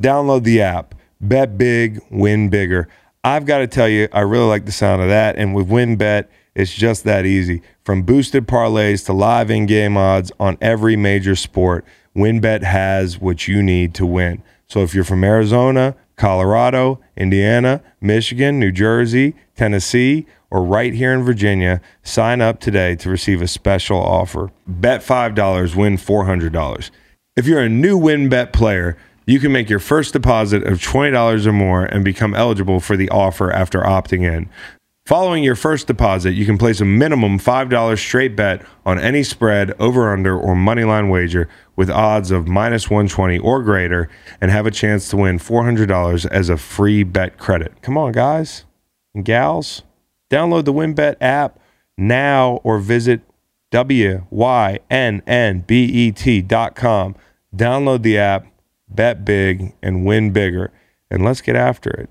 [0.00, 0.94] Download the app.
[1.20, 2.88] Bet big, win bigger.
[3.22, 5.36] I've got to tell you, I really like the sound of that.
[5.36, 7.62] And with WynnBET, it's just that easy.
[7.84, 11.84] From boosted parlays to live in game odds on every major sport,
[12.16, 14.42] WynnBET has what you need to win.
[14.66, 21.22] So if you're from Arizona, Colorado, Indiana, Michigan, New Jersey, Tennessee, or right here in
[21.22, 24.50] Virginia, sign up today to receive a special offer.
[24.66, 26.90] Bet $5, win $400.
[27.36, 28.96] If you're a new WynnBET player,
[29.26, 33.08] you can make your first deposit of $20 or more and become eligible for the
[33.10, 34.48] offer after opting in.
[35.06, 39.72] Following your first deposit, you can place a minimum $5 straight bet on any spread,
[39.80, 44.08] over under, or moneyline wager with odds of minus 120 or greater
[44.40, 47.82] and have a chance to win $400 as a free bet credit.
[47.82, 48.66] Come on, guys
[49.14, 49.82] and gals.
[50.30, 51.58] Download the WynnBET app
[51.98, 53.22] now or visit
[53.72, 54.84] WYNNBET.com.
[57.56, 58.46] Download the app,
[58.90, 60.72] bet big, and win bigger.
[61.10, 62.10] And let's get after it.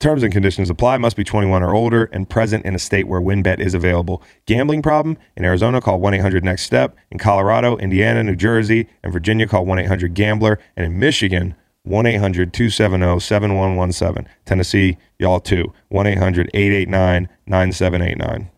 [0.00, 0.98] Terms and conditions apply.
[0.98, 4.22] Must be 21 or older and present in a state where WynnBET is available.
[4.46, 5.18] Gambling problem?
[5.36, 6.96] In Arizona, call 1 800 NEXT STEP.
[7.10, 10.60] In Colorado, Indiana, New Jersey, and Virginia, call 1 800 GAMBLER.
[10.76, 14.28] And in Michigan, 1 800 270 7117.
[14.44, 15.72] Tennessee, y'all too.
[15.88, 18.50] 1 800 889 9789.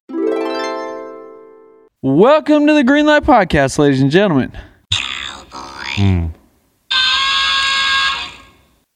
[2.03, 4.53] Welcome to the Greenlight Podcast, ladies and gentlemen.
[4.93, 6.27] Hmm.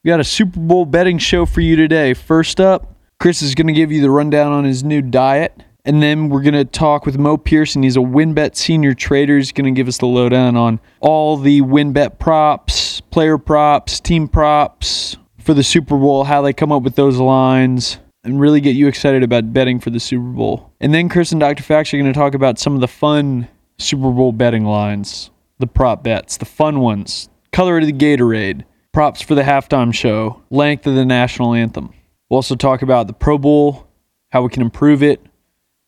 [0.04, 2.12] We got a Super Bowl betting show for you today.
[2.12, 5.62] First up, Chris is going to give you the rundown on his new diet.
[5.86, 7.82] And then we're going to talk with Mo Pearson.
[7.82, 9.38] He's a WynnBET senior trader.
[9.38, 14.28] He's going to give us the lowdown on all the WynnBET props, player props, team
[14.28, 18.76] props for the Super Bowl, how they come up with those lines, and really get
[18.76, 20.70] you excited about betting for the Super Bowl.
[20.82, 21.62] And then Chris and Dr.
[21.62, 25.66] Fax are going to talk about some of the fun Super Bowl betting lines, the
[25.66, 30.86] prop bets, the fun ones, color of the Gatorade, props for the halftime show, length
[30.86, 31.92] of the national anthem.
[32.30, 33.88] We'll also talk about the Pro Bowl,
[34.30, 35.20] how we can improve it.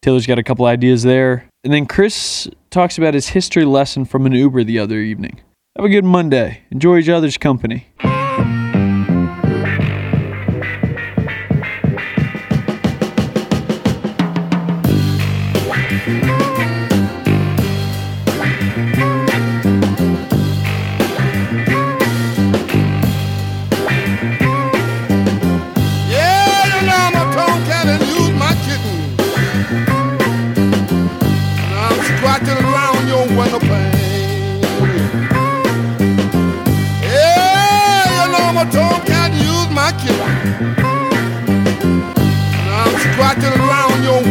[0.02, 1.48] Taylor's got a couple ideas there.
[1.64, 5.40] And then Chris talks about his history lesson from an Uber the other evening.
[5.76, 6.62] Have a good Monday.
[6.70, 7.86] Enjoy each other's company.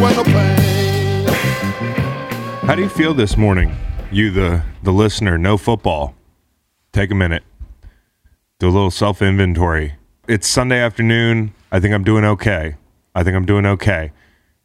[0.02, 1.26] Window pane.
[2.66, 3.76] How do you feel this morning?
[4.12, 6.16] You, the, the listener, no football.
[6.92, 7.44] Take a minute.
[8.60, 9.96] Do a little self inventory.
[10.28, 11.54] It's Sunday afternoon.
[11.72, 12.76] I think I'm doing okay.
[13.14, 14.12] I think I'm doing okay.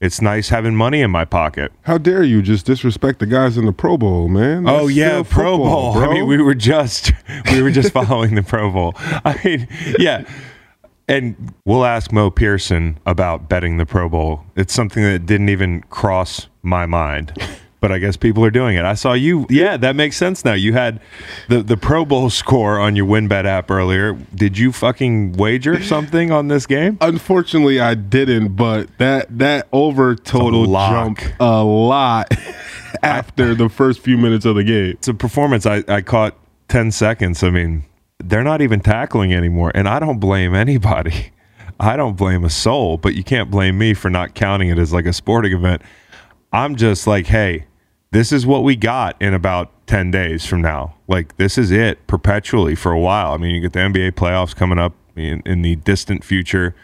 [0.00, 1.72] It's nice having money in my pocket.
[1.82, 4.66] How dare you just disrespect the guys in the Pro Bowl, man?
[4.66, 6.02] Oh yeah, still Pro football, Bowl.
[6.02, 7.12] I mean, we were just
[7.52, 8.94] we were just following the Pro Bowl.
[8.96, 9.68] I mean,
[9.98, 10.24] yeah.
[11.10, 14.44] And we'll ask Mo Pearson about betting the Pro Bowl.
[14.54, 17.32] It's something that didn't even cross my mind.
[17.80, 18.84] But I guess people are doing it.
[18.84, 19.46] I saw you.
[19.48, 20.52] Yeah, that makes sense now.
[20.52, 21.00] You had
[21.48, 24.12] the, the Pro Bowl score on your WynnBET app earlier.
[24.34, 26.98] Did you fucking wager something on this game?
[27.00, 30.92] Unfortunately, I didn't, but that that over total lock.
[30.92, 32.30] jumped a lot
[33.02, 34.90] after the first few minutes of the game.
[34.90, 35.64] It's a performance.
[35.64, 36.36] I, I caught
[36.68, 37.42] 10 seconds.
[37.42, 37.84] I mean,
[38.24, 39.72] they're not even tackling anymore.
[39.74, 41.32] And I don't blame anybody.
[41.80, 44.92] I don't blame a soul, but you can't blame me for not counting it as
[44.92, 45.82] like a sporting event.
[46.52, 47.66] I'm just like, hey,
[48.10, 50.96] this is what we got in about 10 days from now.
[51.08, 53.32] Like, this is it perpetually for a while.
[53.32, 56.74] I mean, you get the NBA playoffs coming up in, in the distant future.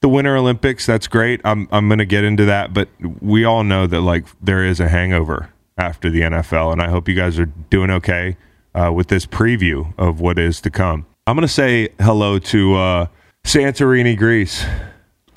[0.00, 1.40] The Winter Olympics, that's great.
[1.44, 2.88] I'm, I'm going to get into that, but
[3.20, 7.08] we all know that, like, there is a hangover after the NFL, and I hope
[7.08, 8.36] you guys are doing okay
[8.78, 11.06] uh, with this preview of what is to come.
[11.26, 13.06] I'm going to say hello to uh,
[13.44, 14.64] Santorini, Greece.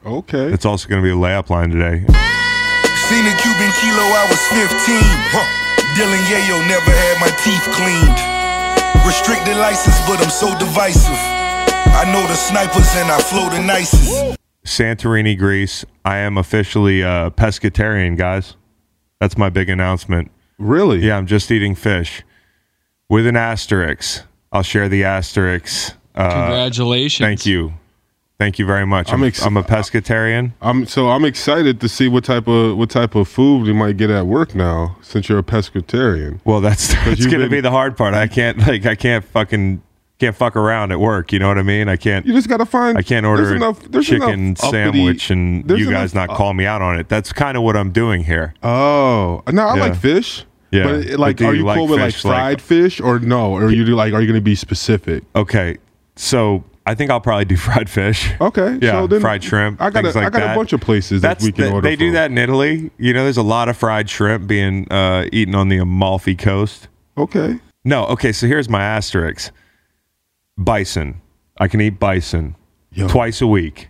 [0.05, 0.53] Okay.
[0.53, 2.05] It's also going to be a layup line today.
[3.09, 4.69] Seen a Cuban kilo, I was 15.
[5.97, 9.05] Dylan Yayo never had my teeth cleaned.
[9.05, 11.17] Restricted license, but I'm so divisive.
[11.93, 14.37] I know the snipers and I flow the nicest.
[14.65, 15.83] Santorini, Greece.
[16.05, 18.55] I am officially a pescatarian, guys.
[19.19, 20.31] That's my big announcement.
[20.57, 20.99] really?
[20.99, 22.23] Yeah, I'm just eating fish
[23.11, 24.23] with an asterisk.
[24.51, 25.93] I'll share the asterisk.
[26.15, 27.25] Uh, Congratulations.
[27.27, 27.73] thank you.
[28.39, 29.09] Thank you very much.
[29.13, 30.53] I'm, I'm ex- I'm a pescatarian.
[30.63, 33.97] I'm so I'm excited to see what type of what type of food we might
[33.97, 36.39] get at work now since you're a pescatarian.
[36.43, 38.13] Well, that's that's you've going to been- be the hard part.
[38.15, 39.83] I can't like I can't fucking
[40.19, 41.31] can't fuck around at work.
[41.31, 41.87] You know what I mean?
[41.87, 42.25] I can't.
[42.25, 42.97] You just gotta find.
[42.97, 46.29] I can't there's order enough, a there's chicken enough uppity- sandwich and you guys enough-
[46.29, 47.09] not call me out on it.
[47.09, 48.53] That's kind of what I'm doing here.
[48.63, 49.81] Oh, no, I Yeah.
[49.81, 50.45] like fish.
[50.71, 50.83] Yeah.
[50.83, 52.99] but But like, do are you you like cool with like fish, like- fried fish
[53.01, 53.51] or no?
[53.53, 55.23] Or you do like, are you gonna be specific?
[55.35, 55.77] Okay,
[56.15, 58.31] so I think I'll probably do fried fish.
[58.41, 59.81] Okay, Yeah, so then fried shrimp.
[59.81, 60.53] I got a, like I got that.
[60.53, 61.87] a bunch of places That's that we can the- order.
[61.87, 62.89] they do that in Italy.
[62.97, 66.87] You know, there's a lot of fried shrimp being uh, eaten on the Amalfi Coast.
[67.17, 68.31] Okay, No, okay.
[68.31, 69.51] So here's my asterisk:
[70.57, 71.21] bison.
[71.59, 72.55] I can eat bison
[72.93, 73.07] Yo.
[73.07, 73.89] twice a week,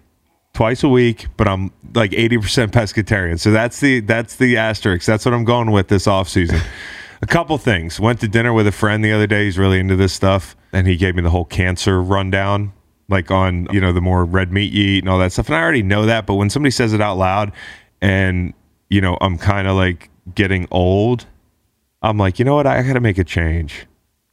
[0.53, 1.27] twice a week.
[1.38, 3.39] But I'm like 80% pescatarian.
[3.39, 5.06] So that's the that's the asterisk.
[5.06, 6.62] That's what I'm going with this off season.
[7.21, 8.00] a couple things.
[8.00, 9.45] Went to dinner with a friend the other day.
[9.45, 12.74] He's really into this stuff, and he gave me the whole cancer rundown,
[13.09, 15.48] like on you know the more red meat you eat and all that stuff.
[15.48, 17.51] And I already know that, but when somebody says it out loud,
[18.01, 18.53] and
[18.89, 21.25] you know I'm kind of like getting old.
[22.03, 22.65] I'm like, you know what?
[22.65, 23.86] I got to make a change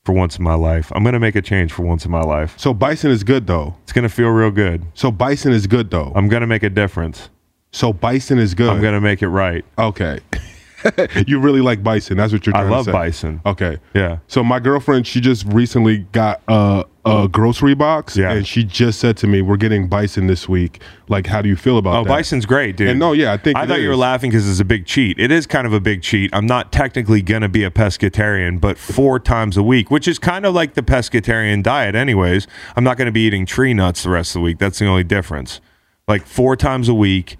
[0.09, 0.91] for once in my life.
[0.95, 2.55] I'm going to make a change for once in my life.
[2.57, 3.77] so bison is good though.
[3.83, 4.87] It's going to feel real good.
[4.95, 6.13] So bison is good though.
[6.15, 7.29] I'm going to make a difference.
[7.73, 8.71] so bison is good.
[8.71, 9.67] I'm going to make it right.
[9.79, 10.21] okay.
[11.27, 12.17] you really like bison.
[12.17, 12.93] That's what you're I trying love to say.
[12.93, 13.41] bison.
[13.45, 13.79] Okay.
[13.95, 14.19] Yeah.
[14.27, 17.29] So my girlfriend, she just recently got a, a oh.
[17.29, 18.33] grocery box, Yeah.
[18.33, 20.81] and she just said to me, "We're getting bison this week.
[21.09, 21.99] Like, how do you feel about it?
[21.99, 22.89] Oh, that?" bison's great, dude.
[22.89, 25.19] And no, yeah, I think I thought you were laughing because it's a big cheat.
[25.19, 26.31] It is kind of a big cheat.
[26.33, 30.19] I'm not technically going to be a pescatarian, but four times a week, which is
[30.19, 32.47] kind of like the pescatarian diet, anyways.
[32.77, 34.59] I'm not going to be eating tree nuts the rest of the week.
[34.59, 35.61] That's the only difference.
[36.07, 37.37] Like four times a week,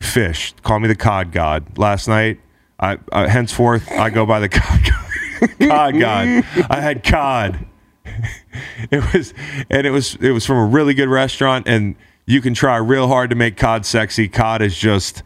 [0.00, 0.54] fish.
[0.62, 1.78] Call me the cod god.
[1.78, 2.40] Last night,
[2.78, 5.58] I, I henceforth I go by the cod god.
[5.68, 6.44] cod god.
[6.70, 7.66] I had cod.
[8.90, 9.34] it was
[9.68, 11.94] and it was it was from a really good restaurant and
[12.26, 15.22] you can try real hard to make cod sexy cod is just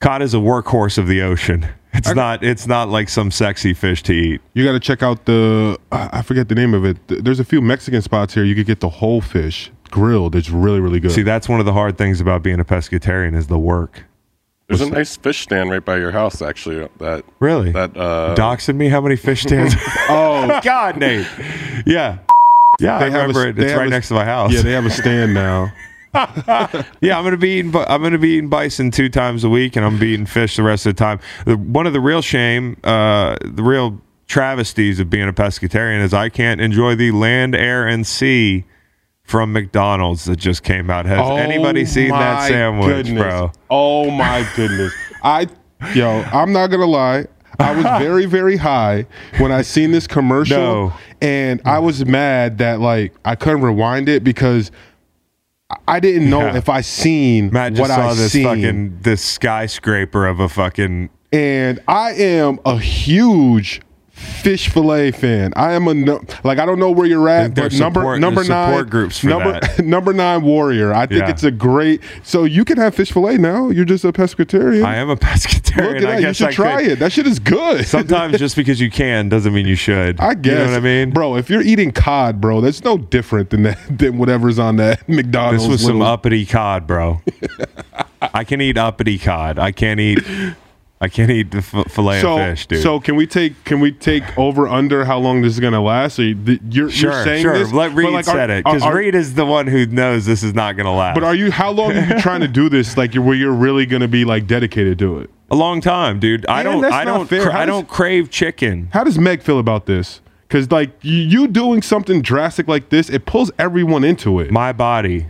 [0.00, 4.02] cod is a workhorse of the ocean it's not it's not like some sexy fish
[4.04, 6.98] to eat You got to check out the I I forget the name of it.
[7.08, 8.44] There's a few Mexican spots here.
[8.44, 10.34] You could get the whole fish grilled.
[10.34, 11.12] It's really really good.
[11.12, 14.04] see that's one of the hard things about being a pescatarian is the work
[14.68, 16.86] There's a nice fish stand right by your house, actually.
[16.98, 19.74] That really that uh, doxing me how many fish stands
[20.08, 21.26] oh, god nate
[21.86, 22.18] yeah
[22.80, 24.14] yeah i They have a remember s- it they it's have right a- next to
[24.14, 25.72] my house yeah, they have a stand now.
[27.00, 27.76] Yeah, I'm gonna be eating.
[27.76, 30.62] I'm gonna be eating bison two times a week, and I'm gonna eating fish the
[30.62, 31.20] rest of the time.
[31.44, 36.14] The, one of the real shame, uh, the real travesties of being a pescatarian is
[36.14, 38.64] I can't enjoy the land, air, and sea
[39.28, 41.04] from McDonald's that just came out.
[41.04, 43.22] Has oh anybody seen that Oh sandwich, goodness.
[43.22, 43.52] bro?
[43.70, 44.92] Oh my goodness.
[45.22, 45.46] I
[45.94, 47.26] yo, I'm not gonna lie.
[47.60, 49.04] I was very, very high
[49.38, 50.92] when I seen this commercial, No.
[51.20, 54.70] and I was mad that like I couldn't rewind it because
[55.86, 56.56] I didn't know Yeah.
[56.56, 58.44] if I seen Matt just what saw I this seen.
[58.44, 61.10] fucking this skyscraper of a fucking.
[61.32, 63.82] and I am a huge
[64.18, 65.52] fish fillet fan.
[65.56, 68.44] I am a no, like I don't know where you're at, but number support- number
[68.44, 69.78] nine groups for number that.
[69.84, 70.92] number nine warrior.
[70.94, 71.30] I think Yeah.
[71.30, 72.02] it's a great.
[72.22, 73.70] So you can have fish fillet now.
[73.70, 74.84] You're just a pescatarian.
[74.84, 75.86] I am a pescatarian.
[75.86, 76.20] Look at that.
[76.22, 76.92] You should I try could.
[76.92, 76.98] it.
[76.98, 77.86] That shit is good.
[77.98, 80.20] Sometimes just because you can doesn't mean you should.
[80.20, 80.52] I guess.
[80.52, 81.36] You know what I mean, bro?
[81.36, 85.62] If you're eating cod, bro, that's no different than that than whatever's on that McDonald's.
[85.64, 87.20] This was some uppity cod, bro.
[88.20, 89.58] I can eat uppity cod.
[89.58, 90.18] I can't eat.
[91.00, 92.82] I can't eat the f- fillet So, of fish, dude.
[92.82, 96.16] so can we take can we take over under how long this is gonna last?
[96.16, 97.56] So you, th- you're, sure, you're saying sure.
[97.56, 100.54] this, Let Reed like, said it because Reed is the one who knows this is
[100.54, 101.14] not going to last.
[101.14, 101.52] But are you?
[101.52, 102.96] How long are you trying to do this?
[102.96, 105.30] Like, you're, where you're really going to be like dedicated to it?
[105.50, 106.44] a long time, dude?
[106.46, 106.84] I don't.
[106.84, 107.28] I don't.
[107.28, 108.88] cra- How I don't crave chicken.
[108.92, 110.20] How does Meg feel about this?
[110.48, 114.50] Because like you doing something drastic like this, it pulls everyone into it.
[114.50, 115.28] My body.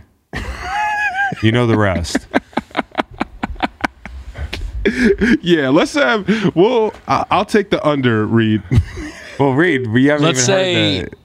[1.43, 2.17] you know the rest.
[5.41, 6.27] yeah, let's have.
[6.55, 8.25] Well, I, I'll take the under.
[8.25, 8.61] Read.
[9.39, 11.15] Well, Reed, we haven't Let's even say heard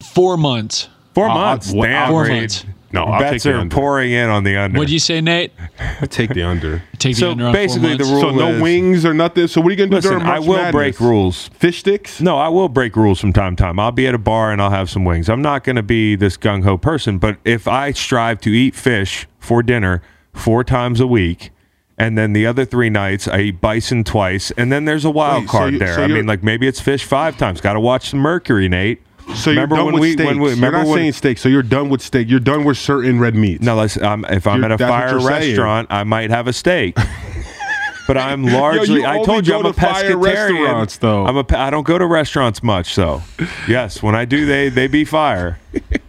[0.00, 0.88] the Four months.
[1.14, 1.72] four I'll- months.
[1.74, 2.32] I'll- Damn, Four Reed.
[2.32, 2.64] months.
[2.90, 3.74] No, I'll take Bets the are under.
[3.76, 4.78] pouring in on the under.
[4.78, 5.52] What'd you say, Nate?
[6.00, 6.82] I take the under.
[6.96, 8.22] Take the So under on basically four the months?
[8.24, 9.46] rule- So no is- wings or nothing.
[9.46, 10.72] So what are you gonna do Listen, during I will Madness?
[10.72, 11.48] break rules.
[11.52, 12.18] Fish sticks.
[12.22, 13.78] No, I will break rules from time to time.
[13.78, 15.28] I'll be at a bar and I'll have some wings.
[15.28, 18.74] I'm not going to be this gung ho person, but if I strive to eat
[18.74, 20.00] fish for dinner
[20.32, 21.50] four times a week,
[21.96, 25.42] and then the other three nights I eat bison twice, and then there's a wild
[25.44, 25.94] Wait, so card you- there.
[25.94, 27.60] so I you're- mean, like maybe it's fish five times.
[27.60, 29.02] Got to watch the mercury, Nate.
[29.34, 30.26] So you're remember done when with we steaks.
[30.26, 31.36] when we remember you're not when saying steak.
[31.38, 32.30] So you're done with steak.
[32.30, 33.62] You're done with certain red meats.
[33.62, 35.48] no, listen, um, if I'm You're- at a that's what fire you're saying.
[35.50, 36.96] restaurant, I might have a steak.
[38.08, 39.02] But I'm largely.
[39.02, 40.98] you I told you I'm a to fire pescatarian.
[40.98, 41.26] though.
[41.26, 41.44] I'm a.
[41.44, 43.22] pe- I don't go to restaurants much, so
[43.68, 45.60] yes, when I do, they they be fire.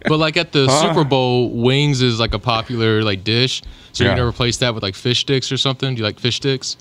[0.08, 3.62] But like at the Super Bowl, wings is like a popular like dish.
[3.92, 4.10] So Yeah.
[4.10, 5.94] you never replace that with like fish sticks or something.
[5.94, 6.76] Do you like fish sticks?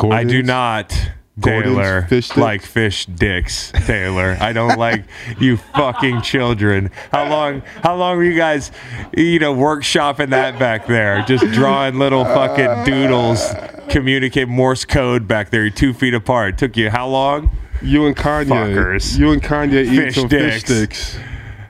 [0.00, 0.92] I do not.
[1.40, 4.36] Taylor, fish like fish dicks, Taylor.
[4.40, 5.04] I don't like
[5.38, 6.90] you fucking children.
[7.12, 7.60] How long?
[7.84, 8.72] How long were you guys,
[9.16, 11.22] you know, workshopping that back there?
[11.28, 13.54] Just drawing little fucking doodles,
[13.90, 15.62] communicate Morse code back there.
[15.62, 16.58] You're two feet apart.
[16.58, 17.50] took you how long?
[17.82, 18.46] You and Kanye.
[18.48, 19.18] Fuckers.
[19.18, 20.54] You and Kanye Fish some dicks.
[20.54, 21.18] fish sticks.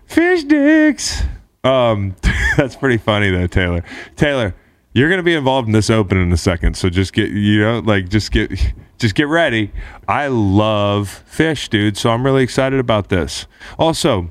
[0.07, 1.23] Fish dicks.
[1.65, 2.17] Um,
[2.57, 3.85] that's pretty funny though, Taylor.
[4.17, 4.55] Taylor,
[4.93, 7.81] you're gonna be involved in this open in a second, so just get you know,
[7.81, 8.51] like just get
[8.99, 9.71] just get ready.
[10.07, 13.47] I love fish, dude, so I'm really excited about this.
[13.79, 14.31] Also,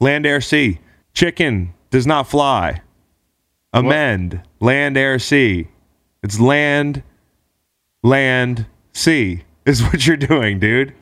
[0.00, 0.80] land, air, sea.
[1.14, 2.80] Chicken does not fly.
[3.72, 4.42] Amend.
[4.60, 5.68] Land, air, sea.
[6.22, 7.02] It's land,
[8.02, 10.94] land, sea is what you're doing, dude.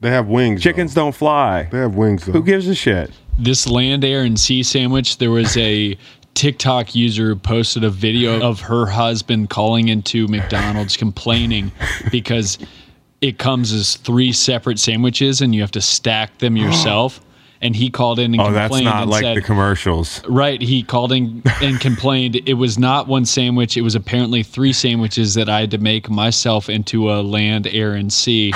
[0.00, 0.60] They have wings.
[0.60, 0.70] though.
[0.70, 1.68] Chickens don't fly.
[1.70, 2.32] They have wings though.
[2.32, 3.10] Who gives a shit?
[3.38, 5.96] this land, air, and sea sandwich, there was a
[6.34, 11.72] TikTok user who posted a video of her husband calling into McDonald's complaining
[12.10, 12.58] because
[13.20, 17.20] it comes as three separate sandwiches and you have to stack them yourself.
[17.64, 18.56] And he called in and complained.
[18.56, 20.22] Oh, that's not and like said, the commercials.
[20.28, 20.60] Right.
[20.60, 23.76] He called in and complained it was not one sandwich.
[23.76, 27.94] It was apparently three sandwiches that I had to make myself into a land, air,
[27.94, 28.52] and sea.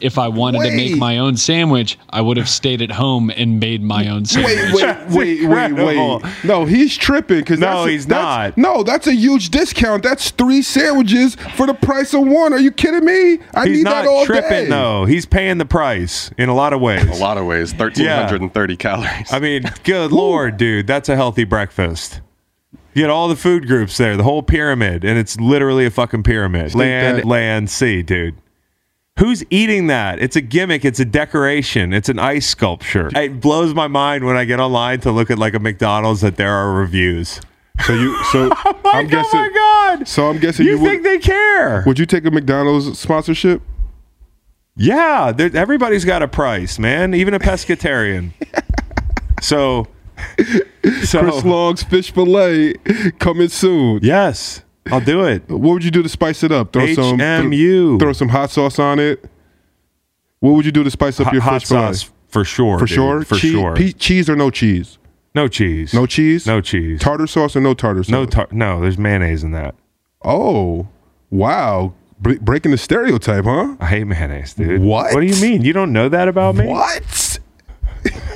[0.00, 3.60] If I wanted to make my own sandwich, I would have stayed at home and
[3.60, 4.72] made my own sandwich.
[4.72, 6.22] Wait, wait, wait, wait, wait.
[6.42, 8.58] No, he's tripping because No, that's, he's that's- not.
[8.58, 10.02] No, that's a huge discount.
[10.02, 12.54] That's three sandwiches for the price of one.
[12.54, 13.40] Are you kidding me?
[13.54, 14.60] I He's need not that all tripping day.
[14.60, 15.04] He's not tripping, though.
[15.04, 17.06] He's paying the price in a lot of ways.
[17.06, 17.74] A lot of ways,
[18.54, 19.32] 1,330 calories.
[19.32, 22.20] I mean, good lord, dude, that's a healthy breakfast.
[22.94, 26.24] You get all the food groups there, the whole pyramid, and it's literally a fucking
[26.24, 26.74] pyramid.
[26.74, 28.34] Land, land, sea, dude.
[29.18, 30.18] Who's eating that?
[30.20, 30.84] It's a gimmick.
[30.84, 31.92] It's a decoration.
[31.92, 33.10] It's an ice sculpture.
[33.14, 36.36] It blows my mind when I get online to look at like a McDonald's that
[36.36, 37.40] there are reviews.
[37.86, 39.38] So you, so Like, I'm guessing.
[39.38, 40.08] oh my oh god!
[40.08, 41.10] So I'm guessing you you, think would.
[41.10, 41.82] they care?
[41.86, 43.62] Would you take a McDonald's sponsorship?
[44.76, 47.14] Yeah, there, everybody's got a price, man.
[47.14, 48.32] Even a pescatarian.
[49.42, 49.86] so,
[51.04, 52.74] so Chris Long's fish fillet
[53.18, 54.00] coming soon.
[54.02, 55.48] yes, I'll do it.
[55.48, 56.72] What would you do to spice it up?
[56.72, 57.98] Throw some HMU.
[58.00, 59.24] Throw some hot sauce on it.
[60.40, 61.92] What would you do to spice up Hot, your hot fish fillet?
[61.92, 62.78] sauce for sure.
[62.78, 63.24] For dude, sure.
[63.24, 63.76] For Chee- sure.
[63.76, 64.96] pe- cheese or no cheese?
[65.34, 65.92] no cheese.
[65.94, 66.46] No cheese.
[66.46, 67.00] No cheese.
[67.00, 68.10] Tartar sauce or no tartar sauce?
[68.10, 69.74] no tar- No, there's mayonnaise in that.
[70.24, 70.88] Oh,
[71.30, 71.92] wow.
[72.20, 73.76] Bre- breaking the stereotype, huh?
[73.80, 74.80] I hate mayonnaise, dude.
[74.82, 75.14] What?
[75.14, 75.62] What do you mean?
[75.62, 76.66] You don't know that about me?
[76.66, 77.38] What?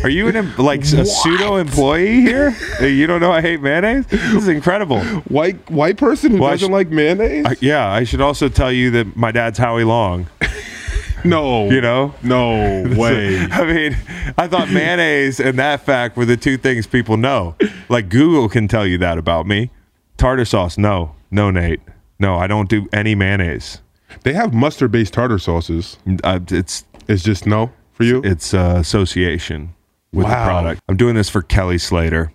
[0.03, 2.55] Are you an em- like a pseudo employee here?
[2.83, 4.07] You don't know I hate mayonnaise?
[4.07, 5.00] This is incredible.
[5.29, 7.47] White white person who Why doesn't sh- like mayonnaise?
[7.47, 10.26] I, yeah, I should also tell you that my dad's Howie Long.
[11.25, 11.71] no.
[11.71, 12.14] You know?
[12.23, 13.38] No way.
[13.50, 13.97] I mean,
[14.37, 17.57] I thought mayonnaise and that fact were the two things people know.
[17.88, 19.71] Like Google can tell you that about me.
[20.19, 21.81] Tartar sauce, no, no, Nate,
[22.25, 23.81] no, I don't do any mayonnaise.
[24.23, 25.99] they have mustard based tartar sauces.
[26.25, 28.23] Uh, it's It's just no for you?
[28.25, 29.75] it's uh, association
[30.12, 30.81] with the product.
[30.88, 32.33] I'm doing this for Kelly Slater,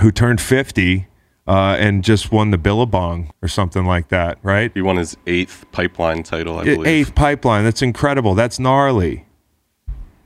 [0.00, 1.06] who turned 50
[1.48, 4.70] uh, and just won the Billabong or something like that, right?
[4.72, 6.86] he won his eighth pipeline title, I believe.
[6.86, 7.64] Eighth pipeline.
[7.64, 8.34] That's incredible.
[8.34, 9.26] That's gnarly.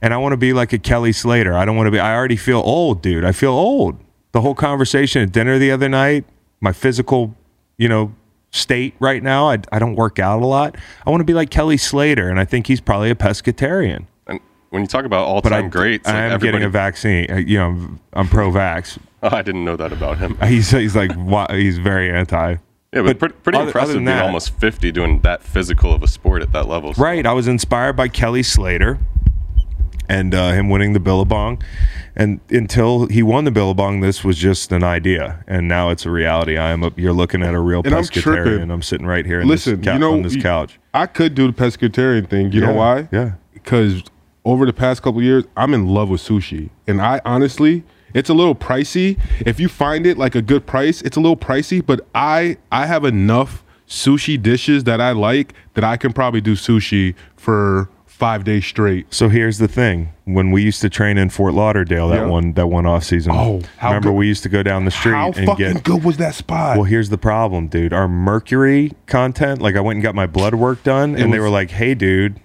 [0.02, 1.54] And I want to be like a Kelly Slater.
[1.54, 1.98] I don't want to be.
[1.98, 3.24] I already feel old, dude.
[3.24, 3.98] I feel old.
[4.32, 6.26] The whole conversation at dinner the other night,
[6.60, 7.34] my physical,
[7.78, 8.12] you know,
[8.50, 9.50] state right now.
[9.50, 10.76] I, I don't work out a lot.
[11.06, 14.06] I want to be like Kelly Slater, and I think he's probably a pescatarian.
[14.26, 16.70] And when you talk about But I, all-time greats, I like am everybody, getting a
[16.70, 17.30] vaccine.
[17.30, 18.98] Uh, You know, I'm, I'm pro-vax.
[19.22, 20.36] Oh, I didn't know that about him.
[20.44, 21.10] He's he's like
[21.50, 22.56] he's very anti.
[22.92, 26.02] Yeah, but, pretty, pretty other- impressive other being that- almost 50 doing that physical of
[26.02, 26.94] a sport at that level.
[26.94, 27.26] So Right.
[27.26, 28.98] I was inspired by Kelly Slater
[30.08, 31.62] and uh, him winning the Billabong.
[32.14, 36.10] And until he won the Billabong, this was just an idea, and now it's a
[36.10, 36.56] reality.
[36.56, 36.82] I am.
[36.82, 38.72] A, you're looking at a real And I'm pescatarian.
[38.72, 40.78] I'm, sitting right here in Listen, this, you know, on this couch.
[40.94, 42.52] I could do the pescatarian thing.
[42.52, 43.08] You know why?
[43.12, 43.32] yeah.
[43.52, 44.02] Because
[44.44, 47.84] over the past couple years, I'm in love with sushi, and I honestly,
[48.14, 49.20] it's a little pricey.
[49.44, 51.84] If you find it like a good price, it's a little pricey.
[51.84, 56.54] But I, I have enough sushi dishes that I like that I can probably do
[56.54, 59.12] sushi for five days straight.
[59.12, 62.26] So here's the thing: when we used to train in Fort Lauderdale, that Yeah.
[62.26, 63.32] one that one off season.
[63.34, 65.84] Oh, how remember good- we used to go down the street How and fucking get.
[65.84, 66.76] good was that spot?
[66.76, 67.92] Well, here's the problem, dude.
[67.92, 71.46] Our mercury content, like I went and got my blood work done, and they was-
[71.46, 72.40] were like, "Hey, dude,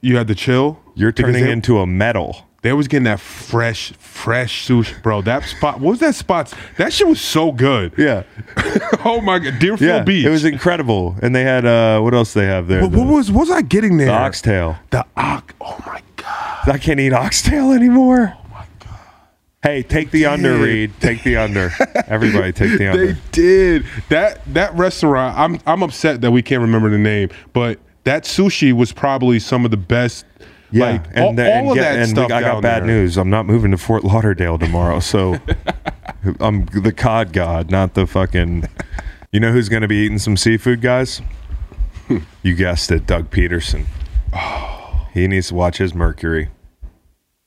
[0.00, 0.78] you had to chill.
[0.94, 5.22] you're Because turning they- into a metal." They was getting that fresh, fresh sushi, bro.
[5.22, 6.52] That spot, what was that spot?
[6.76, 7.92] That shit was so good.
[7.96, 8.24] Yeah,
[9.04, 10.26] oh my god, Deerfield yeah, Beach.
[10.26, 11.14] it was incredible.
[11.22, 12.82] And they had uh, what else they have there?
[12.82, 14.08] What, The- what was what was I getting there?
[14.08, 14.76] The oxtail.
[14.90, 15.54] The ox.
[15.60, 16.68] Oh my god.
[16.68, 18.34] I can't eat oxtail anymore.
[18.36, 18.98] Oh my god.
[19.62, 20.64] Hey, take the under, did.
[20.64, 20.92] Reed.
[21.00, 21.70] Take the under.
[22.08, 23.12] Everybody, take the under.
[23.12, 24.40] They did that.
[24.52, 25.38] That restaurant.
[25.38, 29.64] I'm I'm upset that we can't remember the name, but that sushi was probably some
[29.64, 30.24] of the best.
[30.72, 32.30] Like all, the- all of get- that and stuff.
[32.30, 32.86] I got bad there.
[32.88, 33.16] news.
[33.16, 35.38] I'm not moving to Fort Lauderdale tomorrow, so
[36.40, 38.64] I'm the cod god, not the fucking.
[39.32, 41.20] You know who's going to be eating some seafood, guys?
[42.42, 43.84] you guessed it, Doug Pederson.
[44.34, 45.08] Oh.
[45.12, 46.48] He needs to watch his mercury.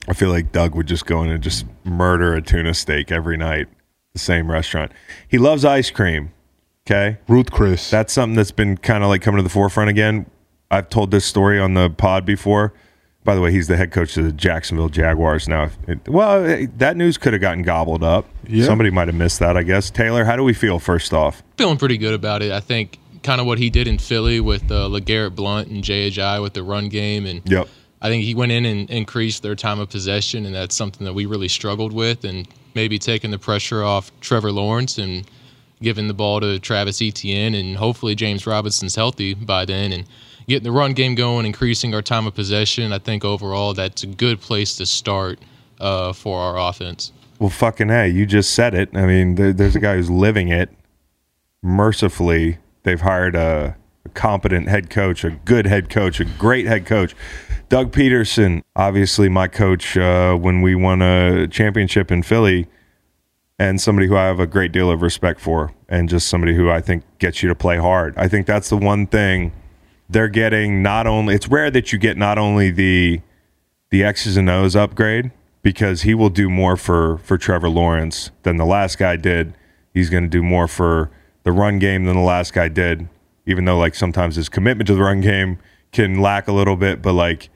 [0.07, 3.37] I feel like Doug would just go in and just murder a tuna steak every
[3.37, 3.67] night,
[4.13, 4.91] the same restaurant.
[5.27, 6.31] He loves ice cream.
[6.87, 7.17] Okay.
[7.27, 7.89] Ruth Chris.
[7.89, 10.25] That's something that's been kind of like coming to the forefront again.
[10.71, 12.73] I've told this story on the pod before.
[13.23, 15.69] By the way, he's the head coach of the Jacksonville Jaguars now.
[15.87, 16.41] It- well,
[16.77, 18.25] that news could have gotten gobbled up.
[18.47, 18.65] Yeah.
[18.65, 19.91] Somebody might have missed that, I guess.
[19.91, 21.43] Taylor, how do we feel first off?
[21.57, 22.51] feeling pretty good about it.
[22.51, 26.09] I think kind of what he did in Philly with uh, LeGarrette Blunt and Jay
[26.09, 27.67] Ajayi with the run game, and Yep.
[28.01, 31.13] I think he went in and increased their time of possession, and that's something that
[31.13, 35.29] we really struggled with, and maybe taking the pressure off Trevor Lawrence and
[35.83, 40.05] giving the ball to Travis Etienne, and hopefully James Robinson's healthy by then, and
[40.51, 42.93] getting the run game going, increasing our time of possession.
[42.93, 45.39] I think overall that's a good place to start
[45.79, 47.11] uh, for our offense.
[47.39, 48.89] Well, fucking hey, you just said it.
[48.93, 50.69] I mean, there, there's a guy who's living it.
[51.63, 56.85] Mercifully, they've hired a, a competent head coach, a good head coach, a great head
[56.85, 57.15] coach.
[57.69, 62.67] Doug Pederson, obviously my coach uh, when we won a championship in Philly,
[63.57, 66.69] and somebody who I have a great deal of respect for, and just somebody who
[66.69, 68.17] I think gets you to play hard.
[68.17, 69.53] I think that's the one thing
[70.11, 70.81] they're getting.
[70.81, 73.21] Not only it's rare that you get not only the
[73.89, 78.57] the X's and O's upgrade because he will do more for for Trevor Lawrence than
[78.57, 79.53] the last guy did.
[79.93, 81.11] He's going to do more for
[81.43, 83.07] the run game than the last guy did.
[83.45, 85.59] Even though like sometimes his commitment to the run game
[85.91, 87.49] can lack a little bit, but like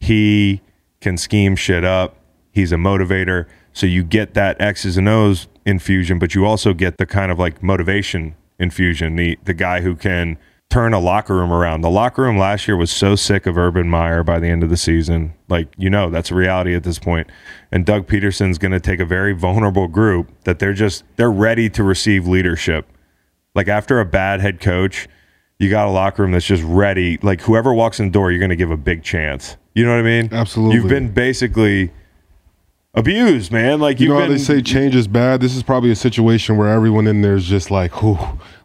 [0.00, 0.60] he
[1.00, 2.16] can scheme shit up.
[2.50, 3.46] He's a motivator.
[3.72, 7.38] So you get that X's and O's infusion, but you also get the kind of
[7.38, 9.16] like motivation infusion.
[9.16, 10.38] The the guy who can
[10.70, 11.80] turn a locker room around.
[11.80, 14.68] The locker room last year was so sick of Urban Meyer by the end of
[14.68, 15.32] the season.
[15.48, 17.28] Like, you know, that's a reality at this point.
[17.72, 21.70] And Doug Pederson's going to take a very vulnerable group that they're just they're ready
[21.70, 22.86] to receive leadership.
[23.54, 25.08] Like after a bad head coach,
[25.58, 27.18] you got a locker room that's just ready.
[27.22, 29.56] Like whoever walks in the door, you're going to give a big chance.
[29.74, 30.28] You know what I mean?
[30.32, 30.76] Absolutely.
[30.76, 31.90] You've been basically
[32.98, 33.80] abused, man.
[33.80, 35.40] Like You know how been they say change is bad.
[35.40, 38.18] This is probably a situation where everyone in there is just like, whew,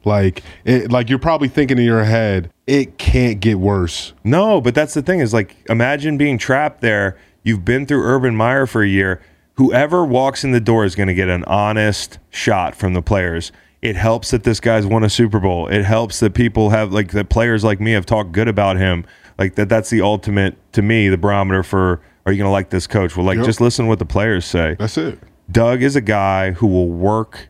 [0.03, 4.13] like, it, like you're probably thinking in your head, it can't get worse.
[4.23, 7.17] No, but that's the thing is like imagine being trapped there.
[7.43, 9.21] You've been through Urban Meyer for a year.
[9.55, 13.51] Whoever walks in the door is going to get an honest shot from the players.
[13.83, 15.67] It helps that this guy's won a Super Bowl.
[15.67, 19.05] It helps that people have like that players like me have talked good about him.
[19.37, 22.69] Like that that's the ultimate to me, the barometer for are you going to like
[22.69, 23.15] this coach?
[23.17, 23.45] Well, like Yep.
[23.45, 24.75] just listen to what the players say.
[24.79, 25.19] That's it.
[25.51, 27.49] Doug is a guy who will work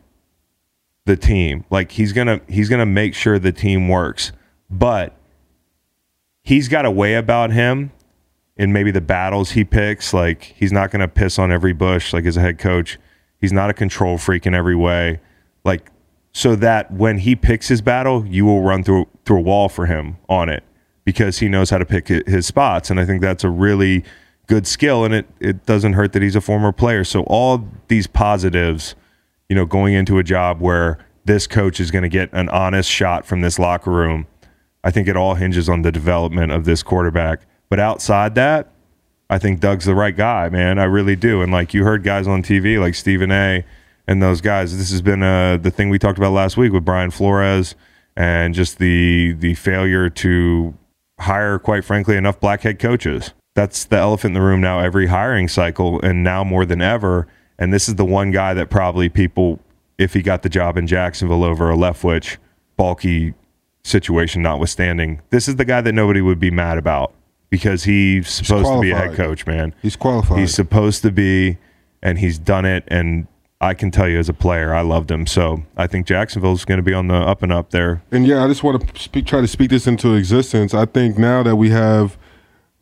[1.06, 1.64] the team.
[1.70, 4.32] Like he's gonna he's gonna make sure the team works.
[4.70, 5.14] But
[6.42, 7.92] he's got a way about him
[8.56, 10.12] in maybe the battles he picks.
[10.14, 12.98] Like he's not gonna piss on every bush like as a head coach.
[13.40, 15.20] He's not a control freak in every way.
[15.64, 15.90] Like
[16.32, 19.86] so that when he picks his battle, you will run through through a wall for
[19.86, 20.64] him on it
[21.04, 22.90] because he knows how to pick his spots.
[22.90, 24.04] And I think that's a really
[24.46, 25.04] good skill.
[25.04, 27.04] And it it doesn't hurt that he's a former player.
[27.04, 28.94] So all these positives,
[29.48, 32.90] you know, going into a job where this coach is going to get an honest
[32.90, 34.26] shot from this locker room.
[34.82, 37.40] I think it all hinges on the development of this quarterback.
[37.70, 38.70] But outside that,
[39.30, 40.78] I think Doug's the right guy, man.
[40.78, 41.40] I really do.
[41.40, 43.64] And like you heard guys on TV like Stephen A.
[44.06, 46.84] and those guys, this has been uh, the thing we talked about last week with
[46.84, 47.74] Brian Flores
[48.16, 50.74] and just the the failure to
[51.20, 53.32] hire, quite frankly, enough black head coaches.
[53.54, 54.80] That's the elephant in the room now.
[54.80, 57.26] Every hiring cycle, and now more than ever.
[57.58, 59.60] And this is the one guy that probably people,
[59.96, 62.36] if he got the job in Jacksonville over a Leftwich,
[62.76, 63.34] bulky
[63.84, 67.14] situation notwithstanding, this is the guy that nobody would be mad about
[67.50, 69.72] because he's supposed to be a head coach, man.
[69.82, 70.40] He's qualified.
[70.40, 71.58] He's supposed to be,
[72.02, 72.82] and he's done it.
[72.88, 73.28] And
[73.60, 75.28] I can tell you as a player, I loved him.
[75.28, 78.02] So I think Jacksonville's going to be on the up and up there.
[78.10, 80.74] And yeah, I just want to speak, try to speak this into existence.
[80.74, 82.18] I think now that we have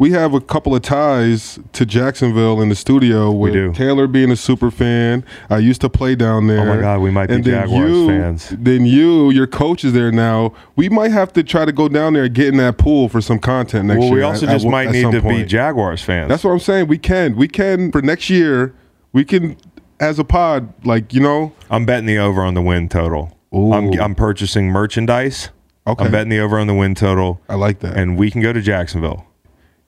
[0.03, 3.73] we have a couple of ties to Jacksonville in the studio with do.
[3.73, 5.25] Taylor being a super fan.
[5.49, 6.59] I used to play down there.
[6.59, 8.49] Oh my God, we might be and Jaguars you, fans.
[8.59, 10.55] Then you, your coach is there now.
[10.75, 13.21] We might have to try to go down there and get in that pool for
[13.21, 14.17] some content next Well, year.
[14.17, 15.45] we also at- just at- might at need to be.
[15.45, 16.29] Jaguars fans.
[16.29, 16.89] That's what I'm saying.
[16.89, 17.37] We can.
[17.37, 18.75] We can for next year.
[19.13, 19.57] We can
[20.01, 21.53] as a pod, like you know.
[21.71, 23.39] I'm betting the over on the win total.
[23.55, 23.73] Ooh.
[23.73, 25.51] I'm, I'm purchasing merchandise.
[25.87, 26.05] Okay.
[26.05, 27.41] I'm betting the over on the win total.
[27.49, 27.97] I like that.
[27.97, 29.27] And we can go to Jacksonville.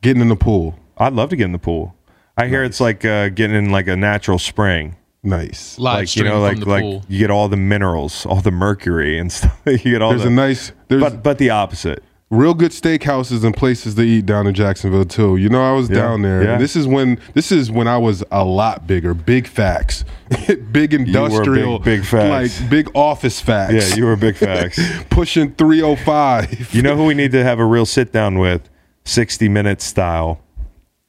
[0.05, 0.79] Getting in the pool.
[0.99, 1.95] I'd love to get in the pool.
[2.37, 4.97] I hear it's like uh, getting in like a natural spring.
[5.23, 5.79] Nice.
[5.79, 7.03] Live like you know, like like pool.
[7.09, 9.59] you get all the minerals, all the mercury and stuff.
[9.67, 10.73] you get all There's the a nice.
[10.89, 12.03] There's but but the opposite.
[12.31, 15.37] real good steakhouses and places to eat down in Jacksonville too.
[15.37, 16.43] You know, I was Yeah, down there.
[16.45, 16.59] yeah.
[16.59, 20.05] This is when this is when I was a lot bigger, big facts,
[20.73, 22.61] big industrial, big- big facts.
[22.61, 23.91] like big office facts.
[23.91, 24.79] Yeah, you were big facts.
[25.11, 26.75] pushing three oh five.
[26.75, 28.69] You know who we need to have a real sit down with?
[29.05, 30.41] 60 minutes style.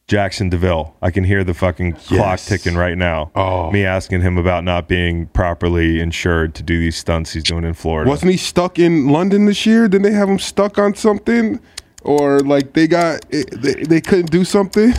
[0.07, 0.95] Jaxson de Ville.
[1.01, 3.31] I can hear the fucking clock ticking right now.
[3.33, 3.71] Oh.
[3.71, 7.73] Me asking him about not being properly insured to do these stunts he's doing in
[7.73, 8.07] Florida.
[8.07, 9.87] Wasn't he stuck in London this year?
[9.87, 11.59] Didn't they have him stuck on something,
[12.03, 14.93] or like they got they, they couldn't do something?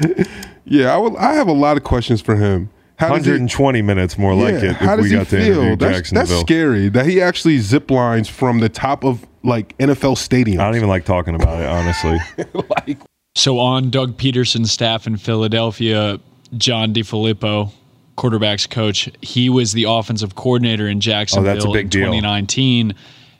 [0.64, 2.70] yeah, I would, I have a lot of questions for him.
[2.96, 5.44] How does he- 120 minutes more like it how if does we he got to
[5.44, 5.76] feel?
[5.76, 10.58] That's, that's scary that he actually zip lines from the top of like NFL stadiums.
[10.60, 12.96] I don't even like talking about it, honestly.
[13.38, 16.18] So on Doug Pederson's staff in Philadelphia,
[16.56, 17.70] John DeFilippo,
[18.16, 22.06] quarterbacks coach, he was the offensive coordinator in oh, Jacksonville Oh, big in deal.
[22.06, 22.96] 2019.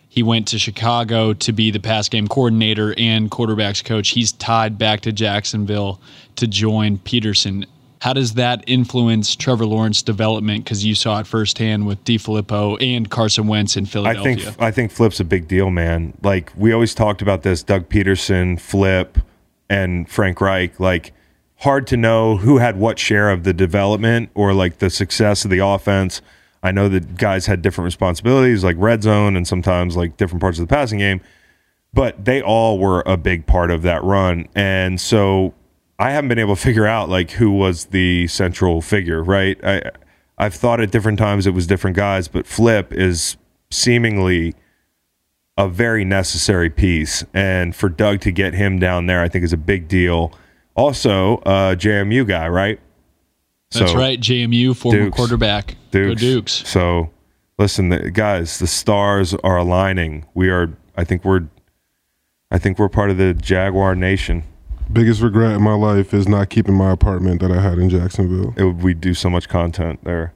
[0.09, 4.11] He went to Chicago to be the pass game coordinator and quarterbacks coach.
[4.11, 6.01] He's tied back to Jacksonville
[6.37, 7.67] to join Pederson.
[8.01, 10.65] How does that influence Trevor Lawrence development?
[10.65, 14.33] Because you saw it firsthand with DeFilippo and Carson Wentz in Philadelphia.
[14.33, 16.15] I think I think Flip's a big deal, man.
[16.23, 19.19] Like we always talked about this, Doug Pederson, Flip,
[19.69, 20.79] and Frank Reich.
[20.79, 21.13] Like
[21.59, 25.51] hard to know who had what share of the development or like the success of
[25.51, 26.23] the offense.
[26.63, 30.59] I know that guys had different responsibilities, like red zone, and sometimes like different parts
[30.59, 31.21] of the passing game.
[31.95, 35.55] But they all were a big part of that run, and so
[35.99, 39.59] I haven't been able to figure out like who was the central figure, right?
[39.65, 39.83] I
[40.39, 43.37] I've thought at different times it was different guys, but Flip is
[43.71, 44.55] seemingly
[45.57, 49.53] a very necessary piece, and for Doug to get him down there, I think is
[49.53, 50.33] a big deal.
[50.77, 52.79] Also, uh, JMU guy, right?
[53.73, 54.21] That's So, right.
[54.21, 55.17] JMU, former Dukes.
[55.17, 55.75] quarterback.
[55.91, 56.09] Dukes.
[56.23, 56.53] Go Dukes.
[56.69, 57.11] So,
[57.59, 60.25] listen, the, guys, the stars are aligning.
[60.35, 60.73] We are.
[60.97, 61.49] I think we're.
[62.53, 64.45] I think we're part of the Jaguar Nation.
[64.91, 68.55] Biggest regret in my life is not keeping my apartment that I had in Jacksonville.
[68.57, 70.33] It, we do so much content there.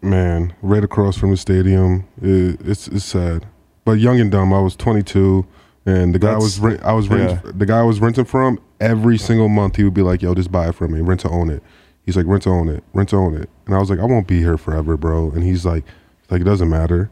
[0.00, 3.46] Man, right across from the stadium, it, it's it's sad.
[3.84, 5.46] But young and dumb, I was 22,
[5.86, 7.52] and the guy I was That's- I was rent, yeah.
[7.54, 9.76] the guy I was renting from every single month.
[9.76, 11.62] He would be like, "Yo, just buy it from me, rent to own it."
[12.04, 14.04] He's like, "Rent to own it, rent to own it," and I was like, "I
[14.04, 15.84] won't be here forever, bro." And he's like,
[16.30, 17.10] "Like it doesn't matter."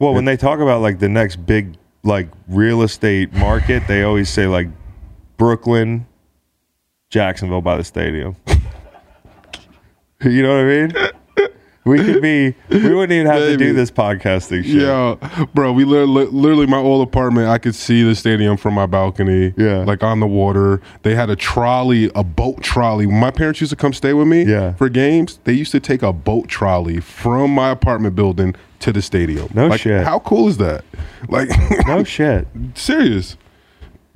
[0.00, 4.28] Well, when they talk about like the next big like real estate market, they always
[4.28, 4.68] say like
[5.36, 6.06] Brooklyn,
[7.18, 8.34] Jacksonville by the stadium.
[10.20, 11.50] you know what I mean?
[11.84, 12.56] We could be.
[12.70, 14.82] We wouldn't even have to do this podcasting shit.
[14.82, 15.14] Yeah,
[15.54, 15.72] bro.
[15.72, 17.46] We literally, literally, my old apartment.
[17.48, 19.54] I could see the stadium from my balcony.
[19.56, 19.84] Yeah.
[19.84, 20.80] like on the water.
[21.02, 23.06] They had a trolley, a boat trolley.
[23.06, 24.42] When my parents used to come stay with me.
[24.42, 24.72] Yeah.
[24.74, 29.02] for games, they used to take a boat trolley from my apartment building to the
[29.02, 29.50] stadium.
[29.54, 30.04] No like, shit.
[30.04, 30.84] How cool is that?
[31.28, 31.48] Like,
[31.86, 32.48] No shit.
[32.74, 33.36] serious.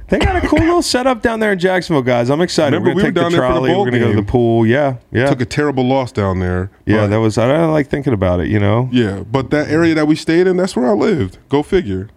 [0.09, 2.31] They got a cool little setup down there in Jacksonville, guys.
[2.31, 2.77] I'm excited.
[2.77, 3.71] Remember, we're gonna were take the trolley.
[3.75, 4.67] we're gonna go to the pool.
[4.67, 6.71] Yeah, yeah, Took a terrible loss down there.
[6.87, 7.07] yeah.
[7.07, 7.37] That was.
[7.39, 8.49] I don't like thinking about it.
[8.49, 11.39] You know, yeah, but that area that we stayed in, that's where I lived.
[11.51, 12.09] Go figure.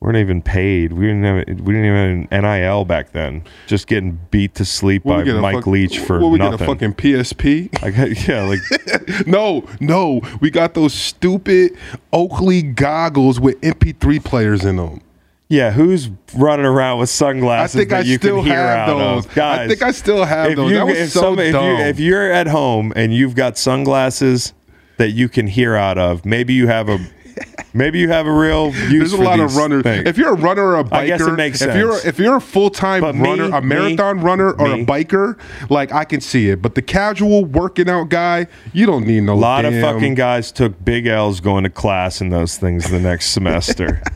[0.00, 0.94] we weren't even paid.
[0.94, 1.36] We didn't have.
[1.60, 3.44] We didn't even have an NIL back then.
[3.66, 6.56] Just getting beat to sleep What, by we Mike fuck- Leach for what, we nothing.
[6.58, 7.82] get a fucking PSP.
[7.82, 11.76] I got, yeah, like No, no, we got those stupid
[12.10, 15.02] Oakley goggles with MP3 players in them.
[15.48, 15.70] Yeah.
[15.70, 18.98] Who's running around with I sunglasses think that I you still can hear have out
[18.98, 19.26] those.
[19.26, 19.34] of?
[19.34, 20.70] Guys, I think I still have if those.
[20.70, 21.64] you- that was if so some- if dumb.
[21.66, 24.52] you- if you're at home and you've got sunglasses
[24.96, 26.98] that you can hear out of, maybe you have a
[27.74, 29.10] maybe you have a real use.
[29.10, 29.82] There's a lot of runners.
[29.82, 30.06] things.
[30.08, 32.04] If you're a runner or a biker, I guess it makes if you're sense.
[32.04, 34.82] if you're a full time me- runner, a me- marathon runner or me.
[34.82, 35.36] a biker,
[35.68, 36.62] like I can see it.
[36.62, 39.32] But the casual working out guy, you don't need no.
[39.32, 43.00] a lot of fucking guys took big L's going to class in those things the
[43.00, 44.00] next semester.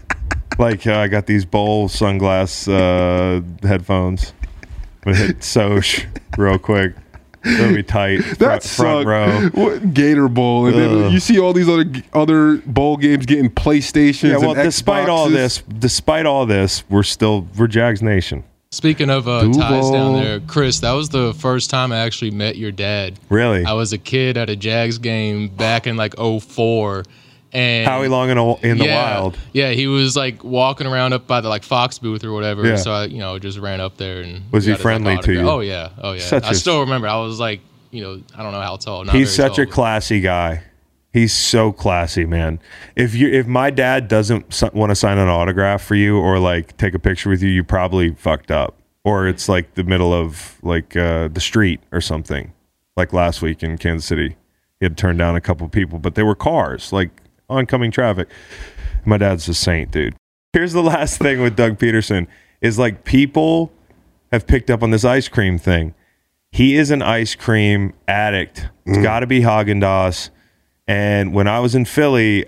[0.58, 4.32] like uh, I got these bowl sunglass uh, headphones.
[5.06, 6.94] I'm hit Soch real quick.
[7.44, 8.18] It'll be tight.
[8.38, 9.48] That front, front row.
[9.54, 14.30] What, Gator Bowl, and then you see all these other other bowl games getting PlayStation.
[14.30, 18.44] Yeah, well, and despite all this, despite all this, we're still we're Jags Nation.
[18.70, 22.56] Speaking of uh, ties down there, Chris, that was the first time I actually met
[22.56, 23.18] your dad.
[23.30, 23.64] Really?
[23.64, 27.04] I was a kid at a Jags game back in like 04.
[27.52, 29.38] And Howie Long in, a, in the wild.
[29.52, 32.66] Yeah, he was like walking around up by the like Fox booth or whatever.
[32.66, 32.76] Yeah.
[32.76, 35.18] So I, you know, just ran up there and Was he got his, like, friendly
[35.18, 35.48] to you?
[35.48, 36.20] Oh yeah, oh yeah.
[36.20, 37.08] Such I a- still remember.
[37.08, 39.04] I was like, you know, I don't know how tall.
[39.04, 40.62] Not He's such a tall, but- classy guy.
[41.10, 42.60] He's so classy, man.
[42.94, 46.76] If you if my dad doesn't want to sign an autograph for you or like
[46.76, 48.74] take a picture with you, you probably fucked up.
[49.04, 52.52] Or it's like the middle of like uh, the street or something.
[52.94, 54.36] Like last week in Kansas City,
[54.80, 57.10] he had turned down a couple people, but they were cars, like
[57.48, 58.28] oncoming traffic.
[59.04, 60.14] My dad's a saint, dude.
[60.52, 62.26] Here's the last thing with Doug Pederson.
[62.60, 63.72] is like people
[64.32, 65.94] have picked up on this ice cream thing.
[66.50, 68.68] He is an ice cream addict.
[68.86, 69.02] It's mm.
[69.02, 70.30] got to be Haagen Dazs.
[70.86, 72.46] And when I was in Philly,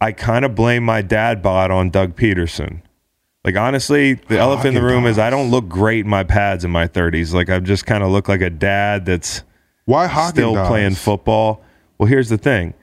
[0.00, 2.82] I kind of blame my dad bod on Doug Pederson.
[3.44, 6.64] Like honestly, the elephant in the room is I don't look great in my pads
[6.64, 7.32] in my 30s.
[7.32, 9.42] Like I just kind of look like a dad that's
[9.86, 11.62] Why still playing football.
[11.98, 12.74] Well, here's the thing.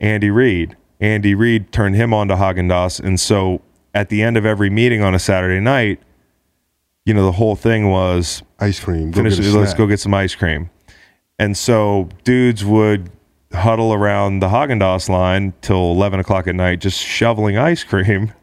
[0.00, 0.76] Andy Reid.
[1.00, 3.60] Andy Reid turned him on to Haagen Dazs, and so
[3.94, 6.00] at the end of every meeting on a Saturday night,
[7.04, 9.10] you know, the whole thing was Ice cream.
[9.10, 10.70] Go finish, let's go get some ice cream.
[11.38, 13.10] And so dudes would
[13.52, 18.32] huddle around the Haagen Dazs line till eleven o'clock at night, just shoveling ice cream.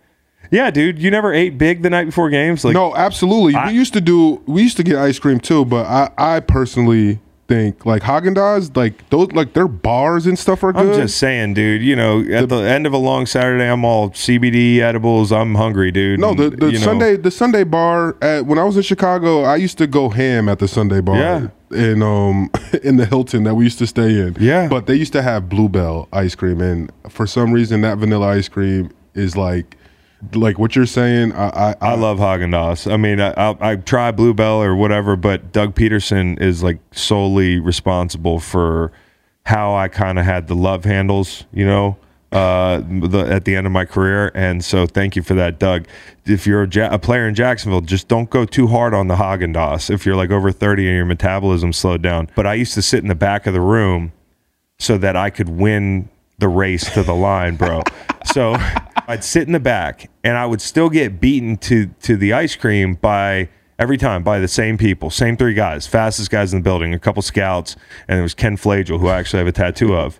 [0.53, 2.65] Yeah, dude, you never ate big the night before games.
[2.65, 3.55] Like, no, absolutely.
[3.55, 4.43] I- we used to do.
[4.45, 7.19] We used to get ice cream too, but I, I personally
[7.51, 11.53] think like Haagen Dazs, like those, like their bars and stuff are I'm just saying,
[11.53, 11.81] dude.
[11.81, 15.31] You know, at the, end of a long Saturday, I'm all CBD edibles.
[15.31, 16.19] I'm hungry, dude.
[16.19, 18.83] no, the, And, the you know, Sunday the Sunday bar at when I was in
[18.83, 21.17] Chicago, I used to go ham at the Sunday bar.
[21.17, 21.47] Yeah.
[21.71, 22.49] In um
[22.83, 24.35] in the Hilton that we used to stay in.
[24.39, 24.67] Yeah.
[24.67, 28.49] But they used to have Bluebell ice cream and for some reason that vanilla ice
[28.49, 29.77] cream is like
[30.33, 32.91] like what you're saying, I I, I love Haagen Dazs.
[32.91, 37.59] I mean, I, I, I try Bluebell or whatever, but Doug Pederson is like solely
[37.59, 38.91] responsible for
[39.45, 41.97] how I kind of had the love handles, you know,
[42.31, 44.31] uh, the, at the end of my career.
[44.35, 45.87] And so, thank you for that, Doug.
[46.25, 49.15] If you're a, ja- a player in Jacksonville, just don't go too hard on the
[49.15, 49.89] Haagen Dazs.
[49.89, 53.01] If you're like over 30 and your metabolism slowed down, but I used to sit
[53.01, 54.13] in the back of the room
[54.79, 56.09] so that I could win
[56.41, 57.81] the race to the line, bro.
[58.25, 58.55] so
[59.07, 62.55] I'd sit in the back and I would still get beaten to to the ice
[62.57, 63.47] cream by
[63.79, 66.99] every time by the same people, same three guys, fastest guys in the building, a
[66.99, 67.75] couple scouts,
[68.07, 70.19] and there was Ken Flagel, who I actually have a tattoo of.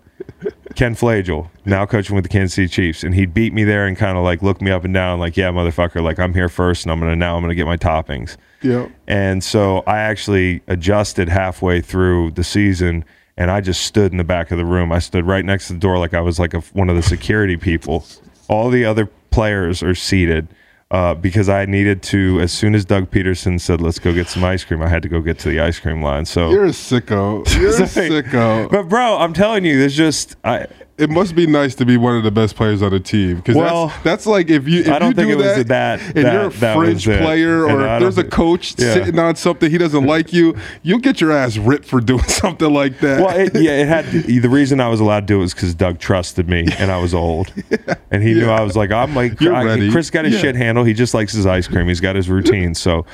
[0.75, 3.97] Ken Flagel, now coaching with the Kansas City Chiefs, and he'd beat me there and
[3.97, 6.85] kind of like look me up and down, like, yeah, motherfucker, like I'm here first,
[6.85, 8.37] and I'm gonna now I'm gonna get my toppings.
[8.61, 8.87] Yeah.
[9.07, 13.03] And so I actually adjusted halfway through the season
[13.37, 14.91] and I just stood in the back of the room.
[14.91, 17.01] I stood right next to the door like I was like a, one of the
[17.01, 18.05] security people.
[18.47, 20.47] All the other players are seated
[20.91, 24.43] uh, because I needed to, as soon as Doug Pederson said, let's go get some
[24.43, 26.25] ice cream, I had to go get to the ice cream line.
[26.25, 27.49] So, You're a sicko.
[27.59, 28.69] You're a sicko.
[28.69, 30.67] but bro, I'm telling you, there's just, I,
[31.01, 33.55] It must be nice to be one of the best players on the team because
[33.55, 35.67] Well, that's, that's like if you if I don't you think do it was that,
[35.67, 38.93] that- and that- you're a that fringe player And or if there's a coach Yeah.
[38.93, 42.71] sitting on something he doesn't like you, you'll get your ass ripped for doing something
[42.71, 43.19] like that.
[43.25, 45.73] well, it, yeah, it had the reason I was allowed to do it was because
[45.73, 47.51] Doug trusted me and I was old,
[48.11, 50.39] and he knew I was like, I'm like, I- Chris got his Yeah.
[50.41, 50.83] shit handle.
[50.83, 51.87] He just likes his ice cream.
[51.87, 52.75] He's got his routine.
[52.75, 53.05] So,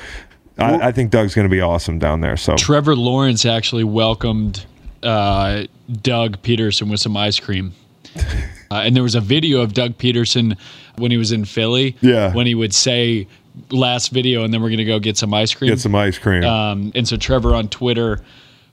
[0.60, 2.36] I, I think Doug's going to be awesome down there.
[2.36, 4.66] So, Trevor Lawrence actually welcomed
[5.04, 5.64] uh,
[6.02, 7.74] Doug Pederson with some ice cream.
[8.70, 10.58] Uh, and there was a video of Doug Pederson
[10.98, 11.96] when he was in Philly.
[12.02, 12.34] Yeah.
[12.34, 13.26] When he would say,
[13.72, 15.70] last video, and then we're going to go get some ice cream.
[15.70, 16.44] get some ice cream.
[16.44, 18.22] Um, and so Trevor on Twitter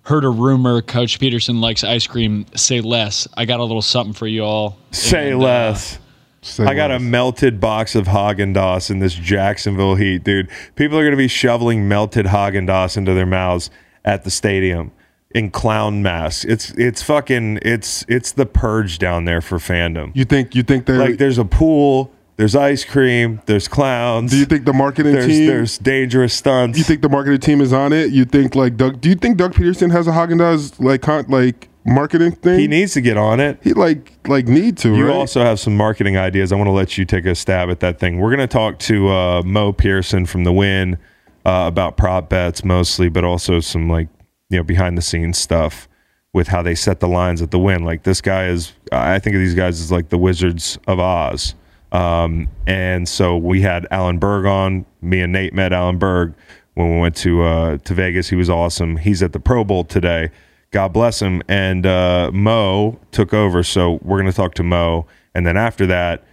[0.02, 2.46] heard a rumor Coach Pederson likes ice cream.
[2.54, 3.26] Say less.
[3.36, 4.78] I got a little something for you all.
[4.90, 5.98] Say And, uh, less.
[6.42, 10.50] Say I got a melted box of Haagen Dazs in this Jacksonville heat, dude.
[10.76, 13.70] People are going to be shoveling melted Haagen Dazs into their mouths
[14.04, 14.92] at the stadium
[15.34, 16.44] in clown masks.
[16.44, 20.12] It's it's fucking it's it's the purge down there for fandom.
[20.14, 24.30] You think you think they're like there's a pool, there's ice cream, there's clowns.
[24.30, 26.78] do you think the marketing there's team there's dangerous stunts?
[26.78, 28.12] you think the marketing team is on it?
[28.12, 29.00] You think like Doug?
[29.00, 32.60] Do you think Doug Pederson has a Haagen Dazs like con, like marketing thing?
[32.60, 33.58] he needs to get on it?
[33.60, 34.94] He like like need to.
[34.94, 35.16] You right?
[35.16, 36.52] also have some marketing ideas.
[36.52, 38.20] I want to let you take a stab at that thing.
[38.20, 40.96] We're going to talk to uh, Mo Pearson from the Win
[41.44, 44.08] uh, about prop bets mostly, but also some like
[44.50, 45.88] you know behind the scenes stuff
[46.32, 47.84] with how they set the lines at the Win.
[47.84, 51.54] Like this guy is, I think of these guys as like the Wizards of Oz.
[51.92, 54.84] Um, and so we had Alan Berg on.
[55.00, 56.34] Me and Nate met Alan Berg
[56.74, 58.28] when we went to uh, to Vegas.
[58.28, 58.96] He was awesome.
[58.96, 60.30] He's at the Pro Bowl today.
[60.72, 61.40] God bless him.
[61.46, 63.62] And uh, Mo took over.
[63.62, 65.06] So we're going to talk to Mo.
[65.36, 66.24] And then after that,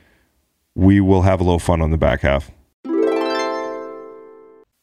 [0.74, 2.50] we will have a little fun on the back half.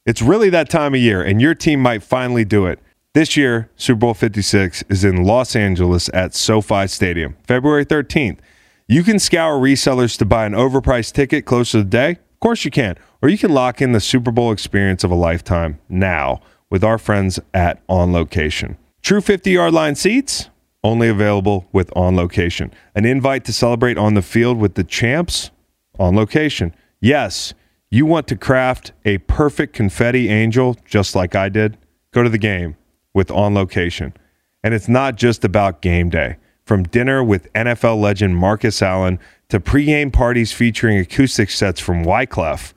[0.06, 2.78] It's really that time of year, and your team might finally do it.
[3.18, 8.38] This year, Super Bowl 56 is in Los Angeles at SoFi Stadium, February 13th.
[8.86, 12.10] You can scour resellers to buy an overpriced ticket close to the day.
[12.10, 12.96] Of course, you can.
[13.20, 16.96] Or you can lock in the Super Bowl experience of a lifetime now with our
[16.96, 18.76] friends at On Location.
[19.02, 20.50] True 50 yard line seats,
[20.84, 22.72] only available with On Location.
[22.94, 25.50] An invite to celebrate on the field with the champs
[25.98, 26.72] on location.
[27.00, 27.52] Yes,
[27.90, 31.78] you want to craft a perfect confetti angel just like I did?
[32.12, 32.76] Go to the game
[33.18, 34.14] with On Location.
[34.62, 36.36] And it's not just about game day.
[36.64, 42.74] From dinner with NFL legend Marcus Allen to pregame parties featuring acoustic sets from Wyclef,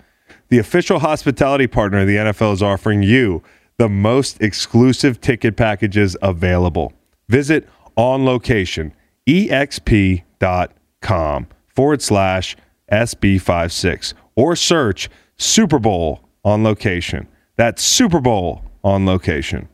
[0.49, 3.43] the official hospitality partner of the NFL, is offering you
[3.77, 6.91] the most exclusive ticket packages available.
[7.29, 8.93] Visit on location,
[9.27, 10.27] exp.com
[11.67, 12.57] forward slash
[12.91, 17.27] SB56 or search Super Bowl on location.
[17.57, 19.67] That's Super Bowl on location.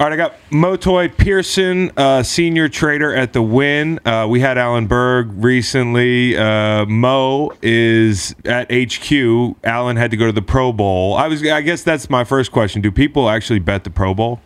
[0.00, 4.00] All right, I got Motoy Pearson, uh, senior trader at the Wynn.
[4.06, 6.38] Uh, we had Alan Berg recently.
[6.38, 9.56] Uh, Mo is at HQ.
[9.62, 11.16] Alan had to go to the Pro Bowl.
[11.16, 12.80] I was, I guess that's my first question.
[12.80, 14.40] Do people actually bet the Pro Bowl?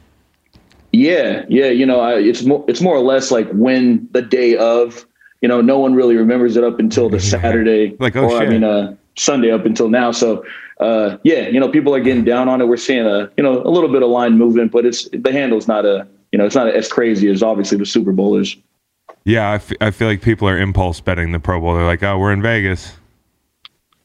[0.90, 1.66] Yeah, yeah.
[1.66, 5.06] You know, I, it's more it's more or less like when the day of.
[5.40, 8.40] You know, no one really remembers it up until the Saturday, Like, oh, or I
[8.40, 8.48] shit.
[8.48, 10.10] mean, uh, Sunday up until now.
[10.12, 10.44] So,
[10.80, 12.66] uh, yeah, you know, people are getting down on it.
[12.66, 15.68] We're seeing a you know a little bit of line movement, but it's the handle's
[15.68, 18.56] not a you know it's not as crazy as obviously the Super Bowl is.
[19.26, 21.74] Yeah, I, f- I feel like people are impulse betting the Pro Bowl.
[21.74, 22.92] They're like, oh, we're in Vegas.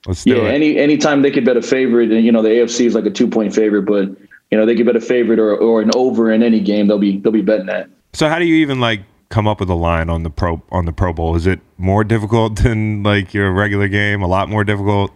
[0.07, 0.53] Let's do Yeah, it.
[0.53, 3.09] any anytime they could bet a favorite, and you know the AFC is like a
[3.11, 4.05] two point favorite, but
[4.51, 6.87] you know they could bet a favorite or, or an over in any game.
[6.87, 7.89] They'll be they'll be betting that.
[8.13, 10.85] So how do you even like come up with a line on the pro on
[10.85, 11.35] the Pro Bowl?
[11.35, 14.21] Is it more difficult than like your regular game?
[14.21, 15.11] A lot more difficult?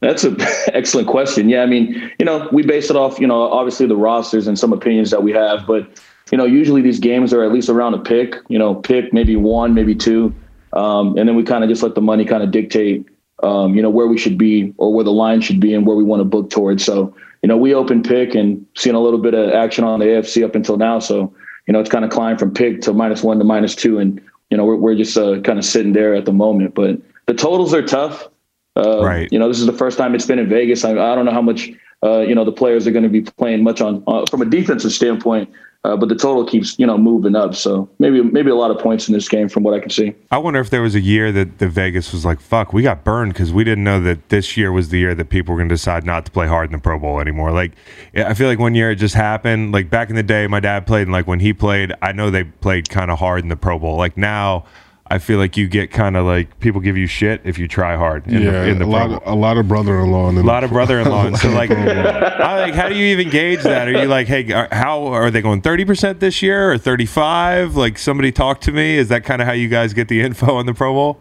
[0.00, 0.36] That's an
[0.72, 1.48] excellent question.
[1.48, 4.58] Yeah, I mean, you know, we base it off, you know, obviously the rosters and
[4.58, 5.88] some opinions that we have, but
[6.32, 8.36] you know, usually these games are at least around a pick.
[8.48, 10.34] You know, pick maybe one, maybe two,
[10.72, 13.06] um, and then we kind of just let the money kind of dictate,
[13.42, 15.96] um, you know, where we should be or where the line should be and where
[15.96, 16.84] we want to book towards.
[16.84, 20.06] So, you know, we open pick and seen a little bit of action on the
[20.06, 20.98] AFC up until now.
[20.98, 21.32] So,
[21.66, 24.20] you know, it's kind of climbed from pick to minus one to minus two, and
[24.50, 26.74] you know, we're we're just uh, kind of sitting there at the moment.
[26.74, 28.28] But the totals are tough.
[28.76, 29.28] Uh, Right.
[29.30, 30.84] You know, this is the first time it's been in Vegas.
[30.84, 31.70] I, I don't know how much,
[32.02, 34.46] uh, you know, the players are going to be playing much on uh, from a
[34.46, 35.50] defensive standpoint,
[35.84, 37.56] uh, but the total keeps, you know, moving up.
[37.56, 40.14] So maybe maybe a lot of points in this game from what I can see.
[40.30, 43.02] I wonder if there was a year that the Vegas was like, "Fuck, we got
[43.02, 45.68] burned" because we didn't know that this year was the year that people were going
[45.68, 47.50] to decide not to play hard in the Pro Bowl anymore.
[47.50, 47.72] Like,
[48.14, 49.72] I feel like one year it just happened.
[49.72, 52.30] Like back in the day, my dad played, and like when he played, I know
[52.30, 53.96] they played kind of hard in the Pro Bowl.
[53.96, 54.64] Like now,
[55.12, 57.96] I feel like you get kind of like people give you shit if you try
[57.98, 60.42] hard in yeah, the, in the a lot, of, a lot of brother-in-law, and A
[60.42, 63.88] lot of brother-in-law, so like, I like, how do you even gauge that?
[63.88, 66.78] Are you like, hey, are- uh, how are they going thirty percent this year or
[66.78, 67.76] thirty-five?
[67.76, 68.96] Like, somebody talk to me.
[68.96, 71.20] Is that kind of how you guys get the info on the Pro Bowl?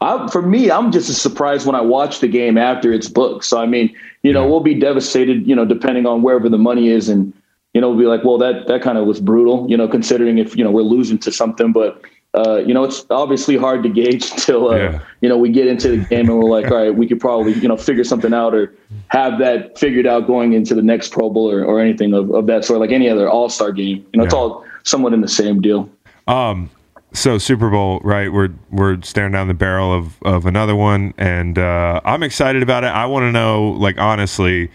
[0.00, 3.44] I, for me, I'm just as surprised when I watch the game after it's booked.
[3.44, 6.90] So I mean, you know, we'll be devastated, you know, depending on wherever the money
[6.90, 7.32] is, and
[7.74, 10.38] you know, we'll be like, well, that that kind of was brutal, you know, considering
[10.38, 12.00] if you know we're losing to something, but.
[12.36, 15.00] Uh, you know, it's obviously hard to gauge until uh, Yeah.
[15.22, 17.54] you know we get into the game and we're like, all right, we could probably
[17.54, 18.74] you know figure something out or
[19.08, 22.46] have that figured out going into the next Pro Bowl or, or anything of, of
[22.46, 24.06] that sort, like any other All Star game.
[24.12, 25.88] You know, it's all somewhat in the same deal.
[26.28, 26.70] Um,
[27.12, 28.30] so Super Bowl, right?
[28.30, 32.84] We're we're staring down the barrel of of another one, and uh, I'm excited about
[32.84, 32.88] it.
[32.88, 34.70] I want to know, like, honestly,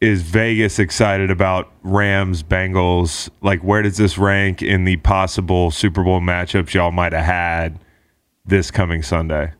[0.00, 3.30] is Vegas excited about Rams Bengals?
[3.40, 7.78] Like, where does this rank in the possible Super Bowl matchups y'all might have had
[8.44, 9.52] this coming Sunday?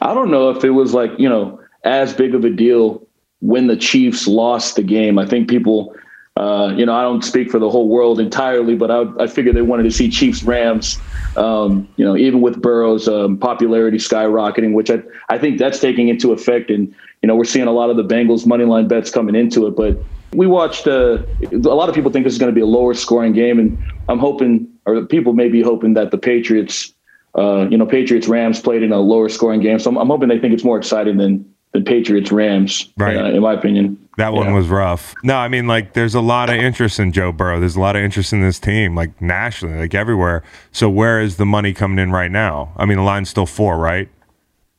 [0.00, 3.06] I don't know if it was like, you know, as big of a deal
[3.40, 5.18] when the Chiefs lost the game.
[5.18, 5.94] I think people,
[6.36, 9.56] uh, you know, I don't speak for the whole world entirely, but I, I figured
[9.56, 10.98] they wanted to see Chiefs Rams,
[11.36, 16.08] um, you know, even with Burrow's um, popularity skyrocketing, which I, I think that's taking
[16.08, 16.70] into effect.
[16.70, 19.66] And, you know, we're seeing a lot of the Bengals money line bets coming into
[19.66, 19.76] it.
[19.76, 20.02] But
[20.32, 21.18] we watched, uh,
[21.52, 23.58] a lot of people think this is going to be a lower scoring game.
[23.58, 23.78] And
[24.08, 26.94] I'm hoping, or people may be hoping that the Patriots,
[27.36, 29.78] uh, you know, Patriots Rams played in a lower scoring game.
[29.78, 33.16] So I'm, I'm hoping they think it's more exciting than than Patriots Rams, Right.
[33.16, 33.96] uh, in my opinion.
[34.16, 34.54] That one Yeah.
[34.54, 35.14] was rough.
[35.22, 37.60] No, I mean, like, there's a lot of interest in Joe Burrow.
[37.60, 40.42] There's a lot of interest in this team, like nationally, like everywhere.
[40.72, 42.72] So, where is the money coming in right now?
[42.76, 44.08] I mean, the line's still four, right?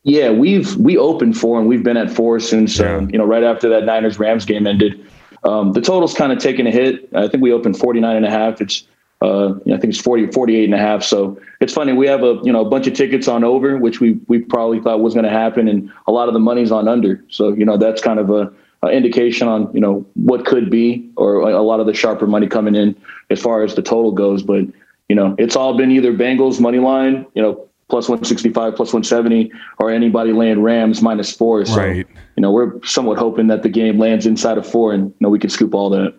[0.04, 2.98] Yeah, we've we opened four and we've been at four since Yeah.
[2.98, 5.06] um, you know right after that Niners Rams game ended.
[5.44, 7.10] Um, the total's kind of taken a hit.
[7.14, 8.62] I think we opened 49 and a half.
[8.62, 8.88] It's
[9.22, 11.04] uh, I think it's 40 48 and a half.
[11.04, 14.00] So it's funny we have a you know a bunch of tickets on over, which
[14.00, 16.88] we we probably thought was going to happen, and a lot of the money's on
[16.88, 17.24] under.
[17.30, 21.08] So you know that's kind of a, a indication on you know what could be,
[21.16, 22.96] or a lot of the sharper money coming in
[23.30, 24.42] as far as the total goes.
[24.42, 24.66] But
[25.10, 29.52] you know it's all been either Bengals money line, you know plus 165, plus 170,
[29.78, 31.64] or anybody laying Rams minus four.
[31.66, 32.08] So, Right.
[32.36, 35.30] you know, we're somewhat hoping that the game lands inside of four and, you know,
[35.30, 36.16] we can scoop all that.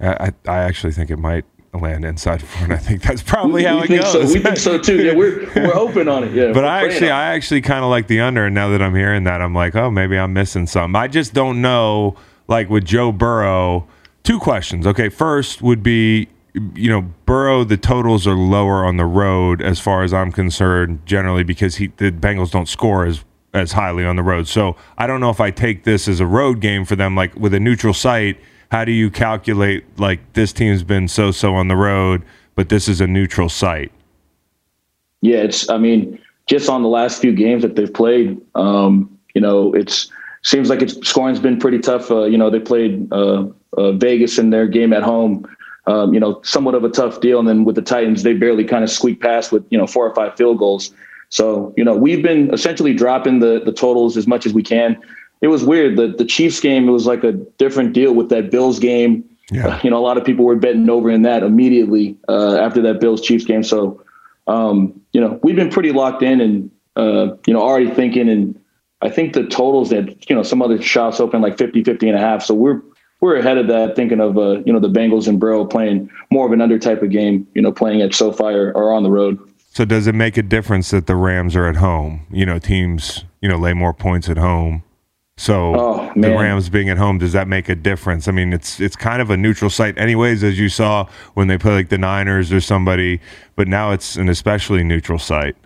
[0.00, 3.76] I, I actually think it might land inside four, and I think that's probably how
[3.78, 4.12] we it think goes.
[4.12, 4.34] so.
[4.34, 5.02] We think so too.
[5.02, 6.32] Yeah, we're, we're hoping on it.
[6.34, 6.52] Yeah.
[6.52, 7.10] But I actually.
[7.10, 8.44] I actually kind of like the under.
[8.46, 10.96] And now that I'm hearing that, I'm like, oh, maybe I'm missing something.
[11.00, 12.16] I just don't know.
[12.48, 13.86] Like with Joe Burrow,
[14.24, 14.86] two questions.
[14.88, 17.64] Okay, first would be, you know, Burrow.
[17.64, 21.88] The totals are lower on the road, as far as I'm concerned, generally because he
[21.96, 23.24] the Bengals don't score as
[23.54, 24.48] as highly on the road.
[24.48, 27.34] So I don't know if I take this as a road game for them, like
[27.36, 28.38] with a neutral site.
[28.70, 32.22] How do you calculate like this team's been so so on the road,
[32.54, 33.92] but this is a neutral site?
[35.20, 35.68] Yeah, it's.
[35.70, 40.10] I mean, just on the last few games that they've played, um, you know, it's
[40.42, 42.10] seems like it's scoring's been pretty tough.
[42.10, 43.46] Uh, you know, they played uh,
[43.76, 45.46] uh, Vegas in their game at home.
[45.86, 48.64] Um, you know, somewhat of a tough deal, and then with the Titans, they barely
[48.64, 50.94] kind of squeaked past with you know four or five field goals.
[51.28, 54.96] So you know, we've been essentially dropping the the totals as much as we can.
[55.40, 55.96] It was weird.
[55.96, 59.28] The the Chiefs game it was like a different deal with that Bills game.
[59.50, 59.80] Yeah.
[59.82, 63.00] you know, a lot of people were betting over in that immediately uh, after that
[63.00, 63.62] Bills Chiefs game.
[63.62, 64.02] So
[64.46, 68.28] um, you know, we've been pretty locked in and, uh, you know, already thinking.
[68.28, 68.58] And
[69.00, 72.16] I think the totals that, you know, some other shops open like 50, 50 and
[72.16, 72.42] a half.
[72.42, 72.82] So we're,
[73.22, 76.44] we're ahead of that thinking of, uh, you know, the Bengals and Burrow playing more
[76.44, 79.10] of an under type of game, you know, playing at SoFi or, or on the
[79.10, 79.38] road.
[79.70, 82.26] So does it make a difference that the Rams are at home?
[82.30, 84.82] You know, teams, you know, lay more points at home.
[85.36, 86.30] So Oh, the.
[86.30, 88.26] Rams being at home, does that make a difference?
[88.26, 91.56] I mean, it's it's kind of a neutral site anyways, as you saw when they
[91.56, 93.20] play like the Niners or somebody,
[93.56, 95.56] but now it's an especially neutral site.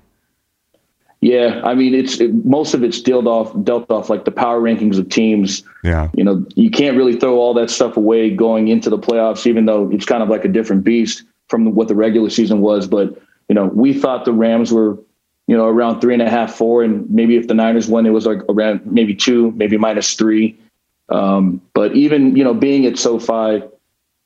[1.21, 1.61] Yeah.
[1.65, 4.99] I mean, it's it, most of it's dealt off, dealt off like the power rankings
[4.99, 5.63] of teams.
[5.83, 6.11] Yeah.
[6.15, 9.65] you know, you can't really throw all that stuff away going into the playoffs, even
[9.67, 12.87] though it's kind of like a different beast from what the regular season was.
[12.87, 14.99] But, you know, we thought the Rams were,
[15.47, 16.83] you know, around three and a half, four.
[16.83, 20.59] And maybe if the Niners won, it was like around maybe two, maybe minus three.
[21.09, 23.65] Um, but even, you know, being at SoFi,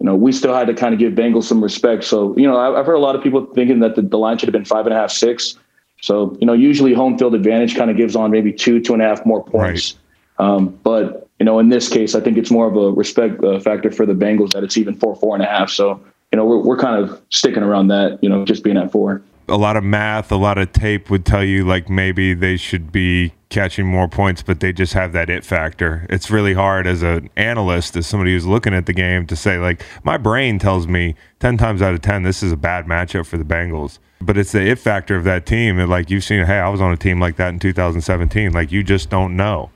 [0.00, 2.04] you know, we still had to kind of give Bengals some respect.
[2.04, 4.38] So, you know, I- I've heard a lot of people thinking that the, the line
[4.38, 5.56] should have been five and a half, six.
[6.00, 9.02] So, you know, usually home field advantage kind of gives on maybe two, two and
[9.02, 9.96] a half more points.
[10.38, 13.60] Um, but you know, in this case, I think it's more of a respect uh,
[13.60, 15.70] factor for the Bengals that it's even four, four and a half.
[15.70, 16.00] So,
[16.32, 18.18] you know, we're we're kind of sticking around that.
[18.22, 19.22] You know, just being at four.
[19.48, 22.92] a lot of math, a lot of tape would tell you like maybe they should
[22.92, 26.06] be catching more points, but they just have that it factor.
[26.08, 29.58] It's really hard as an analyst, as somebody who's looking at the game, to say
[29.58, 33.26] like my brain tells me ten times out of ten this is a bad matchup
[33.26, 33.98] for the Bengals.
[34.20, 35.78] But it's the it factor of that team.
[35.78, 38.52] And like you've seen, hey, I was on a team like that in 2017.
[38.52, 39.70] Like you just don't know.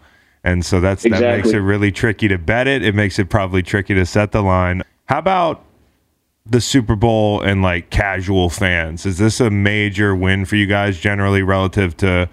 [0.44, 2.82] And so that's that makes it really tricky to bet it.
[2.82, 4.82] It makes it probably tricky to set the line.
[5.06, 5.64] How about
[6.44, 9.06] the Super Bowl and like casual fans?
[9.06, 12.28] Is this a major win for you guys generally relative to,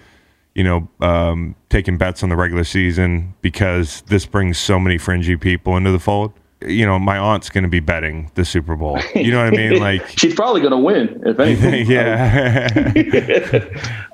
[0.54, 5.38] you know, um, taking bets on the regular season because this brings so many fringy
[5.38, 6.34] people into the fold?
[6.66, 9.00] You know, my aunt's going to be betting the Super Bowl.
[9.16, 9.80] You know what I mean?
[9.80, 11.90] Like, She's probably going to win if anything.
[11.90, 12.70] yeah.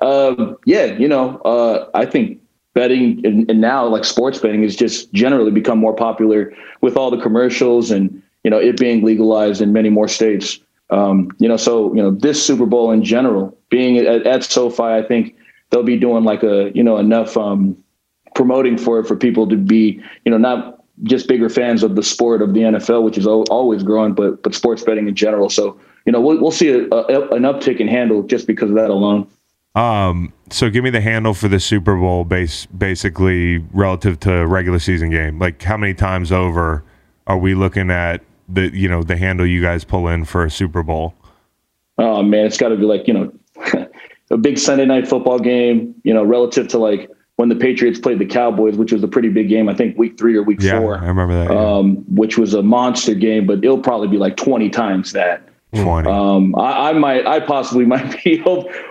[0.00, 2.40] um, yeah, you know, uh, I think
[2.74, 7.10] betting and, and now like sports betting has just generally become more popular with all
[7.10, 10.60] the commercials and you know it being legalized in many more states.
[10.90, 14.82] Um, you know, so you know this Super Bowl in general being at, at SoFi,
[14.82, 15.34] I think
[15.70, 17.76] they'll be doing like a you know enough um,
[18.34, 22.02] promoting for it for people to be you know not just bigger fans of the
[22.02, 25.48] sport of the NFL, which is al- always growing, but but sports betting in general.
[25.50, 28.76] So you know we'll, we'll see a, a, an uptick in handle just because of
[28.76, 29.28] that alone.
[29.74, 34.78] Um, so give me the handle for the Super Bowl base basically relative to regular
[34.78, 35.38] season game.
[35.38, 36.82] Like how many times over
[37.26, 40.50] are we looking at the you know the handle you guys pull in for a
[40.50, 41.14] Super Bowl?
[41.98, 43.32] Oh man, it's got to be like you know
[44.30, 45.94] a big Sunday night football game.
[46.02, 49.28] You know, relative to like when the Patriots played the Cowboys, which was a pretty
[49.28, 49.68] big game.
[49.68, 51.54] I think week three or week Yeah, four, I remember that.
[51.54, 51.76] yeah.
[51.76, 53.46] um, which was a monster game.
[53.46, 55.48] But it'll probably be like twenty times that.
[55.72, 56.10] Twenty.
[56.10, 58.42] Um, I, I might, I possibly might be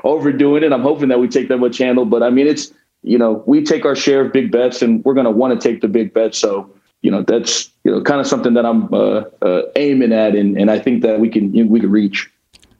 [0.05, 0.71] overdoing it.
[0.71, 2.71] I'm hoping that we take that much handle, but I mean, it's
[3.03, 5.67] you know, we take our share of big bets, and we're going to want to
[5.69, 6.37] take the big bets.
[6.37, 10.35] So you know, that's you know, kind of something that I'm uh, uh, aiming at,
[10.35, 12.31] and, and I think that we can you know, we can reach.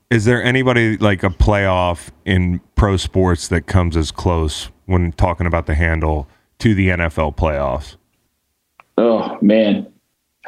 [0.09, 5.45] Is there anybody like a playoff in pro sports that comes as close when talking
[5.45, 6.27] about the handle
[6.59, 7.95] to the NFL playoffs?
[8.97, 9.93] Oh man.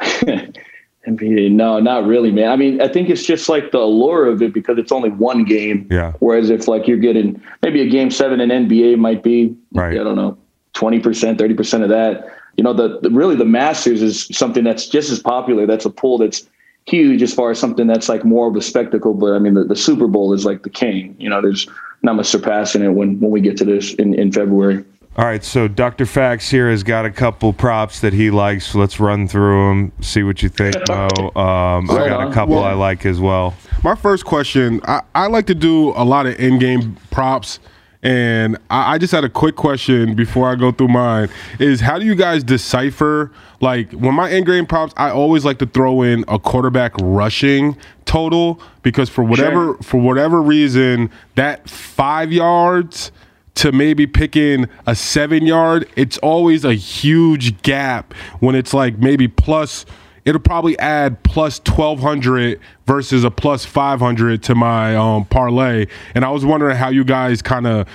[1.06, 2.50] NBA, no, not really, man.
[2.50, 5.44] I mean, I think it's just like the allure of it because it's only one
[5.44, 5.88] game.
[5.90, 6.12] Yeah.
[6.18, 9.98] Whereas if like you're getting maybe a game seven in NBA might be, Right.
[9.98, 10.36] I don't know,
[10.74, 12.26] twenty percent, thirty percent of that.
[12.56, 15.66] You know, the, the really the Masters is something that's just as popular.
[15.66, 16.48] That's a pool that's
[16.86, 19.14] huge as far as something that's like more of a spectacle.
[19.14, 21.16] But I mean, the, the Super Bowl is like the king.
[21.18, 21.66] You know, there's
[22.02, 24.84] not much surpassing it when when we get to this in, in February.
[25.16, 26.06] All right, so Dr.
[26.06, 28.76] Fax here has got a couple props that he likes.
[28.76, 31.08] Let's run through them, see what you think, Mo.
[31.34, 33.54] Um, I got a couple Well- I like as well.
[33.82, 37.58] My first question I, I like to do a lot of in game props.
[38.02, 41.28] And I, I just had a quick question before I go through mine
[41.58, 43.30] is how do you guys decipher
[43.60, 47.76] like when my in game props I always like to throw in a quarterback rushing
[48.06, 53.12] total because for whatever for whatever reason that five yards
[53.56, 59.28] to maybe picking a seven yard, it's always a huge gap when it's like maybe
[59.28, 59.84] plus.
[60.24, 65.86] It'll probably add plus twelve hundred versus a plus five hundred to my um, parlay,
[66.14, 67.88] and I was wondering how you guys kind of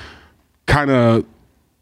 [0.66, 1.26] kind of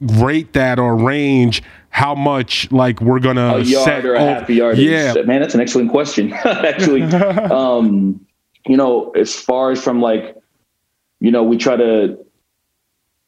[0.02, 4.50] rate that or range how much like we're gonna a yard set or a half
[4.50, 4.78] a yard.
[4.78, 6.34] Yeah, man, that's an excellent question.
[6.44, 8.26] Actually, um,
[8.68, 10.36] you know, as far as from like,
[11.20, 12.18] you know, we try to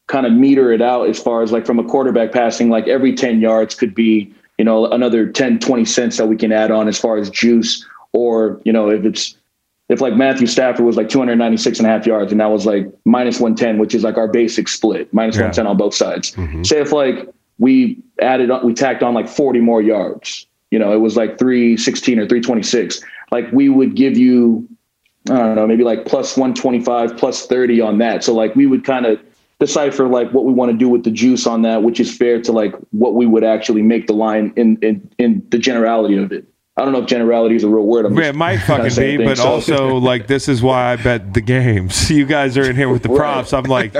[0.07, 3.13] kind of meter it out as far as like from a quarterback passing, like every
[3.13, 6.87] 10 yards could be, you know, another 10, 20 cents that we can add on
[6.87, 7.85] as far as juice.
[8.13, 9.35] Or, you know, if it's,
[9.89, 12.87] if like Matthew Stafford was like 296 and a half yards and that was like
[13.03, 15.43] minus 110, which is like our basic split, minus Yeah.
[15.43, 16.31] 110 on both sides.
[16.31, 16.63] Mm-hmm.
[16.63, 17.27] Say if like
[17.59, 21.37] we added on, we tacked on like 40 more yards, you know, it was like
[21.37, 23.01] 316 or 326.
[23.31, 24.67] Like we would give you,
[25.29, 28.23] I don't know, maybe like plus 125, plus 30 on that.
[28.23, 29.19] So like we would kind of
[29.59, 32.41] decipher like what we want to do with the juice on that, which is fair
[32.41, 36.31] to like what we would actually make the line in in, in the generality of
[36.31, 36.45] it.
[36.77, 38.05] I don't know if generality is a real word.
[38.05, 41.33] I'm Yeah, it might fucking be, but So- also like this is why I bet
[41.33, 42.09] the games.
[42.15, 43.53] You guys are in here with the props.
[43.53, 43.93] I'm like,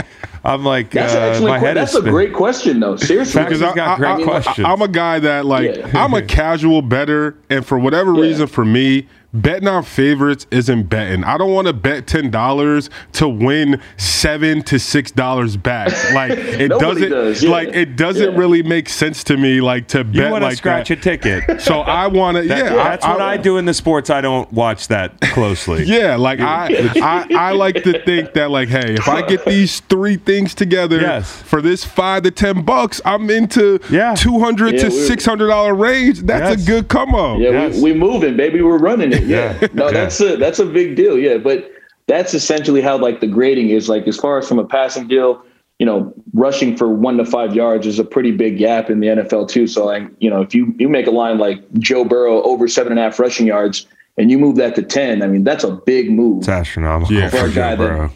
[0.46, 2.14] I'm like, that's uh, an excellent my que- head That's is a spinning.
[2.14, 2.96] great question though.
[2.98, 3.43] Seriously.
[3.43, 4.66] Because he's got great questions.
[4.66, 5.91] I, am a guy that like Yeah.
[5.96, 8.22] I'm a casual better, and for whatever Yeah.
[8.22, 11.22] reason, for me, betting on favorites isn't betting.
[11.26, 15.91] I don't want to bet ten dollars to win seven to six dollars back.
[16.16, 17.10] Like it doesn't.
[17.10, 17.50] does, yeah.
[17.50, 18.39] Like it doesn't Yeah.
[18.39, 19.60] really make sense to me.
[19.60, 21.00] Like to you bet want to like scratch that.
[21.00, 21.62] a ticket.
[21.62, 22.43] So I want to.
[22.48, 24.10] That- yeah, that's what I, do in the sports.
[24.10, 25.84] I don't watch that closely.
[25.84, 26.68] Yeah, like I,
[27.02, 30.99] I, I like to think that like, hey, if I get these three things together
[30.99, 31.31] Yes.
[31.43, 34.13] for this five to ten bucks, I'm into Yeah.
[34.15, 36.21] two hundred Yeah, to six hundred dollar range.
[36.21, 36.63] That's Yes.
[36.63, 37.39] a good come up.
[37.39, 37.75] Yeah, Yes.
[37.81, 38.61] we, we moving, baby.
[38.61, 39.23] We're running it.
[39.23, 39.55] Yeah.
[39.61, 39.67] Yeah.
[39.73, 41.17] No, that's a that's a big deal.
[41.17, 41.38] Yeah.
[41.38, 41.71] But
[42.07, 43.88] that's essentially how like the grading is.
[43.89, 45.41] Like as far as from a passing deal,
[45.79, 49.07] you know, rushing for one to five yards is a pretty big gap in the
[49.07, 49.67] NFL too.
[49.67, 52.91] So like, you know, if you you make a line like Joe Burrow over seven
[52.91, 55.71] and a half rushing yards and you move that to ten, I mean that's a
[55.71, 56.39] big move.
[56.39, 57.29] It's astronomical Yeah.
[57.29, 58.11] for For a guy Joe that- Burrow.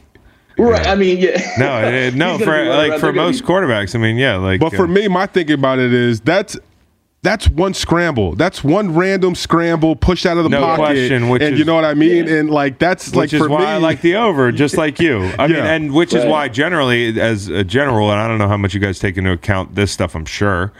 [0.60, 0.88] Right.
[0.88, 1.40] I mean, yeah.
[1.58, 3.96] No, it- it- no, for gonna be running like for most be- quarterbacks.
[3.96, 4.60] I mean, yeah, like.
[4.60, 6.58] But for uh, me, my thinking about it is that's
[7.22, 8.36] that's one scramble.
[8.36, 10.78] That's one random scramble pushed out of the No pocket.
[10.82, 12.28] question, which and is- you know what I mean?
[12.30, 15.00] And like that's like which is for why me, I like the over, just like
[15.00, 15.26] you.
[15.38, 18.58] I mean, and which is why generally, as a general, and I don't know how
[18.58, 20.16] much you guys take into account this stuff.
[20.16, 20.72] I'm sure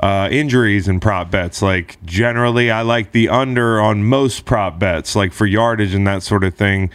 [0.00, 1.62] uh, injuries and prop bets.
[1.62, 6.22] Like generally, I like the under on most prop bets, like for yardage and that
[6.24, 6.90] sort of thing.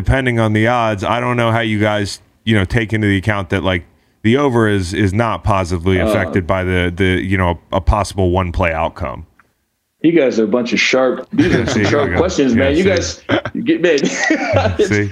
[0.00, 3.16] Depending on the odds, I don't know how you guys, you know, take into the
[3.16, 3.84] account that like
[4.22, 6.08] the over is is not positively Uh.
[6.08, 9.26] affected by the the you know a possible one play outcome.
[10.02, 11.26] You guys are a bunch of sharp.
[11.32, 12.72] These are some See, sharp questions, man.
[12.72, 13.22] Yeah, you guys
[13.64, 13.98] get man.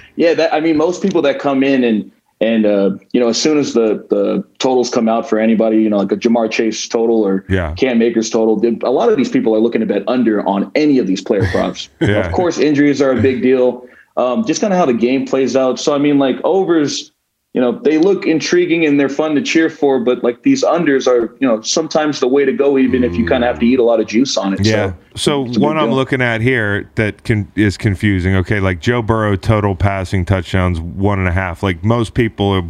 [0.16, 2.12] Yeah, that I mean, most people that come in and
[2.42, 5.88] and uh, you know, as soon as the the totals come out for anybody, you
[5.88, 7.72] know, like a Ja'Marr Chase total or Yeah.
[7.74, 10.98] Cam Akers total, a lot of these people are looking to bet under on any
[10.98, 11.88] of these player props.
[12.00, 12.26] Yeah.
[12.26, 13.86] Of course, injuries are a big deal.
[14.16, 15.78] Um, just kind of how the game plays out.
[15.80, 17.10] So I mean, like overs.
[17.56, 21.06] You know, they look intriguing and they're fun to cheer for, but like these unders
[21.06, 23.64] are, you know, sometimes the way to go, even if you kind of have to
[23.64, 24.66] eat a lot of juice on it.
[24.66, 24.94] Yeah.
[25.14, 25.94] So, a one I'm deal.
[25.94, 28.34] looking at here that can is confusing.
[28.34, 31.62] Okay, like Joe Burrow total passing touchdowns one and a half.
[31.62, 32.60] Like most people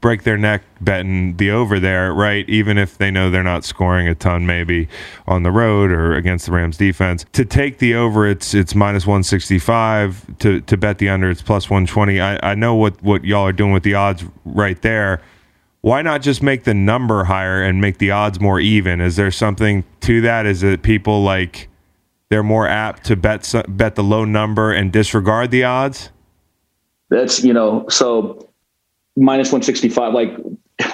[0.00, 2.48] break their neck betting the over there, right?
[2.48, 4.88] Even if they know they're not scoring a ton, maybe
[5.26, 7.24] on the road or against the Rams defense.
[7.32, 10.24] To take the over, it's it's minus one sixty five.
[10.38, 12.20] To to bet the under, it's plus one twenty.
[12.20, 15.20] I I know what what y'all are doing with the odds right there
[15.80, 19.00] why not just make the number higher and make the odds more even?
[19.00, 20.46] Is there something to that?
[20.46, 21.68] Is it people like
[22.28, 26.10] they're more apt to bet bet the low number and disregard the odds?
[27.10, 28.48] That's you know so
[29.16, 30.12] minus one sixty five.
[30.12, 30.36] Like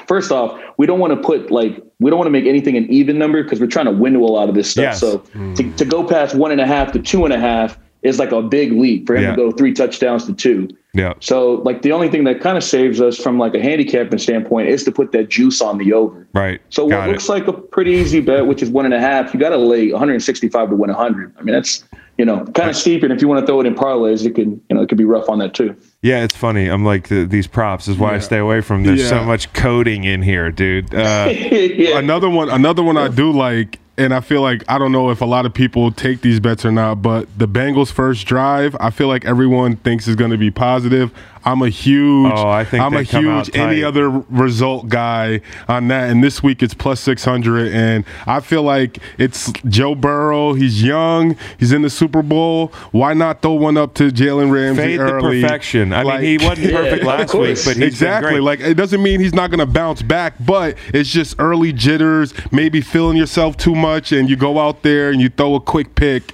[0.06, 2.88] first off, we don't want to put like we don't want to make anything an
[2.90, 4.82] even number because we're trying to window a lot of this stuff.
[4.82, 5.00] Yes.
[5.00, 5.76] So to, mm.
[5.76, 8.42] to go past one and a half to two and a half is like a
[8.42, 9.30] big leap for him Yeah.
[9.30, 10.68] to go three touchdowns to two.
[10.92, 11.14] Yeah.
[11.20, 14.68] So like the only thing that kind of saves us from like a handicapping standpoint
[14.68, 16.26] is to put that juice on the over.
[16.34, 16.60] Right.
[16.68, 17.12] So Got what it.
[17.12, 19.56] looks like a pretty easy bet, which is one and a half, you got to
[19.56, 21.34] lay 165 to win 100.
[21.38, 21.84] I mean, that's
[22.18, 24.34] you know kind of steep, and if you want to throw it in parlays, it
[24.36, 25.74] could you know it could be rough on that too.
[26.04, 26.68] Yeah, it's funny.
[26.68, 28.82] I'm like the, these props is why I stay away from.
[28.82, 30.94] There's so much coding in here, dude.
[30.94, 31.98] Uh, yeah.
[31.98, 35.22] another one another one I do like and I feel like I don't know if
[35.22, 38.90] a lot of people take these bets or not, but the Bengals first drive, I
[38.90, 41.10] feel like everyone thinks is going to be positive.
[41.44, 42.32] I'm a huge.
[42.34, 46.10] Oh, I think I'm a huge any other result guy on that.
[46.10, 50.54] And this week it's plus 600, and I feel like it's Joe Burrow.
[50.54, 51.36] He's young.
[51.58, 52.68] He's in the Super Bowl.
[52.92, 55.42] Why not throw one up to Jalen Ramsey Fade the early?
[55.42, 55.92] perfection.
[55.92, 58.34] I Like- mean, he wasn't perfect Yeah, last week, but he's exactly.
[58.34, 58.60] Been great.
[58.60, 62.32] Like it doesn't mean he's not going to bounce back, but it's just early jitters,
[62.50, 65.94] maybe feeling yourself too much, and you go out there and you throw a quick
[65.94, 66.32] pick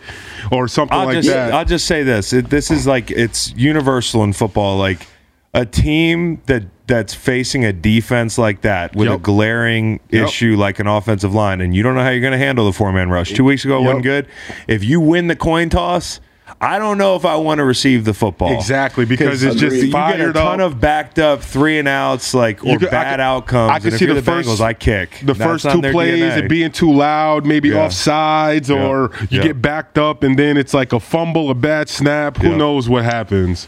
[0.58, 1.52] or something I'll like just that.
[1.52, 2.32] I'll just say this.
[2.32, 4.78] It, this is like it's universal in football.
[4.78, 5.06] Like
[5.54, 10.26] a team that that's facing a defense like that with a glaring Yep.
[10.28, 12.72] issue like an offensive line, and you don't know how you're going to handle the
[12.72, 13.32] four man rush.
[13.32, 14.26] Two weeks ago it wasn't good.
[14.66, 16.20] If you win the coin toss.
[16.62, 18.52] I don't know if I want to receive the football.
[18.52, 20.72] Exactly, because it's just you get a ton up.
[20.72, 23.70] of backed up three and outs, like or You could- I bad could- outcomes.
[23.70, 25.80] I can and see you're the the first- Bengals, I kick the That's first two
[25.80, 26.38] plays, DNA.
[26.44, 27.86] it being too loud, maybe Yeah.
[27.86, 28.86] offsides, Yeah.
[28.86, 29.42] or you Yeah.
[29.44, 32.36] get backed up, and then it's like a fumble, a bad snap.
[32.36, 32.56] Who Yeah.
[32.56, 33.66] knows what happens?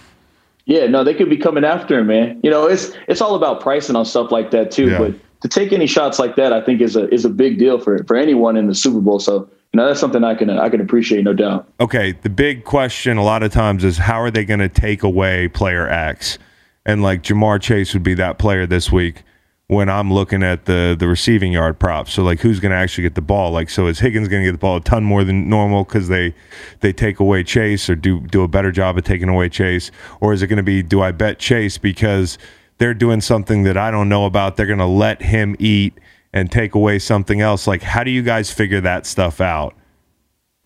[0.67, 2.41] Yeah, no, they could be coming after him, man.
[2.43, 4.89] You know, it's it's all about pricing on stuff like that too.
[4.91, 4.99] Yeah.
[4.99, 7.79] But to take any shots like that, I think is a is a big deal
[7.79, 9.19] for for anyone in the Super Bowl.
[9.19, 9.49] So
[9.81, 11.69] know, that's something I can I can appreciate, no doubt.
[11.81, 15.03] okay, the big question a lot of times is how are they going to take
[15.03, 16.39] away player X?
[16.85, 19.23] And like Ja'Marr Chase would be that player this week
[19.69, 22.13] when I'm looking at the the receiving yard props.
[22.13, 23.53] So like who's going to actually get the ball?
[23.53, 26.09] Like so is Higgins going to get the ball a ton more than normal cuz
[26.09, 26.35] they
[26.81, 30.33] they take away Chase or do do a better job of taking away Chase or
[30.33, 32.37] is it going to be do I bet Chase because
[32.79, 34.57] they're doing something that I don't know about.
[34.57, 35.95] They're going to let him eat
[36.33, 37.67] and take away something else.
[37.67, 39.75] Like how do you guys figure that stuff out?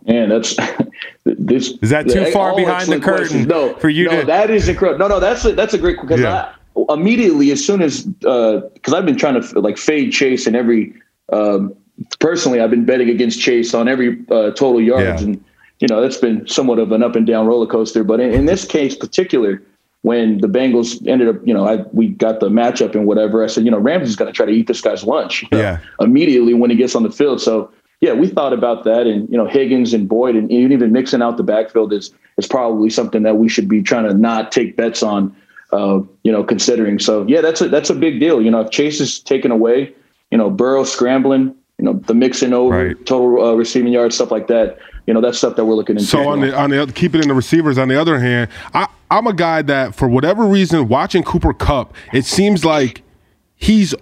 [0.07, 0.55] Man, that's
[1.25, 1.73] this.
[1.83, 3.47] Is that too far behind the curtain questions.
[3.47, 4.99] No, for you no, to- That is incredible.
[5.01, 6.53] No, no, that's a, that's a great because Yeah.
[6.53, 6.55] I
[6.93, 10.95] immediately as soon as because I've been trying to like fade Chase in every.
[11.33, 11.75] Um,
[12.21, 15.29] personally, I've been betting against Chase on every uh, total yards, Yeah.
[15.29, 15.45] and
[15.81, 18.05] you know that's been somewhat of an up and down roller coaster.
[18.05, 19.63] But in, in this case, particular,
[20.07, 23.43] when the Bengals ended up, you know, I we got the matchup and whatever.
[23.43, 25.43] I said, you know, Ramsey's going to try to eat this guy's lunch.
[25.43, 25.79] you know, Yeah.
[25.99, 27.41] immediately when he gets on the field.
[27.41, 27.69] So
[28.01, 31.37] yeah, we thought about that, and you know Higgins and Boyd, and even mixing out
[31.39, 35.03] the backfield is is probably something that we should be trying to not take bets
[35.03, 35.35] on.
[35.73, 37.01] Uh, you know, considering.
[37.01, 38.41] So yeah, that's a that's a big deal.
[38.41, 39.93] You know, if Chase is taken away,
[40.31, 43.07] you know, Burrow scrambling, you know, the mixing over, Right.
[43.07, 44.79] total uh, receiving yards, stuff like that.
[45.07, 46.07] You know, that's stuff that we're looking into.
[46.07, 47.79] So on the on the other- keep in the receivers.
[47.79, 51.95] On the other hand, I I'm a guy that for whatever reason, watching Cooper Kupp,
[52.13, 53.03] it seems like
[53.55, 53.95] he's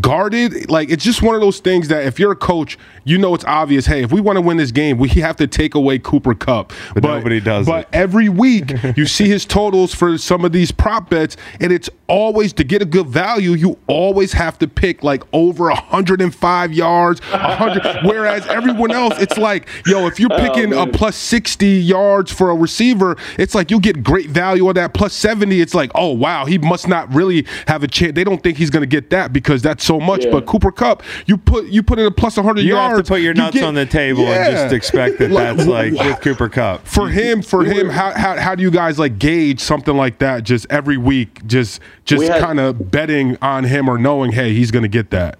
[0.00, 0.70] guarded.
[0.70, 3.44] Like it's just one of those things that if you're a coach, you know it's
[3.44, 3.86] obvious.
[3.86, 6.72] Hey, if we want to win this game, we have to take away Cooper Kupp.
[6.94, 7.88] But nobody does But it.
[7.94, 12.52] every week you see his totals for some of these prop bets, and it's always
[12.52, 13.52] to get a good value.
[13.52, 18.04] You always have to pick like over 105 yards, 100.
[18.04, 22.50] whereas everyone else, it's like, yo, if you're oh, picking a plus 60 yards for
[22.50, 24.92] a receiver, it's like you get great value on that.
[24.92, 28.12] Plus 70, it's like, oh wow, he must not really have a chance.
[28.12, 30.26] They don't think he's going to get that because that's so much.
[30.26, 30.32] Yeah.
[30.32, 32.90] But Cooper Kupp, you put you put in a plus 100 You yards.
[32.90, 35.30] You have to put your you nuts get- on the table and just expect that
[35.32, 36.08] Like, that's like wow.
[36.08, 36.86] with Cooper Kupp.
[36.86, 40.44] For him, for him, how, how how do you guys like gauge something like that?
[40.44, 44.82] Just every week, just just kind of betting on him or knowing, hey, he's going
[44.82, 45.38] to get that.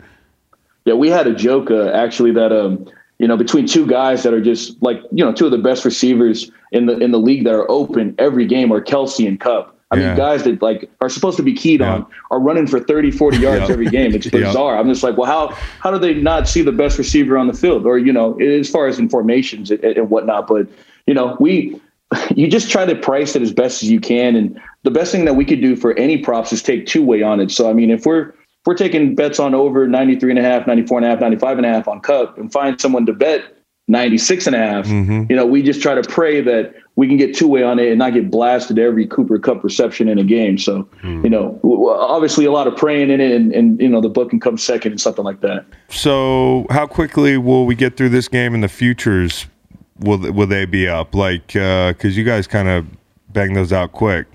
[0.84, 2.88] Yeah, we had a joke uh, actually that um,
[3.18, 5.84] you know between two guys that are just like you know two of the best
[5.84, 9.76] receivers in the in the league that are open every game are Kelce and Kupp.
[9.92, 10.06] I Yeah.
[10.08, 11.94] mean, guys that like are supposed to be keyed Yeah.
[11.96, 13.72] on are running for 30, 40 yards Yeah.
[13.74, 14.14] every game.
[14.14, 14.76] It's bizarre.
[14.76, 17.52] I'm just like, well, how how do they not see the best receiver on the
[17.52, 20.48] field, or you know, as far as in formations and, and whatnot?
[20.48, 20.66] But
[21.06, 21.80] you know, we
[22.34, 25.24] you just try to price it as best as you can, and the best thing
[25.26, 27.50] that we could do for any props is take two way on it.
[27.50, 30.66] So I mean, if we're if we're taking bets on over 93 and a half,
[30.66, 33.42] 94 and a half, 95 and a half on Kupp and find someone to bet
[33.88, 35.24] 96 and a half, Mm-hmm.
[35.28, 37.88] you know, we just try to pray that we can get two way on it
[37.88, 40.58] and not get blasted every Cooper Kupp reception in a game.
[40.58, 41.24] So, Hmm.
[41.24, 41.58] you know,
[41.90, 44.56] obviously a lot of praying in it and, and, you know, the book can come
[44.58, 45.64] second and something like that.
[45.88, 49.46] So, how quickly will we get through this game and the futures?
[49.98, 51.14] Will will they be up?
[51.14, 52.86] Like, uh, because you guys kind of
[53.32, 54.26] bang those out quick.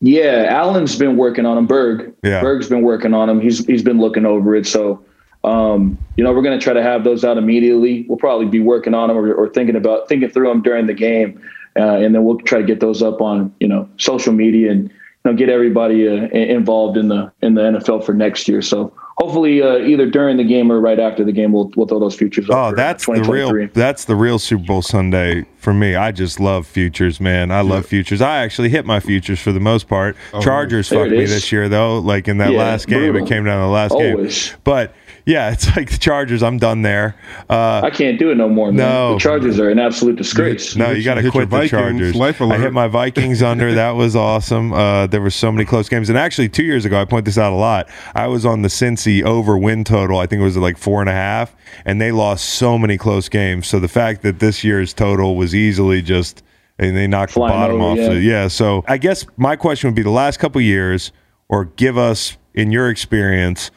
[0.00, 1.66] Yeah, Alan's been working on him.
[1.66, 2.40] Berg, Yeah.
[2.40, 3.40] Berg's been working on him.
[3.40, 4.66] He's he's been looking over it.
[4.66, 5.04] So,
[5.44, 8.04] um, you know, we're gonna try to have those out immediately.
[8.08, 10.94] We'll probably be working on them or, or thinking about thinking through them during the
[10.94, 11.40] game,
[11.76, 14.90] uh, and then we'll try to get those up on you know social media and
[15.24, 18.62] know get everybody uh, involved in the in the NFL for next year.
[18.62, 21.98] So hopefully, uh, either during the game or right after the game, we'll we'll throw
[22.00, 22.46] those futures.
[22.50, 25.94] Oh, for that's the real that's the real Super Bowl Sunday for me.
[25.96, 27.50] I just love futures, man.
[27.50, 28.20] I love futures.
[28.20, 30.16] I actually hit my futures for the most part.
[30.40, 31.98] Chargers fucked me this year though.
[31.98, 33.26] Like in that Yeah, last game, brutal.
[33.26, 34.48] it came down to the last Always.
[34.50, 34.58] game.
[34.64, 34.94] But
[35.28, 36.42] yeah, it's like the Chargers.
[36.42, 37.14] I'm done there.
[37.50, 38.76] Uh, I can't do it no more, man.
[38.76, 39.12] No.
[39.12, 40.74] The Chargers are an absolute disgrace.
[40.74, 42.14] No, hit you got to quit the Vikings, Chargers.
[42.14, 43.74] life I hit my Vikings under.
[43.74, 44.72] That was awesome.
[44.72, 46.08] Uh, there were so many close games.
[46.08, 47.90] And actually, two years ago, I point this out a lot.
[48.14, 50.18] I was on the Cincy over win total.
[50.18, 51.54] I think it was like four and a half,
[51.84, 53.66] and they lost so many close games.
[53.68, 56.42] So the fact that this year's total was easily just
[56.78, 57.98] and they knocked Flying the bottom over, off.
[57.98, 58.08] yeah.
[58.14, 58.48] the- yeah.
[58.48, 61.12] So I guess my question would be the last couple years,
[61.50, 63.70] or give us in your experience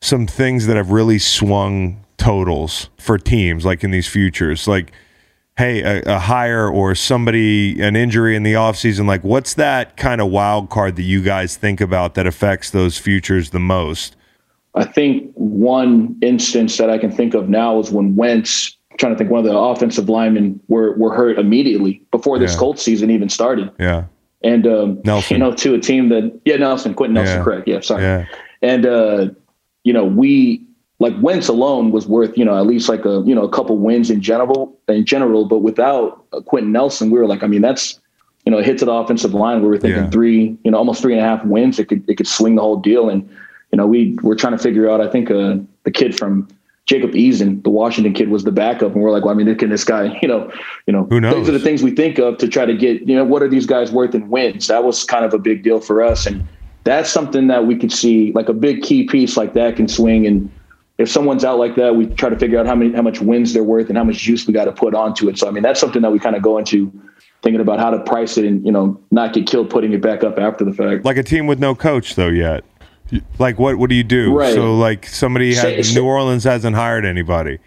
[0.00, 4.92] some things that have really swung totals for teams, like in these futures, like
[5.56, 10.20] hey, a, a hire or somebody, an injury in the offseason, like what's that kind
[10.20, 14.14] of wild card that you guys think about that affects those futures the most?
[14.76, 19.18] I think one instance that I can think of now is when Wentz, trying to
[19.18, 22.58] think one of the offensive linemen were were hurt immediately before this Yeah.
[22.58, 23.72] Colts season even started.
[23.80, 24.04] Yeah.
[24.44, 25.34] And um, Nelson.
[25.34, 27.42] you know, to a team that yeah, Nelson, Quenton Nelson, Yeah.
[27.44, 27.66] correct.
[27.66, 28.02] Yeah, sorry.
[28.04, 28.26] Yeah.
[28.62, 29.28] And uh,
[29.84, 30.64] you know, we
[31.00, 33.78] like Wentz alone was worth, you know, at least like a, you know, a couple
[33.78, 37.62] wins in general in general, but without uh, Quenton Nelson, we were like, I mean,
[37.62, 38.00] that's
[38.44, 39.60] you know, hit to the offensive line.
[39.60, 40.10] We were thinking Yeah.
[40.10, 41.78] three, you know, almost three and a half wins.
[41.78, 43.08] It could it could swing the whole deal.
[43.10, 43.28] And
[43.72, 45.00] you know, we we're trying to figure out.
[45.02, 46.48] I think uh, the kid from
[46.86, 49.68] Jacob Eason, the Washington kid, was the backup, and we're like, well, I mean, can
[49.68, 50.50] this guy, you know,
[50.86, 51.34] you know, Who knows?
[51.34, 53.48] those are the things we think of to try to get, you know, what are
[53.48, 54.68] these guys worth in wins?
[54.68, 56.48] That was kind of a big deal for us, and
[56.88, 60.26] that's something that we could see, like a big key piece like that can swing.
[60.26, 60.50] And
[60.96, 63.52] if someone's out like that, we try to figure out how many how much wins
[63.52, 65.38] they're worth and how much juice we got to put onto it.
[65.38, 66.90] So I mean, that's something that we kind of go into
[67.42, 70.24] thinking about how to price it and you know not get killed putting it back
[70.24, 71.04] up after the fact.
[71.04, 72.64] Like a team with no coach though yet.
[73.38, 74.34] Like what what do you do?
[74.34, 74.54] Right.
[74.54, 77.58] So like somebody has New Orleans hasn't hired anybody.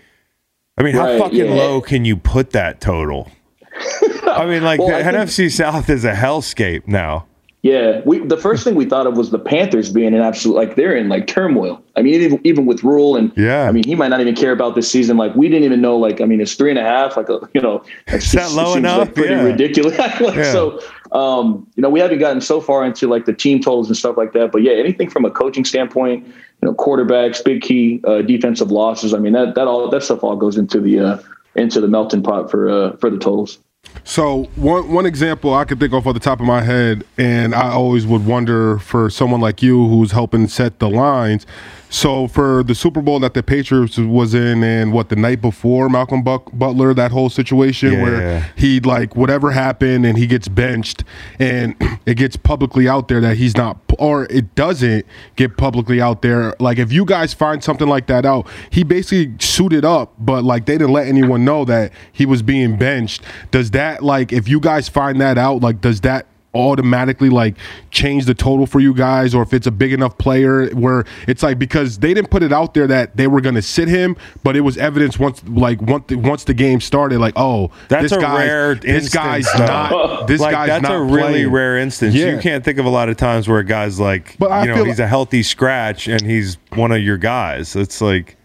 [0.78, 1.54] I mean, how Right, fucking yeah.
[1.54, 3.30] low can you put that total?
[4.24, 7.28] I mean, like Well, the I think- NFC South is a hellscape now.
[7.64, 10.76] Yeah, we the first thing we thought of was the Panthers being an absolute like
[10.76, 11.80] they're in like turmoil.
[11.96, 13.68] I mean, even even with Rhule and Yeah.
[13.68, 15.16] I mean he might not even care about this season.
[15.16, 15.96] Like we didn't even know.
[15.96, 17.18] Like I mean, it's three and a half.
[17.18, 19.00] Like a you know, it's that low enough?
[19.00, 19.44] Like pretty Yeah.
[19.44, 19.96] ridiculous.
[20.20, 20.52] like, Yeah.
[20.52, 20.80] So
[21.12, 24.18] um, you know, we haven't gotten so far into like the team totals and stuff
[24.18, 24.52] like that.
[24.52, 26.34] But yeah, anything from a coaching standpoint, you
[26.64, 29.14] know, quarterbacks, big key uh, defensive losses.
[29.14, 31.18] I mean that that all that stuff all goes into the uh,
[31.54, 33.60] into the melting pot for uh, for the totals.
[34.04, 37.56] So one one example I could think of off the top of my head, and
[37.56, 41.46] I always would wonder for someone like you who's helping set the lines.
[41.94, 45.90] So for the Super Bowl that the Patriots was in, and what the night before
[45.90, 48.02] Malcolm Buck, Butler, that whole situation Yeah.
[48.02, 51.04] where he like whatever happened and he gets benched,
[51.38, 51.76] and
[52.06, 56.56] it gets publicly out there that he's not, or it doesn't get publicly out there.
[56.62, 60.68] Like if you guys find something like that out, he basically suited up, but like
[60.68, 63.22] they didn't let anyone know that he was being benched.
[63.52, 67.56] Does that like if you guys find that out, like does that automatically like
[67.92, 71.42] change the total for you guys or if it's a big enough player where it's
[71.44, 74.18] like because they didn't put it out there that they were going to sit him
[74.44, 78.04] but it was evidence once like once the, once the game started like oh That's
[78.04, 79.66] this a guy's, rare this instance, guy's though.
[79.66, 81.52] not this like guy's that's not a really playing.
[81.52, 82.14] rare instance.
[82.16, 82.32] Yeah.
[82.36, 84.68] You can't think of a lot of times where a guy's like, But I you
[84.70, 87.78] know, feel- he's a healthy scratch and he's one of your guys.
[87.78, 88.36] It's like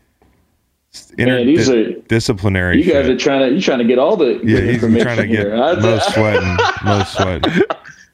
[0.90, 2.78] it's Man, these are- disciplinary.
[2.78, 3.16] You guys shit.
[3.16, 5.26] are trying to you trying to get all the yeah, good he's information trying to
[5.26, 5.56] get here.
[5.56, 7.62] I- most sweating, most sweating.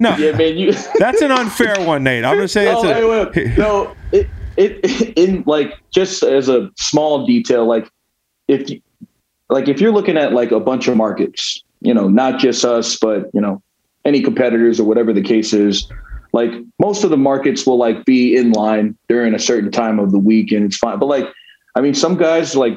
[0.03, 0.73] No, Yeah, man, you.
[0.99, 2.25] that's an unfair one, Nate.
[2.25, 3.09] I'm gonna say it's Oh, a.
[3.09, 3.57] wait, wait.
[3.59, 7.89] no, it, it in like just as a small detail, like
[8.49, 8.81] if you,
[9.49, 12.97] like if you're looking at like a bunch of markets, you know, not just us,
[12.99, 13.63] but you know,
[14.05, 15.89] any competitors or whatever the case is,
[16.33, 16.51] like
[16.81, 20.19] most of the markets will like be in line during a certain time of the
[20.19, 20.99] week, and it's fine.
[20.99, 21.27] But like,
[21.77, 22.77] I mean, some guys like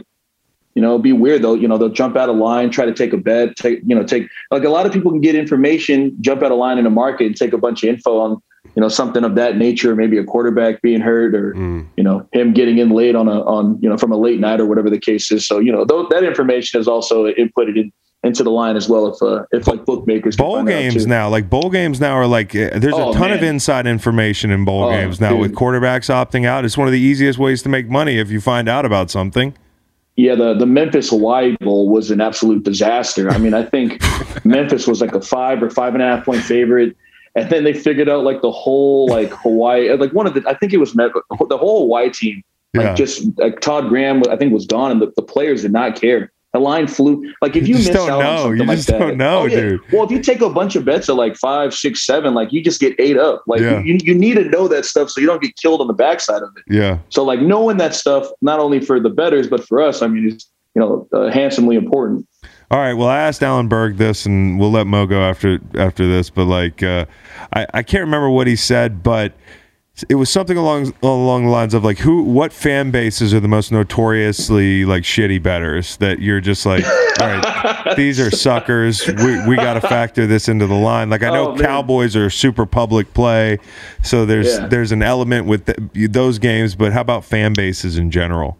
[0.76, 1.54] you know, it'd be weird though.
[1.56, 4.04] You know, they'll jump out of line, try to take a bet, take, you know,
[4.04, 6.90] take like a lot of people can get information, jump out of line in the
[6.90, 8.32] market and take a bunch of info on,
[8.76, 11.56] you know, something of that nature, maybe a quarterback being hurt or,
[11.96, 14.60] you know, him getting in late on a, on, you know, from a late night
[14.60, 15.48] or whatever the case is.
[15.48, 17.92] So, you know, th- that information is also inputted in,
[18.24, 19.08] into the line as well.
[19.08, 22.72] If, uh, if like bookmakers, Bowl games now, like bowl games now, are like uh,
[22.80, 26.46] there's a Oh, ton of inside information in bowl Oh, games now with quarterbacks opting
[26.46, 26.66] out.
[26.66, 29.56] It's one of the easiest ways to make money if you find out about something.
[30.18, 33.30] Yeah, the the Memphis Hawaii Bowl was an absolute disaster.
[33.30, 34.02] I mean, I think
[34.46, 36.96] Memphis was like a five or five and a half point favorite,
[37.36, 40.44] and then they figured out like the whole like Hawaii, uh, like one of the
[40.48, 41.12] I think it was the
[41.58, 42.44] whole Hawaii team,
[42.74, 42.94] like Yeah.
[42.94, 46.32] just like Todd Graham, I think was gone, and the, the players did not care.
[46.56, 47.22] The line flew.
[47.42, 48.20] Like if You you, miss out know.
[48.22, 49.60] on something You like just that, don't know, oh, yeah.
[49.60, 49.92] dude.
[49.92, 52.64] Well, if you take a bunch of bets at like five, six, seven, like you
[52.64, 53.44] just get ate up.
[53.46, 53.82] Like Yeah.
[53.84, 56.42] you, you need to know that stuff so you don't get killed on the backside
[56.42, 56.64] of it.
[56.74, 57.00] Yeah.
[57.10, 60.30] So like knowing that stuff, not only for the betters, but for us, I mean,
[60.32, 62.26] it's, you know, uh, handsomely important.
[62.72, 62.94] All right.
[62.94, 66.30] Well, I asked Alan Berg this, and we'll let Mo go after after this.
[66.30, 67.06] But like, uh,
[67.54, 69.34] I I can't remember what he said, but
[70.10, 73.48] it was something along along the lines of like who what fan bases are the
[73.48, 76.84] most notoriously like shitty betters that you're just like
[77.22, 79.08] all right these are suckers.
[79.08, 81.10] We, we got to factor this into the line.
[81.10, 83.60] Like i know Oh, cowboys are super public play
[84.04, 84.68] so there's Yeah.
[84.68, 88.58] there's an element with the, those games but how about fan bases in general?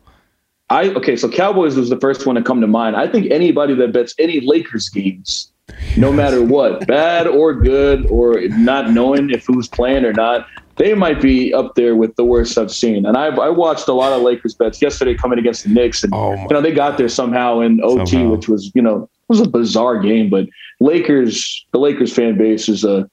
[0.70, 2.96] I okay, so Cowboys was the first one to come to mind.
[2.96, 5.52] I think anybody that bets any Lakers games,
[5.96, 10.48] no matter what, bad or good, or not knowing if who's playing or not,
[10.78, 13.06] they might be up there with the worst I've seen.
[13.06, 16.14] And I've I watched a lot of Lakers bets yesterday coming against the Knicks, and
[16.14, 18.32] Oh, you know they got there somehow in OT, Somehow.
[18.32, 20.30] which was you know was a bizarre game.
[20.30, 20.48] But
[20.80, 23.10] Lakers, the Lakers fan base is a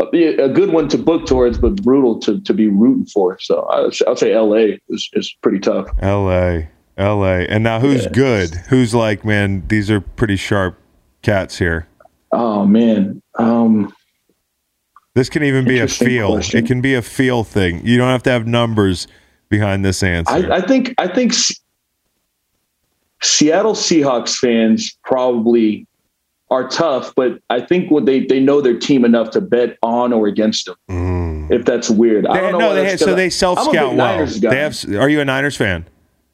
[0.00, 3.38] a, a good one to book towards, but brutal to, to be rooting for.
[3.40, 5.86] So I, I'll say LA is, is pretty tough.
[6.02, 6.60] la
[6.98, 10.78] la and now who's good who's like man these are pretty sharp
[11.22, 11.88] cats here
[12.32, 13.22] Oh man.
[13.38, 13.92] Um,
[15.14, 16.28] This can even be a feel.
[16.32, 16.64] question.
[16.64, 17.84] It can be a feel thing.
[17.86, 19.06] You don't have to have numbers
[19.50, 20.32] behind this answer.
[20.32, 21.60] I, I think I think S-
[23.22, 25.86] Seattle Seahawks fans probably
[26.50, 30.12] are tough, but I think what they they know their team enough to bet on
[30.12, 30.76] or against them.
[30.90, 31.50] Mm.
[31.50, 32.58] If that's weird, I don't know.
[32.58, 34.26] no, they so gonna- they self scout well.
[34.26, 34.76] They have.
[34.98, 35.86] Are you a Niners fan?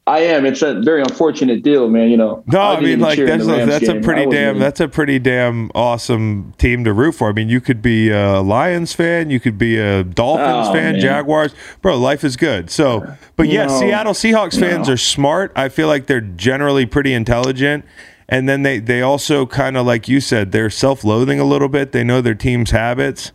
[0.09, 0.45] I am.
[0.45, 2.09] It's a very unfortunate deal, man.
[2.09, 2.43] You know.
[2.47, 5.69] No, I, mean like that's a, that's a pretty damn even- that's a pretty damn
[5.75, 7.29] awesome team to root for.
[7.29, 10.93] I mean, you could be a Lions fan, you could be a Dolphins Oh, fan,
[10.93, 11.01] man.
[11.01, 11.53] Jaguars.
[11.81, 12.69] Bro, life is good.
[12.69, 13.79] So, but yeah, No.
[13.79, 14.93] Seattle Seahawks fans No.
[14.93, 15.51] are smart.
[15.55, 17.85] I feel like they're generally pretty intelligent.
[18.27, 21.91] And then they they also kind of like you said, they're self-loathing a little bit.
[21.91, 23.31] They know their team's habits.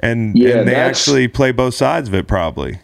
[0.00, 2.80] And, Yeah, and they that's- actually play both sides of it probably.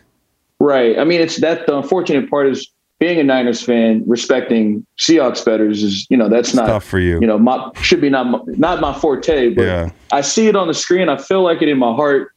[0.61, 0.99] Right.
[0.99, 2.71] I mean, it's that the unfortunate part is
[3.01, 7.19] being a Niners fan, respecting Seahawks betters is, you know, that's not tough for you.
[7.21, 9.91] You know, my should be not my, not my forte, but Yeah.
[10.13, 11.09] I see it on the screen.
[11.09, 12.31] I feel like it in my heart.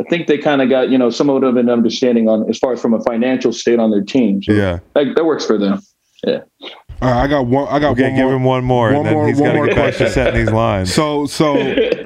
[0.00, 2.72] I think they kind of got, you know, somewhat of an understanding on as far
[2.72, 4.42] as from a financial state on their team.
[4.42, 4.78] So Yeah.
[4.94, 5.80] that, that works for them.
[6.26, 6.40] Yeah.
[7.02, 7.68] All right, I got one.
[7.68, 8.34] I got Okay, one give more.
[8.34, 9.98] him one more, one and then more- he's one got to more get back to
[9.98, 10.12] question.
[10.14, 10.94] setting these lines.
[10.94, 11.54] So so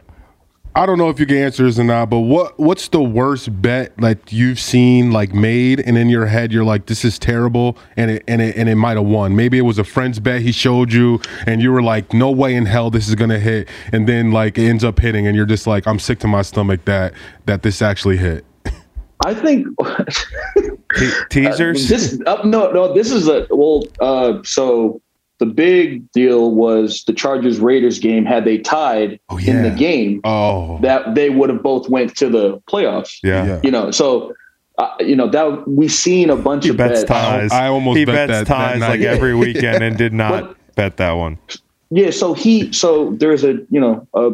[0.75, 3.61] I don't know if you can answer this or not, but what what's the worst
[3.61, 7.77] bet like you've seen like made and in your head you're like this is terrible
[7.97, 9.35] and it and it and it might have won.
[9.35, 12.55] Maybe it was a friend's bet he showed you and you were like no way
[12.55, 15.35] in hell this is going to hit and then like it ends up hitting and
[15.35, 17.13] you're just like I'm sick to my stomach that
[17.47, 18.45] that this actually hit.
[19.27, 19.67] I think
[20.97, 21.89] Te- teasers.
[21.89, 25.03] this uh, no no this is a well uh so
[25.39, 30.21] the big deal was the Chargers Raiders game had they tied Oh, in the game
[30.25, 30.79] Oh.
[30.83, 33.19] that they would have both went to the playoffs.
[33.23, 33.47] yeah.
[33.47, 33.61] Yeah.
[33.63, 34.35] You know, so
[34.79, 37.09] uh, you know that we've seen a bunch He of bets bets.
[37.11, 37.53] ties.
[37.53, 38.89] I almost he bet bets that- that ties night.
[38.91, 41.39] like every weekend and did not But- bet that one.
[41.91, 44.31] Yeah, so he so there's a you know a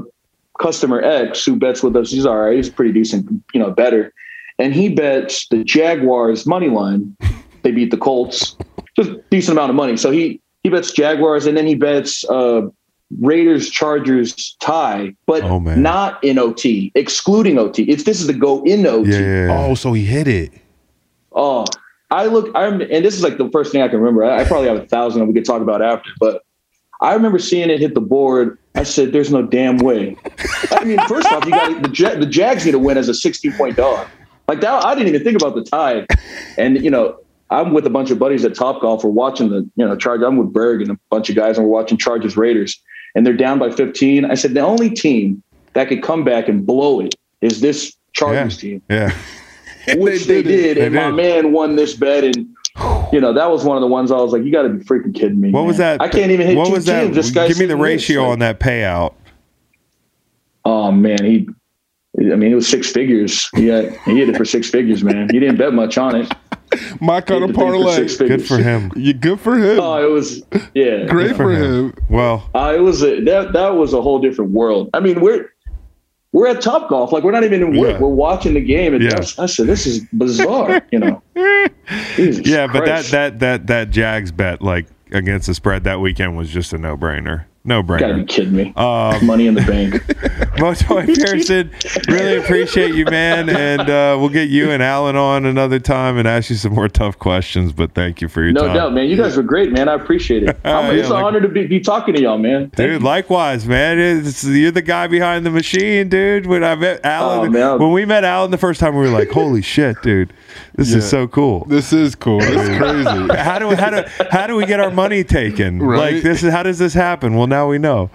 [0.60, 2.10] customer X who bets with us.
[2.10, 2.56] He's all right.
[2.56, 4.12] He's pretty decent, you know, better,
[4.58, 7.16] and he bets the Jaguars money line.
[7.62, 8.58] They beat the Colts,
[8.94, 9.96] just decent amount of money.
[9.96, 12.62] So he he bets Jaguars, and then he bets uh,
[13.20, 15.82] Raiders Chargers tie, but Oh, man.
[15.82, 17.84] not in OT, excluding OT.
[17.84, 19.10] It's this is the go in OT.
[19.10, 19.66] Yeah, yeah, yeah.
[19.68, 20.52] Oh, so he hit it.
[21.32, 21.64] Oh,
[22.10, 22.50] I look.
[22.54, 24.24] I'm, and this is like the first thing I can remember.
[24.24, 26.42] I, I probably have a thousand that we could talk about after, but
[27.00, 28.58] I remember seeing it hit the board.
[28.74, 30.16] I said, "There's no damn way."
[30.70, 33.14] I mean, first off, you got the Jag, the Jags need to win as a
[33.14, 34.06] 16 point dog.
[34.48, 36.06] Like that, I didn't even think about the tie.
[36.56, 37.18] And you know,
[37.54, 39.04] I'm with a bunch of buddies at Top Golf.
[39.04, 40.22] We're watching the you know Charge.
[40.22, 42.80] I'm with Berg and a bunch of guys, and we're watching Chargers Raiders,
[43.14, 44.24] and they're down by 15.
[44.24, 45.42] I said, the only team
[45.74, 49.12] that could come back and blow it is this Chargers team Yeah.
[49.96, 52.36] which they, did, They and my man won this bet, and
[53.12, 54.84] you know that was one of the ones I was like, "You got to be
[54.84, 55.66] freaking kidding me!" What man.
[55.68, 56.00] was that?
[56.00, 57.02] I can't even hit What two was that?
[57.04, 57.14] teams.
[57.16, 58.08] This guy's Give me the hitting this.
[58.08, 59.14] ratio Like, on that payout.
[60.64, 61.48] Oh man, he.
[62.18, 63.50] I mean, it was six figures.
[63.56, 65.28] He had, he hit it for six figures, man.
[65.32, 66.32] He didn't bet much on it.
[67.00, 68.06] My kind Hit of the parlay.
[68.28, 68.90] Good for him.
[68.96, 69.78] You good for him.
[69.80, 70.42] Oh, it was
[70.74, 71.06] yeah.
[71.06, 71.94] Great for him.
[72.08, 74.90] Well, Uh, it was a, that that was a whole different world.
[74.94, 75.50] I mean, we're
[76.32, 77.92] we're at Top Golf, like we're not even in work.
[77.92, 77.98] Yeah.
[78.00, 79.20] We're watching the game, and Yeah.
[79.38, 81.22] I said, "This is bizarre," you know.
[82.16, 86.36] Jesus yeah, but that that that that Jags bet like against the spread that weekend
[86.36, 87.44] was just a no brainer.
[87.66, 88.00] No brainer.
[88.00, 88.72] gotta be kidding me.
[88.76, 89.94] Um, Money in the bank.
[90.58, 91.70] Motoy Pearson,
[92.08, 96.28] really appreciate you, man, and uh, we'll get you and Alan on another time and
[96.28, 97.72] ask you some more tough questions.
[97.72, 98.76] But thank you for your No time.
[98.76, 99.08] doubt, man.
[99.08, 99.88] You guys were great, man.
[99.88, 100.50] I appreciate it.
[100.64, 102.68] I'm, Yeah, it's an honor to be, be talking to y'all, man.
[102.70, 103.06] Thank Dude, you.
[103.06, 103.98] likewise, man.
[103.98, 106.44] It's, you're the guy behind the machine, dude.
[106.44, 107.78] When I met Alan, Oh, man.
[107.78, 110.34] when we met Alan the first time, we were like, "Holy shit, dude,
[110.74, 112.40] this is so cool." This is cool.
[112.40, 113.36] This is crazy.
[113.36, 115.80] How do how do how do we get our money taken?
[115.80, 116.14] Right.
[116.14, 117.34] Like this is how does this happen?
[117.34, 118.10] Well, now we know.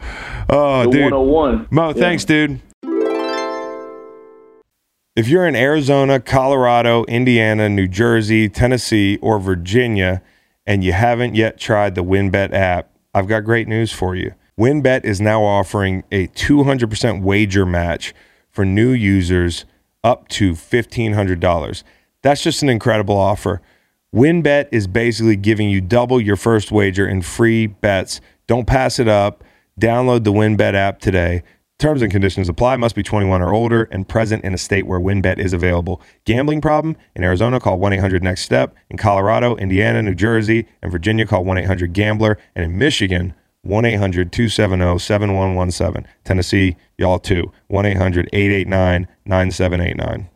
[0.49, 1.67] Oh, the dude, 101.
[1.71, 1.93] Mo, Yeah.
[1.93, 2.59] thanks, dude.
[5.15, 10.21] If you're in Arizona, Colorado, Indiana, New Jersey, Tennessee, or Virginia,
[10.65, 14.33] and you haven't yet tried the WynnBET app, I've got great news for you.
[14.57, 18.13] WynnBET is now offering a 200% wager match
[18.49, 19.65] for new users
[20.03, 21.83] up to $1,500.
[22.22, 23.61] That's just an incredible offer.
[24.13, 28.20] WynnBET is basically giving you double your first wager in free bets.
[28.47, 29.43] Don't pass it up.
[29.80, 31.43] Download the WynnBET app today.
[31.78, 32.76] Terms and conditions apply.
[32.76, 36.01] Must be 21 or older and present in a state where WynnBET is available.
[36.26, 36.97] Gambling problem?
[37.15, 38.76] In Arizona, call 1 800 NEXT STEP.
[38.89, 42.38] In Colorado, Indiana, New Jersey, and Virginia, call 1 800 GAMBLER.
[42.55, 46.05] And in Michigan, 1 800 270 7117.
[46.26, 47.51] Tennessee, y'all too.
[47.67, 50.30] 1 800 889 9789.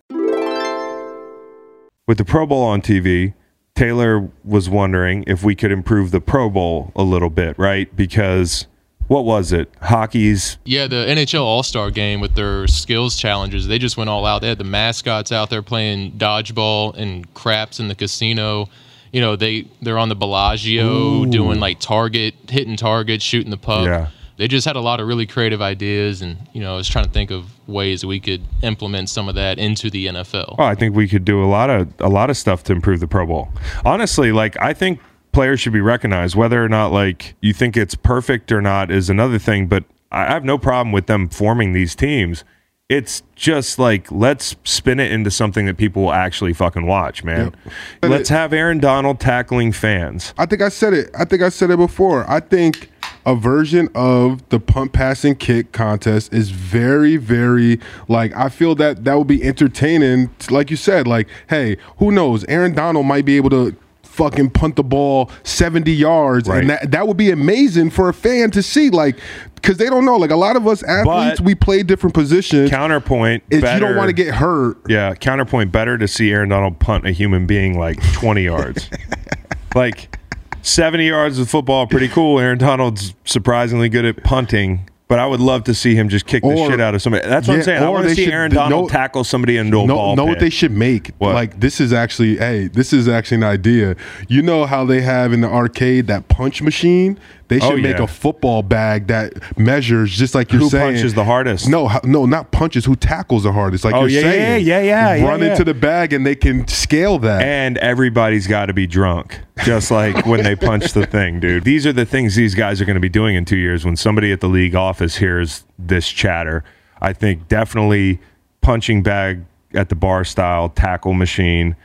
[2.06, 3.34] With the Pro Bowl on TV,
[3.76, 7.94] Taylor was wondering if we could improve the Pro Bowl a little bit, right?
[7.96, 8.68] Because
[9.08, 9.70] what was it?
[9.82, 14.26] Hockey's Yeah, the NHL All Star game with their skills challenges, they just went all
[14.26, 14.42] out.
[14.42, 18.70] They had the mascots out there playing dodgeball and craps in the casino.
[19.14, 23.86] You know, they they're on the Bellagio doing like target, hitting targets, shooting the puck.
[23.86, 24.10] Yeah.
[24.44, 27.06] They just had a lot of really creative ideas, and you know, I was trying
[27.06, 30.56] to think of ways we could implement some of that into the NFL.
[30.60, 33.00] Oh, I think we could do a lot of a lot of stuff to improve
[33.00, 33.48] the Pro Bowl.
[33.86, 35.00] Honestly, like I think
[35.32, 36.36] players should be recognized.
[36.36, 39.68] Whether or not like you think it's perfect or not is another thing.
[39.68, 42.44] But I have no problem with them forming these teams.
[42.90, 47.56] It's just like let's spin it into something that people will actually fucking watch, man.
[48.02, 48.12] Yep.
[48.12, 50.34] Let's have Aaron Donald tackling fans.
[50.38, 51.12] I think I said it.
[51.18, 52.30] I think I said it before.
[52.30, 52.90] I think
[53.26, 58.76] a version of the punt pass and kick contest is very very like I feel
[58.76, 63.26] that that would be entertaining like you said like hey who knows Aaron Donald might
[63.26, 66.60] be able to fucking punt the ball 70 yards Right.
[66.62, 69.18] and that that would be amazing for a fan to see like
[69.64, 72.70] cuz they don't know like a lot of us athletes But- we play different positions
[72.70, 73.42] Counterpoint.
[73.50, 77.08] if you don't want to get hurt Yeah, counterpoint better to see Aaron Donald punt
[77.08, 78.88] a human being like 20 yards.
[79.76, 80.16] like
[80.64, 82.40] 70 yards of football, pretty cool.
[82.40, 86.42] Aaron Donald's surprisingly good at punting, but I would love to see him just kick
[86.42, 87.28] the shit out of somebody.
[87.28, 87.84] That's what I'm saying.
[87.84, 90.24] I want to see should- Aaron Donald no- tackle somebody into a know, ball know
[90.26, 90.30] pit.
[90.30, 91.12] what they should make.
[91.18, 91.36] What?
[91.36, 93.96] Like this is actually, hey, this is actually an idea.
[94.30, 97.20] You know how they have in the arcade that punch machine?
[97.50, 98.04] They oh, should Oh, make yeah.
[98.04, 100.88] a football bag that measures just like you're Who saying.
[100.88, 101.68] Who punches the hardest?
[101.68, 102.86] No, no, not punches.
[102.86, 103.84] Who tackles the hardest?
[103.84, 104.66] Like Oh, you're yeah, saying.
[104.66, 107.42] yeah, yeah, yeah, Run yeah, into the bag and they can scale that.
[107.44, 111.64] and everybody's got to be drunk, just like when they punch the thing, dude.
[111.64, 113.84] These are the things these guys are going to be doing in two years.
[113.86, 116.64] When somebody at the league office hears this chatter,
[117.02, 118.20] I think definitely
[118.62, 121.76] punching bag at the bar style tackle machine.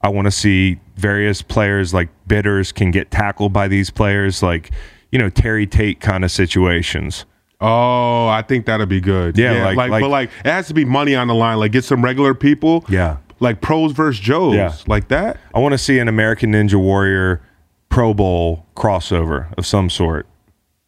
[0.00, 4.70] I want to see various players like bidders can get tackled by these players, like
[5.10, 7.24] you know Terry Tate kind of situations.
[7.60, 9.36] oh, I think that'd be good.
[9.36, 11.58] Yeah, like- like- but like it has to be money on the line.
[11.58, 12.84] Like get some regular people.
[12.88, 13.16] Yeah.
[13.40, 14.54] Like pros versus Joes.
[14.54, 14.72] Yeah.
[14.86, 15.38] Like that.
[15.54, 17.40] I want to see an American Ninja Warrior
[17.88, 20.26] Pro Bowl crossover of some sort.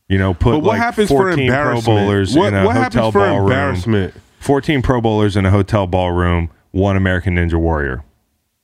[0.08, 1.80] You know, put But what like happens for 14 Pro?
[1.80, 3.46] Bowlers What- in a what happens hotel for ballroom.
[3.50, 4.14] embarrassment?
[4.40, 8.02] 14 Pro Bowlers in a hotel ballroom, one American Ninja Warrior.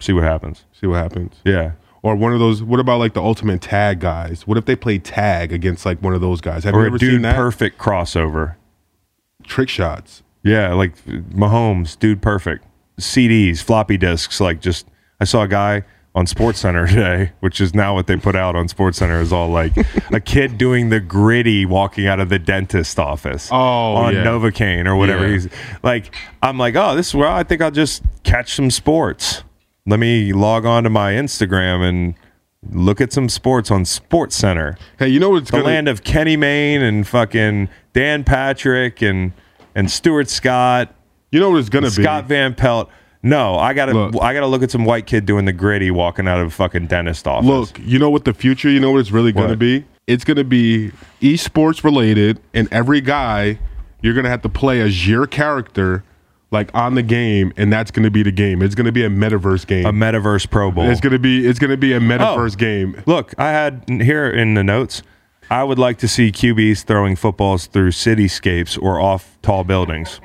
[0.00, 0.64] See what happens.
[0.80, 1.34] See what happens.
[1.44, 1.72] Yeah.
[2.06, 2.62] Or one of those.
[2.62, 4.46] What about like the ultimate tag guys?
[4.46, 6.62] What if they play tag against like one of those guys?
[6.64, 7.34] Have Or you a ever dude seen that?
[7.36, 8.54] perfect crossover.
[9.44, 10.22] Trick shots.
[10.42, 12.64] Yeah, like Mahomes, dude perfect.
[13.00, 14.86] CDs, floppy disks, like just
[15.20, 15.82] I saw a guy
[16.14, 19.32] on Sports Center today, which is now what they put out on Sports Center is
[19.32, 19.72] all like
[20.12, 24.24] a kid doing the gritty walking out of the dentist office Oh, on yeah.
[24.24, 25.32] Novocaine or whatever Yeah.
[25.34, 25.48] he's
[25.82, 29.42] like I'm like, "Oh, this is where I think I'll just catch some sports.
[29.86, 32.14] Let me log on to my Instagram and
[32.72, 36.02] look at some sports on Sports Center." Hey, you know what's the gonna land of
[36.04, 39.32] Kenny Mayne and fucking Dan Patrick and
[39.74, 40.94] and Stuart Scott,
[41.30, 42.02] you know what it's gonna Scott be.
[42.02, 42.90] Scott Van Pelt.
[43.22, 44.22] No, I gotta Look.
[44.22, 46.86] I gotta look at some white kid doing the gritty walking out of a fucking
[46.86, 47.46] dentist office.
[47.48, 48.70] Look, you know what the future.
[48.70, 49.58] You know what it's really gonna What?
[49.58, 49.84] be.
[50.06, 53.58] It's gonna be esports related, and every guy
[54.00, 56.04] you're gonna have to play as your character,
[56.50, 58.62] like on the game, and that's gonna be the game.
[58.62, 59.86] It's gonna be a metaverse game.
[59.86, 60.88] a metaverse Pro Bowl.
[60.88, 62.00] it's gonna be it's gonna be a oh.
[62.00, 62.56] metaverse Oh.
[62.56, 63.02] game.
[63.06, 65.02] Look, I had here in the notes.
[65.48, 70.20] I would like to see QBs throwing footballs through cityscapes or off tall buildings.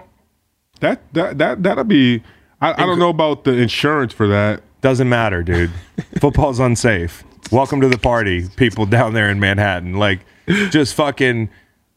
[0.79, 2.23] That that that that'll be.
[2.59, 4.61] I, I don't know about the insurance for that.
[4.81, 5.71] Doesn't matter, dude.
[6.19, 7.23] Football's unsafe.
[7.51, 9.95] Welcome to the party, people down there in Manhattan.
[9.97, 10.19] Like,
[10.69, 11.49] just fucking.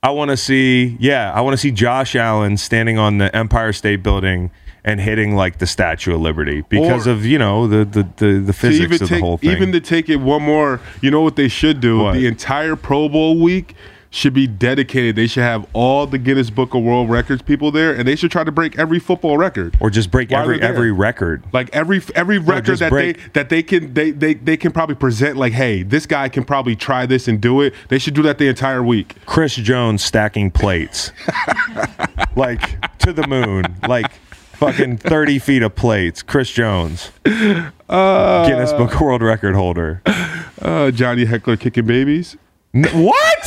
[0.04, 3.72] I want to see, yeah, I want to see Josh Allen standing on the Empire
[3.72, 4.50] State Building
[4.84, 8.32] and hitting like the Statue of Liberty because Or- of you know the the the,
[8.40, 9.50] the physics of take the whole thing.
[9.52, 10.78] even to take it one more.
[11.00, 12.00] You know what they should do?
[12.00, 12.12] What?
[12.16, 13.74] The entire Pro Bowl week
[14.14, 15.16] should be dedicated.
[15.16, 18.30] They should have all the Guinness Book of World Records people there, and they should
[18.30, 19.76] try to break every football record.
[19.80, 21.42] or just break While every every record.
[21.52, 24.94] Like every every record that break- they that they can they, they they can probably
[24.94, 27.74] present like, hey, this guy can probably try this and do it.
[27.88, 29.16] They should do that the entire week.
[29.26, 31.10] Chris Jones stacking plates,
[32.36, 34.12] like to the moon, like
[34.52, 36.22] fucking thirty feet of plates.
[36.22, 37.10] Chris Jones,
[37.88, 40.02] uh, Guinness Book World Record holder.
[40.62, 42.36] Uh, Johnny Heckler kicking babies.
[42.74, 43.38] N- what?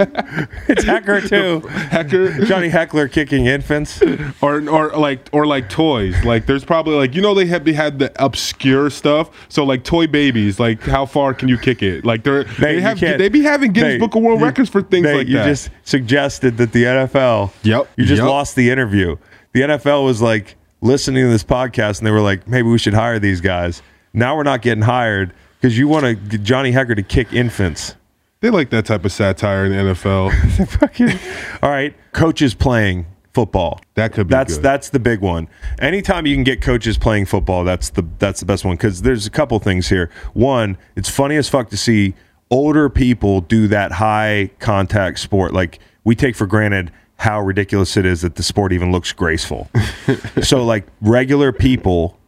[0.68, 1.60] it's Heckler too.
[1.66, 4.00] Hekker Johnny Heckler kicking infants.
[4.40, 6.14] or or like or like toys.
[6.24, 9.30] Like there's probably like you know they have they had the obscure stuff.
[9.48, 10.60] So like toy babies.
[10.60, 12.04] Like how far can you kick it?
[12.04, 14.70] Like they're Nate, they have they be having Guinness Nate, Book of World you- Records
[14.70, 15.46] for things Nate, like you that.
[15.46, 17.52] You just suggested that the NFL.
[17.62, 18.28] Yep, You just yep.
[18.28, 19.16] lost the interview.
[19.52, 22.94] The NFL was like listening to this podcast and they were like, maybe we should
[22.94, 23.82] hire these guys.
[24.12, 27.96] Now we're not getting hired because you want to Johnny Hekker to kick infants.
[28.40, 30.68] They like that type of satire in the NFL.
[30.80, 31.10] Fucking.
[31.62, 33.80] All right, coaches playing football.
[33.94, 34.62] That could be That's good.
[34.62, 35.48] that's the big one.
[35.78, 39.26] Anytime you can get coaches playing football, that's the that's the best one because there's
[39.26, 40.10] a couple things here.
[40.32, 42.14] One, it's funny as fuck to see
[42.50, 45.52] older people do that high contact sport.
[45.52, 49.68] Like we take for granted how ridiculous it is that the sport even looks graceful.
[50.42, 52.18] so like regular people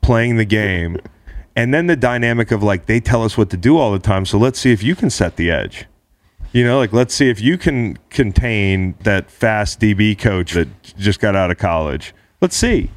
[0.00, 0.98] playing the game
[1.58, 4.24] and then the dynamic of like they tell us what to do all the time
[4.24, 5.86] so let's see if you can set the edge
[6.52, 11.20] you know like let's see if you can contain that fast db coach that just
[11.20, 12.90] got out of college let's see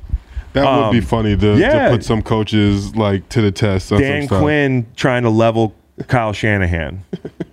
[0.53, 1.85] That would be Um, funny to, yeah.
[1.89, 3.91] to put some coaches like to the test.
[3.91, 4.41] on some dan stuff.
[4.41, 5.73] quinn trying to level
[6.07, 7.03] kyle shanahan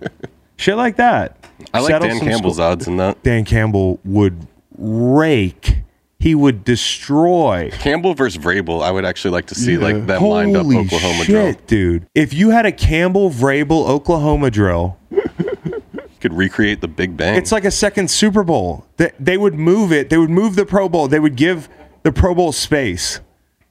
[0.57, 1.35] shit like that
[1.73, 3.21] I like Settle Dan Campbell's score- odds in that.
[3.23, 4.47] dan campbell would
[4.77, 5.78] rake
[6.19, 10.51] he would destroy Campbell versus Vrabel, I would actually like to see like them Holy
[10.53, 11.53] lined up Oklahoma shit, drill.
[11.67, 12.07] dude!
[12.13, 14.97] If you had a Campbell Vrabel Oklahoma drill,
[16.19, 17.35] Could recreate the Big Bang.
[17.37, 18.85] it's like a second Super Bowl.
[18.97, 20.09] They, they would move it.
[20.09, 21.07] They would move the Pro Bowl.
[21.07, 21.69] They would give
[22.03, 23.21] the Pro Bowl space.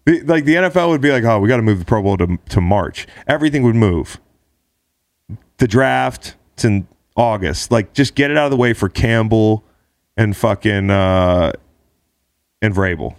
[0.07, 2.16] The- like the NFL would be like, oh, we got to move the Pro Bowl
[2.16, 3.07] to, to March.
[3.26, 4.18] Everything would move.
[5.59, 7.70] The draft, it's in August.
[7.70, 9.62] Like, just get it out of the way for Campbell
[10.16, 11.53] and fucking uh,
[12.62, 13.14] and Vrabel.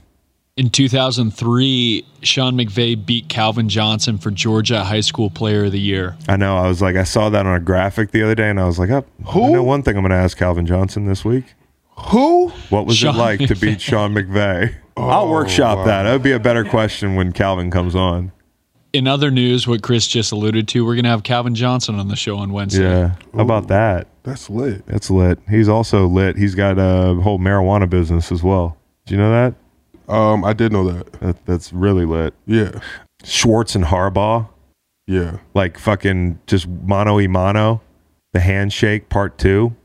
[0.58, 6.18] In 2003, Sean McVay beat Calvin Johnson for Georgia High School Player of the Year.
[6.28, 6.58] I know.
[6.58, 8.78] I was like, I saw that on a graphic the other day, and I was
[8.78, 11.46] like, oh, I know one thing I'm going to ask Calvin Johnson this week.
[12.12, 12.50] Who?
[12.70, 14.76] What was Sean it like to beat Sean McVay?
[14.98, 16.04] Oh, I'll workshop that.
[16.04, 18.34] That would be a better question when Calvin comes on.
[18.92, 22.10] In other news, what Chris just alluded to, we're going to have Calvin Johnson on
[22.10, 22.84] the show on Wednesday.
[22.84, 23.16] Yeah.
[23.34, 24.08] How about that?
[24.24, 24.86] That's lit.
[24.88, 25.40] That's lit.
[25.50, 26.36] He's also lit.
[26.36, 28.76] He's got a whole marijuana business as well.
[29.10, 30.14] Do you know that?
[30.14, 31.12] Um, I did know that.
[31.14, 32.36] that that's really lit.
[32.45, 32.80] Yeah,
[33.24, 34.47] Schwartz and Harbaugh,
[35.07, 35.38] yeah.
[35.55, 37.82] like fucking just mano y mano,
[38.34, 39.76] the handshake part two,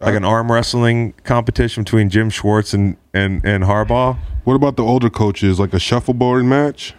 [0.00, 4.18] like an arm wrestling competition between Jim Schwartz and and and Harbaugh.
[4.44, 5.58] What about the older coaches?
[5.58, 6.94] Like a shuffleboard match?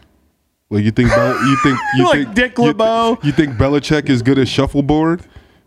[0.71, 1.09] Like you think?
[1.09, 1.79] Bel- you think?
[1.97, 3.19] You Like think Dick you, LeBeau?
[3.21, 5.21] you think Belichick is good at shuffleboard?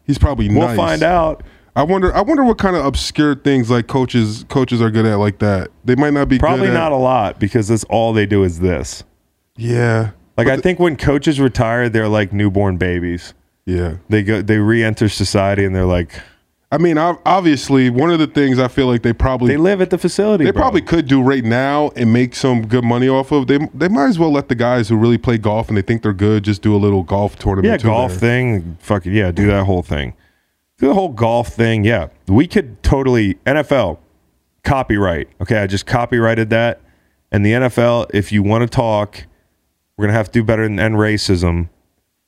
[0.04, 0.76] He's probably We'll nice.
[0.76, 1.44] find out.
[1.78, 2.14] I wonder.
[2.14, 5.68] I wonder what kind of obscure things like coaches coaches are good at like that.
[5.84, 8.42] They might not be Probably good at- not a lot because that's all they do
[8.42, 9.04] is this.
[9.56, 13.34] Yeah, Like I think when coaches retire, they're like newborn babies.
[13.66, 13.96] yeah.
[14.08, 16.12] They go, they re-enter society, and they're like,
[16.70, 19.90] I mean, obviously, one of the things I feel like they probably they live at
[19.90, 20.44] the facility.
[20.44, 20.60] they bro.
[20.62, 23.46] probably could do right now and make some good money off of.
[23.46, 26.02] They they might as well let the guys who really play golf and they think
[26.02, 27.80] they're good just do a little golf tournament.
[27.82, 28.20] yeah, golf there.
[28.20, 28.76] thing.
[28.80, 30.14] Fucking yeah, do that whole thing.
[30.78, 31.84] The whole golf thing.
[31.84, 33.98] Yeah, we could totally NFL
[34.64, 35.28] copyright.
[35.40, 36.80] Okay, I just copyrighted that.
[37.32, 39.26] And the NFL, if you want to talk,
[39.96, 41.68] we're gonna have to do better than end racism.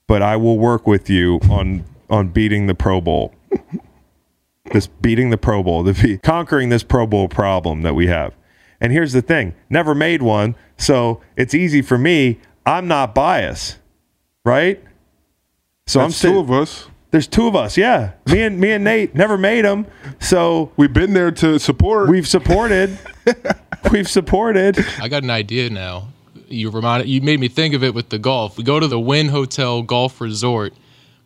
[0.07, 3.33] But I will work with you on on beating the Pro Bowl.
[4.73, 8.35] this beating the Pro Bowl, the be- conquering this Pro Bowl problem that we have.
[8.81, 12.41] And here's the thing: never made one, so it's easy for me.
[12.67, 13.79] I'm not biased,
[14.45, 14.83] right?
[15.87, 16.35] So I'm That's sitting.
[16.35, 16.89] two of us.
[17.11, 17.77] There's two of us.
[17.77, 19.87] Yeah, me and me and Nate never made them,
[20.21, 22.09] so We've been there to support.
[22.09, 22.97] we've supported.
[23.93, 24.79] we've supported.
[25.01, 26.09] I got an idea now.
[26.49, 28.57] You reminded you made me think of it with the golf.
[28.59, 30.73] We go to the Wynn Hotel Golf Resort,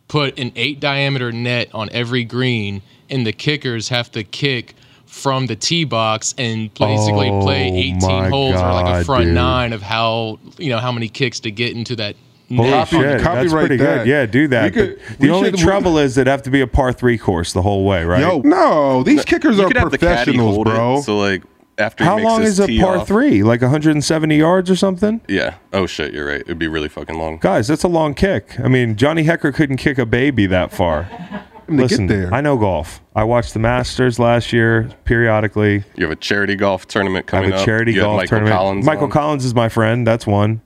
[0.07, 4.73] put an eight diameter net on every green, and the kickers have to kick
[5.05, 9.05] from the tee box and basically play Oh 18 my holes or like a God,
[9.05, 9.35] front dude.
[9.35, 12.15] nine of how you know how many kicks to get into that
[12.49, 12.87] Holy net.
[12.87, 13.97] shit, that's copyright pretty that.
[13.99, 14.07] good.
[14.07, 14.73] Yeah, do that.
[14.73, 17.61] Could- the only should- trouble is it'd have to be a par three course the
[17.63, 18.21] whole way, right?
[18.21, 20.97] Yo, no, these kickers you are could have the caddy professionals, hold bro.
[20.97, 21.01] it.
[21.03, 21.43] So like
[21.77, 23.41] after he How makes long his is a par off- three?
[23.43, 25.21] Like 170 yards or something?
[25.27, 25.55] Yeah.
[25.73, 26.41] Oh shit, you're right.
[26.41, 27.37] It'd be really fucking long.
[27.37, 28.59] Guys, that's a long kick.
[28.59, 31.09] I mean, Johnny Hekker couldn't kick a baby that far.
[31.67, 32.31] Listen, there.
[32.31, 33.01] I know golf.
[33.15, 35.83] I watched the Masters last year periodically.
[35.95, 37.65] You have a charity golf tournament I coming have a up.
[37.65, 38.55] charity You have golf Michael tournament.
[38.55, 39.09] Collins Michael on.
[39.09, 40.05] Collins is my friend.
[40.05, 40.61] That's one.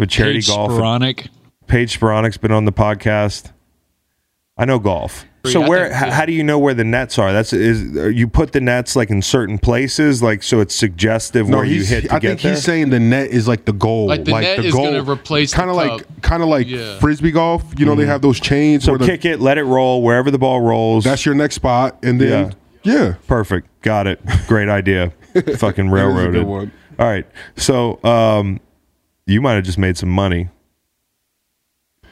[0.00, 0.72] I have a charity Paige golf.
[0.72, 1.28] Spiranac.
[1.66, 3.52] Paige Spiranac's been on the podcast.
[4.56, 5.26] I know golf.
[5.44, 5.88] So I where?
[5.90, 6.14] think- h- yeah.
[6.14, 7.32] how do you know where the nets are?
[7.34, 11.58] That's is you put the nets like in certain places, like so it's suggestive no,
[11.58, 12.52] where you hit to I get think there.
[12.54, 14.06] he's saying the net is like the goal.
[14.06, 16.98] Like the net is gonna replace kind of like kind of like Yeah.
[16.98, 17.62] frisbee golf.
[17.78, 18.84] You know, they have those chains.
[18.84, 21.04] so where the, kick it, let it roll wherever the ball rolls.
[21.04, 22.54] that's your next spot, and then
[22.84, 23.68] yeah, Perfect.
[23.82, 24.20] Got it.
[24.46, 25.12] Great idea.
[25.58, 26.44] Fucking That is railroaded.
[26.98, 27.26] All right.
[27.56, 28.60] So um,
[29.30, 30.48] you might have just made some money.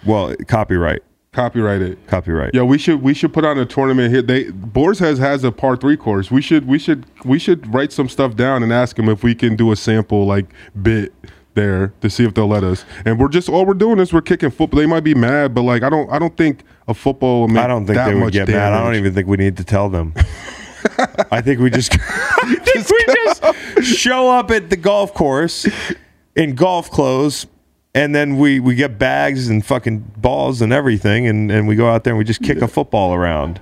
[0.07, 1.03] Well, copyright.
[1.33, 2.07] copyright it.
[2.07, 2.55] Copyright.
[2.55, 4.23] Yeah, we should we should put on a tournament here.
[4.23, 6.31] They Boars has has a par three course.
[6.31, 9.35] We should we should we should write some stuff down and ask them if we
[9.35, 10.47] can do a sample like
[10.81, 11.13] bit
[11.55, 12.85] there to see if they'll let us.
[13.05, 14.79] And we're just all we're doing is we're kicking football.
[14.79, 17.51] They might be mad, but like I don't I don't think a football.
[17.59, 18.73] I don't think they would get mad.
[18.73, 20.15] I don't even think we need to tell them.
[21.31, 25.67] I think we just, I think we just show up at the golf course
[26.39, 27.47] in golf clothes,
[27.95, 31.91] and then we we get bags and fucking balls and everything, and and we go
[31.91, 33.61] out there and we just kick a football around.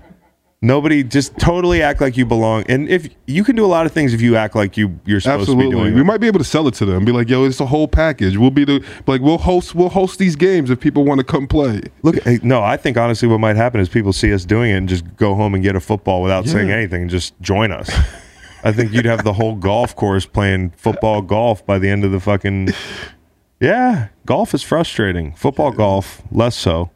[0.63, 3.93] Nobody just totally act like you belong, and if you can do a lot of
[3.93, 5.95] things if you act like you you're supposed to be doing.
[5.95, 6.05] we it.
[6.05, 6.97] might be able to sell it to them.
[6.97, 8.37] And be like, "Yo, it's a whole package.
[8.37, 11.47] We'll be the like we'll host we'll host these games if people want to come
[11.47, 14.77] play." Look, no, I think honestly, what might happen is people see us doing it
[14.77, 17.91] and just go home and get a football without saying anything and just join us.
[18.67, 22.11] I think you'd have the whole golf course playing football golf by the end of
[22.11, 22.71] the fucking.
[23.59, 25.33] Yeah, golf is frustrating.
[25.33, 26.91] Football golf, less so.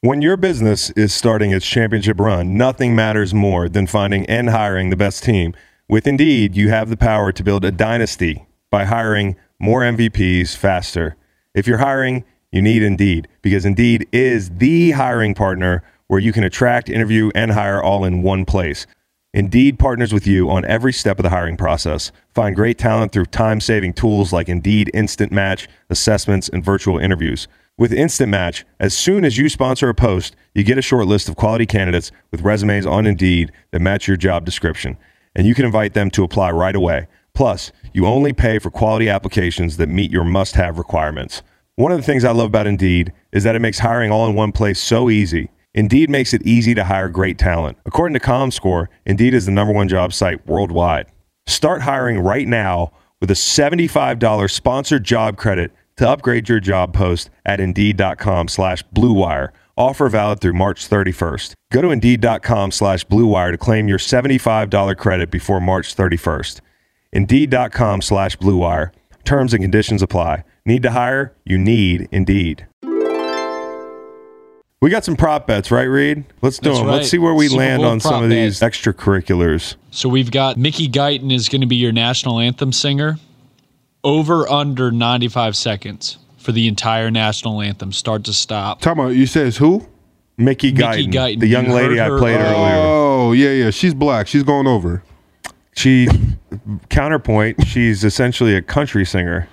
[0.00, 4.90] When your business is starting its championship run, nothing matters more than finding and hiring
[4.90, 5.54] the best team.
[5.88, 11.14] With Indeed, you have the power to build a dynasty by hiring more MVPs faster.
[11.54, 16.42] If you're hiring, you need Indeed because Indeed is the hiring partner where you can
[16.42, 18.84] attract, interview, and hire all in one place.
[19.32, 22.10] Indeed partners with you on every step of the hiring process.
[22.34, 27.46] Find great talent through time saving tools like Indeed Instant Match, assessments, and virtual interviews.
[27.78, 31.28] With Instant Match, as soon as you sponsor a post, you get a short list
[31.28, 34.96] of quality candidates with resumes on Indeed that match your job description,
[35.36, 37.06] and you can invite them to apply right away.
[37.32, 41.42] Plus, you only pay for quality applications that meet your must have requirements.
[41.76, 44.34] One of the things I love about Indeed is that it makes hiring all in
[44.34, 45.50] one place so easy.
[45.74, 47.78] Indeed makes it easy to hire great talent.
[47.86, 51.06] According to ComScore, Indeed is the number one job site worldwide.
[51.46, 57.28] Start hiring right now with a $75 sponsored job credit to upgrade your job post
[57.44, 59.48] at Indeed.com slash BlueWire.
[59.76, 61.52] Offer valid through March 31st.
[61.70, 66.60] Go to Indeed.com slash BlueWire to claim your $75 credit before March 31st.
[67.12, 68.92] Indeed.com slash BlueWire.
[69.24, 70.44] Terms and conditions apply.
[70.64, 71.36] Need to hire?
[71.44, 72.66] You need Indeed.
[74.80, 76.24] We got some prop bets, right, Reed?
[76.40, 76.88] Let's do That's them.
[76.88, 76.94] right.
[76.96, 78.78] Let's see where we Super land Bowl on some prop of these bets.
[78.78, 79.74] extracurriculars.
[79.90, 83.18] So we've got Mickey Guyton is going to be your national anthem singer.
[84.02, 88.80] Over under 95 seconds for the entire national anthem, start to stop.
[88.80, 89.86] Talking about you says who?
[90.38, 91.40] Mickey Mickey Guyton, Guyton.
[91.40, 92.74] the young You lady I her- played uh, earlier.
[92.78, 93.70] Oh yeah, yeah.
[93.70, 94.26] She's black.
[94.26, 95.02] She's going over.
[95.76, 96.08] She
[96.88, 97.66] counterpoint.
[97.66, 99.46] She's essentially a country singer,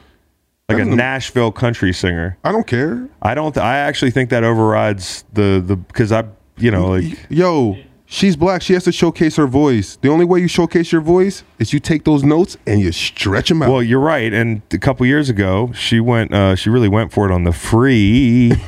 [0.70, 2.38] like a Nashville country singer.
[2.44, 3.08] I don't care.
[3.22, 3.54] I don't.
[3.54, 6.26] Th- I actually think that overrides the the because I
[6.58, 8.62] you know like Yo, she's black.
[8.62, 9.96] She has to showcase her voice.
[9.96, 13.48] The only way you showcase your voice is you take those notes and you stretch
[13.48, 13.72] them out.
[13.72, 14.34] well you're right.
[14.34, 16.34] And a couple years ago she went.
[16.34, 18.52] Uh, she really went for it on the free.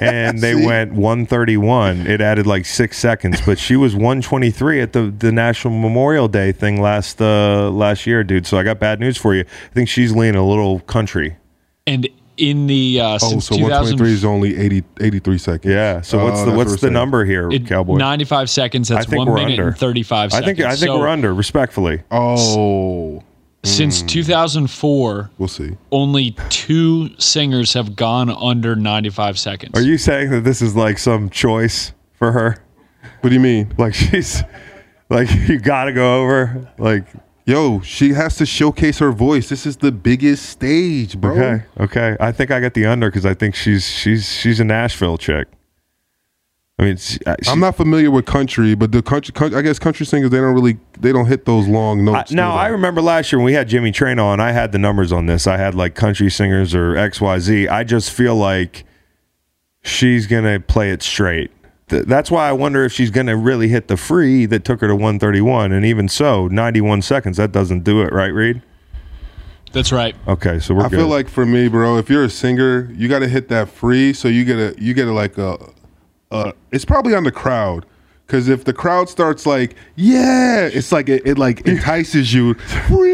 [0.00, 0.66] and they See?
[0.66, 2.06] went 131.
[2.06, 6.52] It added like six seconds, but she was 123 at the, the National Memorial Day
[6.52, 8.46] thing last uh, last year, dude.
[8.46, 9.42] So I got bad news for you.
[9.42, 11.36] I think she's leaning a little country.
[11.86, 15.72] And in the uh, oh, since so 2000 123 is only 80, 83 seconds.
[15.72, 16.00] Yeah.
[16.02, 16.92] So Oh, what's the that's what what's the saying.
[16.92, 17.96] number here, it- Cowboy?
[17.96, 18.88] 95 seconds.
[18.88, 19.68] That's I think one we're minute under.
[19.68, 20.46] and 35 I seconds.
[20.46, 22.02] think I think So we're under, respectfully.
[22.10, 23.22] Oh,
[23.66, 24.06] Since hmm.
[24.06, 25.76] 2004, we'll see.
[25.90, 29.72] only two singers have gone under 95 seconds.
[29.74, 32.62] Are you saying that this is like some choice for her?
[33.20, 33.74] What do you mean?
[33.76, 34.42] Like she's
[35.10, 36.72] like you got to go over.
[36.78, 37.06] Like
[37.46, 39.48] Yo, she has to showcase her voice.
[39.48, 41.30] This is the biggest stage, bro.
[41.30, 42.16] okay, okay.
[42.18, 45.46] I think I got the under because I think she's she's she's a Nashville chick.
[46.78, 49.78] I mean, she, she- I'm not familiar with country, but the country, country, I guess
[49.78, 52.32] country singers they don't really they don't hit those long I, notes.
[52.32, 52.58] now do?
[52.58, 54.40] I remember last year when we had Jimmy Train on.
[54.40, 55.46] I had the numbers on this.
[55.46, 57.68] I had like country singers or X Y Z.
[57.68, 58.84] I just feel like
[59.82, 61.50] she's gonna play it straight.
[61.88, 64.88] Th- That's why I wonder if she's gonna really hit the free that took her
[64.88, 65.72] to 131.
[65.72, 68.60] And even so, 91 seconds that doesn't do it, right, Reed?
[69.72, 70.14] That's right.
[70.28, 70.98] Okay, so we're I good.
[70.98, 74.12] feel like for me, bro, if you're a singer, you got to hit that free.
[74.12, 75.58] So you get a you get a like a
[76.30, 77.86] uh, it's probably on the crowd.
[78.26, 82.56] Because if the crowd starts like, yeah, it's like it, it like entices you.
[82.88, 83.04] So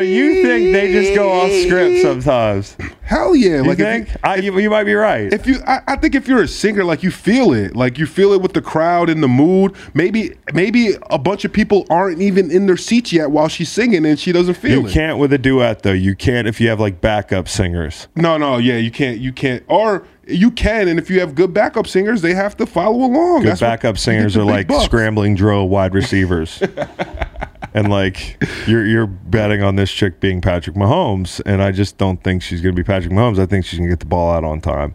[0.00, 2.76] you think they just go off script sometimes?
[3.02, 3.56] Hell yeah!
[3.56, 4.08] You like if think?
[4.08, 5.32] you- I, you, you might be right.
[5.32, 8.06] if you I, I think if you're a singer like you feel it like you
[8.06, 12.20] feel it with the crowd in the mood maybe maybe a bunch of people aren't
[12.22, 15.18] even in their seats yet while she's singing and she doesn't feel you it can't
[15.18, 15.92] with a duet though.
[15.92, 18.06] You can't if you have like backup singers.
[18.14, 21.52] no no yeah you can't you can't or you can and if you have good
[21.52, 24.84] backup singers they have to follow along Good That's backup you singers are like bucks.
[24.84, 26.62] scrambling drill wide receivers.
[27.74, 32.22] and like you're you're betting on this chick being Patrick Mahomes, and I just don't
[32.22, 33.38] think she's gonna be Patrick Mahomes.
[33.38, 34.94] I think she's gonna get the ball out on time.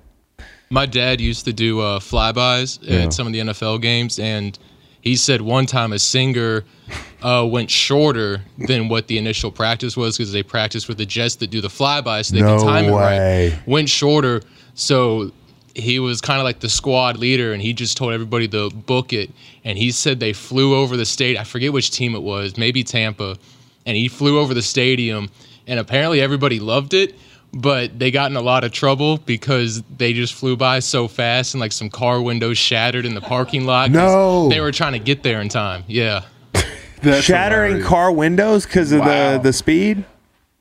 [0.69, 3.05] My dad used to do uh, flybys Yeah.
[3.05, 4.57] at some of the NFL games, and
[5.01, 6.65] he said one time a singer
[7.23, 11.35] uh, went shorter than what the initial practice was because they practiced with the jets
[11.35, 13.49] that do the flybys so they No can time it way.
[13.53, 13.67] right.
[13.67, 14.41] Went shorter,
[14.77, 15.31] so
[15.75, 19.11] he was kind of like the squad leader, and he just told everybody to book
[19.11, 19.29] it.
[19.65, 21.37] And he said they flew over the state.
[21.37, 23.37] I forget which team it was, maybe Tampa,
[23.85, 25.29] and he flew over the stadium,
[25.67, 27.13] and apparently everybody loved it
[27.53, 31.53] but they got in a lot of trouble because they just flew by so fast
[31.53, 34.49] and like some car windows shattered in the parking lot No.
[34.49, 35.85] They were trying to get there in time.
[35.87, 36.23] Yeah.
[37.01, 37.87] That's Shattering hilarious.
[37.87, 39.37] car windows because of Wow.
[39.37, 40.03] the the speed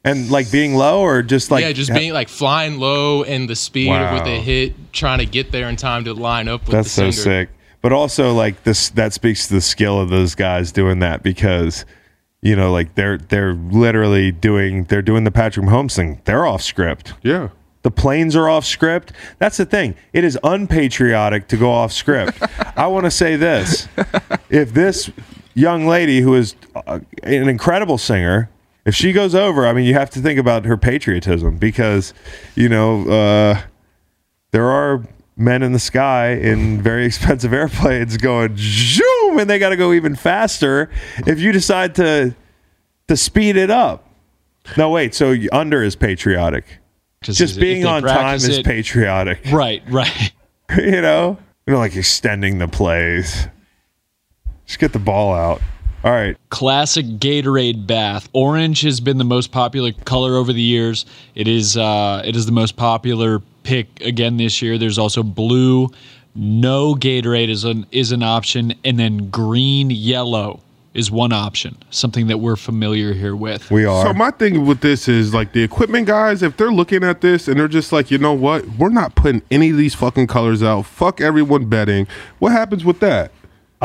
[0.06, 3.56] and like being low, or just like yeah, just being like flying low and the
[3.56, 6.70] speed of what they hit, trying to get there in time to line up with
[6.72, 7.46] That's so the singer.
[7.46, 7.48] sick.
[7.82, 11.84] But also like this that speaks to the skill of those guys doing that because
[12.42, 16.20] you know like they're they're literally doing they're doing the Patrick Mahomes thing.
[16.24, 17.12] They're off script.
[17.22, 17.48] yeah
[17.82, 19.12] The planes are off script.
[19.38, 19.94] That's the thing.
[20.12, 22.42] It is unpatriotic to go off script.
[22.76, 23.86] I want to say this.
[24.50, 25.10] If this
[25.54, 28.50] young lady who is uh, an incredible singer,
[28.86, 32.14] if she goes over, I mean, you have to think about her patriotism because,
[32.54, 33.60] you know, uh,
[34.52, 35.04] there are
[35.36, 39.92] men in the sky in very expensive airplanes going zoom and they got to go
[39.92, 40.88] even faster
[41.26, 42.34] if you decide to
[43.08, 44.08] to speed it up.
[44.76, 45.14] No, wait.
[45.14, 46.64] So under is patriotic.
[47.22, 49.40] Just being on time is it- patriotic.
[49.52, 50.32] Right, right.
[50.76, 53.48] you know, you know, like extending the plays.
[54.66, 55.60] Just get the ball out.
[56.06, 56.36] All right.
[56.50, 58.28] classic Gatorade bath.
[58.32, 61.04] Orange has been the most popular color over the years.
[61.34, 64.78] It is uh, it is the most popular pick again this year.
[64.78, 65.88] There's also blue.
[66.36, 70.60] No Gatorade is an is an option, and then green yellow
[70.94, 71.76] is one option.
[71.90, 73.68] Something that we're familiar here with.
[73.70, 74.06] We are.
[74.06, 77.48] So my thing with this is like the equipment guys, if they're looking at this
[77.48, 80.62] and they're just like, you know what, we're not putting any of these fucking colors
[80.62, 80.86] out.
[80.86, 82.06] Fuck everyone betting.
[82.38, 83.32] What happens with that?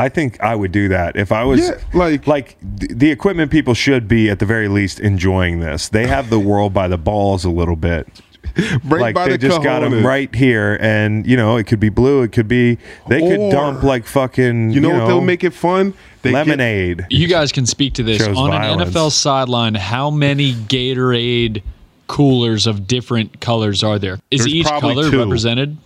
[0.02, 3.74] I think I would do that if I was Yeah, like- like the equipment people
[3.76, 5.90] should be at the very least enjoying this.
[5.90, 8.08] They have the world by the balls a little bit.
[8.84, 11.80] Right like by they the just got them right here, and you know it could
[11.80, 15.44] be blue, it could be they could dump like fucking You know, what they'll make
[15.44, 15.94] it fun?
[16.24, 17.06] They get- lemonade.
[17.10, 18.82] You guys can speak to this on violence.
[18.90, 19.76] an NFL sideline.
[19.76, 21.62] How many Gatorade
[22.08, 24.16] coolers of different colors are there?
[24.32, 25.20] Is There's each color two.
[25.20, 25.78] represented?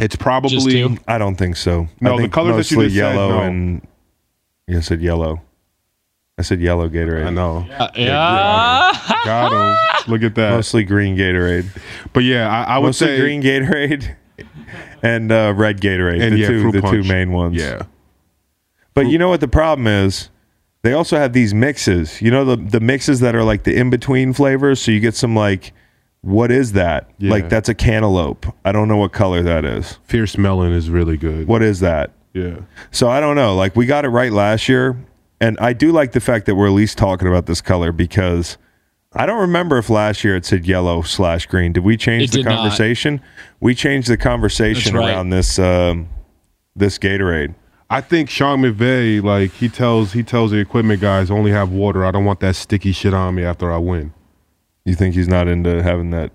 [0.00, 0.98] It's probably?
[1.06, 1.88] I don't think so.
[2.00, 3.42] No, I the think colors that you mostly just said, yellow no.
[3.42, 3.86] and
[4.66, 5.40] yeah, I said yellow.
[6.38, 7.26] I said yellow Gatorade.
[7.26, 7.66] I know.
[7.78, 8.92] Uh, yeah.
[9.24, 10.10] Got him.
[10.12, 10.50] Look at that.
[10.52, 11.66] Mostly green Gatorade.
[12.12, 14.16] But yeah, I, I would Mostly say green Gatorade
[15.02, 16.22] and uh, red Gatorade.
[16.22, 17.56] and the yeah, two, fruit the two main ones.
[17.56, 17.82] Yeah,
[18.94, 20.30] But you know what the problem is?
[20.82, 22.20] They also have these mixes.
[22.20, 24.80] You know the the mixes that are like the in between flavors.
[24.80, 25.72] So you get some like,
[26.22, 27.10] what is that?
[27.18, 27.30] Yeah.
[27.32, 28.46] Like that's a cantaloupe.
[28.64, 29.98] I don't know what color that is.
[30.04, 31.46] fierce melon is really good.
[31.46, 32.12] What is that?
[32.34, 32.60] Yeah,
[32.92, 33.54] So I don't know.
[33.54, 34.96] Like we got it right last year,
[35.38, 38.56] and I do like the fact that we're at least talking about this color because
[39.12, 41.74] I don't remember if last year it said yellow slash green.
[41.74, 42.56] Did we change It the did not.
[42.56, 43.20] conversation?
[43.60, 45.10] We changed the conversation right.
[45.10, 46.08] around this um,
[46.74, 47.54] this Gatorade.
[47.90, 52.02] I think Sean McVay, like he tells he tells the equipment guys, only have water.
[52.06, 54.14] I don't want that sticky shit on me after I win.
[54.84, 56.30] You think he's not into having that?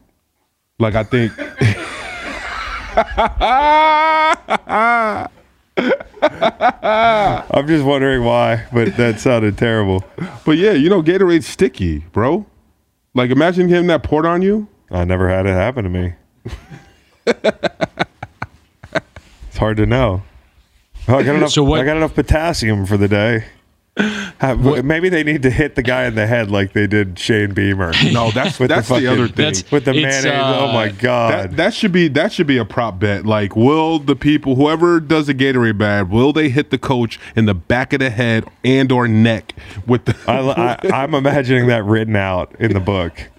[0.80, 1.32] Like I think.
[6.22, 10.04] I'm just wondering why, but that sounded terrible.
[10.46, 12.46] But yeah, you know Gatorade's sticky, bro.
[13.14, 14.68] Like imagine getting that poured on you.
[14.92, 16.14] I never had it happen to me.
[17.26, 18.08] it's
[19.58, 20.24] hard to know.
[21.08, 21.52] Oh, I got enough.
[21.52, 23.46] So what- I got enough potassium for the day.
[24.40, 27.54] Have- maybe they need to hit the guy in the head like they did Shane
[27.54, 27.92] Beamer.
[28.12, 29.36] No, that's With the that's the, fucking- other thing.
[29.46, 30.44] That's- with the It's, mayonnaise.
[30.46, 31.32] oh my uh, god!
[31.32, 33.26] That, that should be that should be a prop bet.
[33.26, 37.46] Like, will the people, whoever does the Gatorade bad, will they hit the coach in
[37.46, 39.54] the back of the head and or neck
[39.88, 40.16] with the?
[40.28, 40.40] I,
[40.94, 43.30] I, I'm imagining that written out in the book.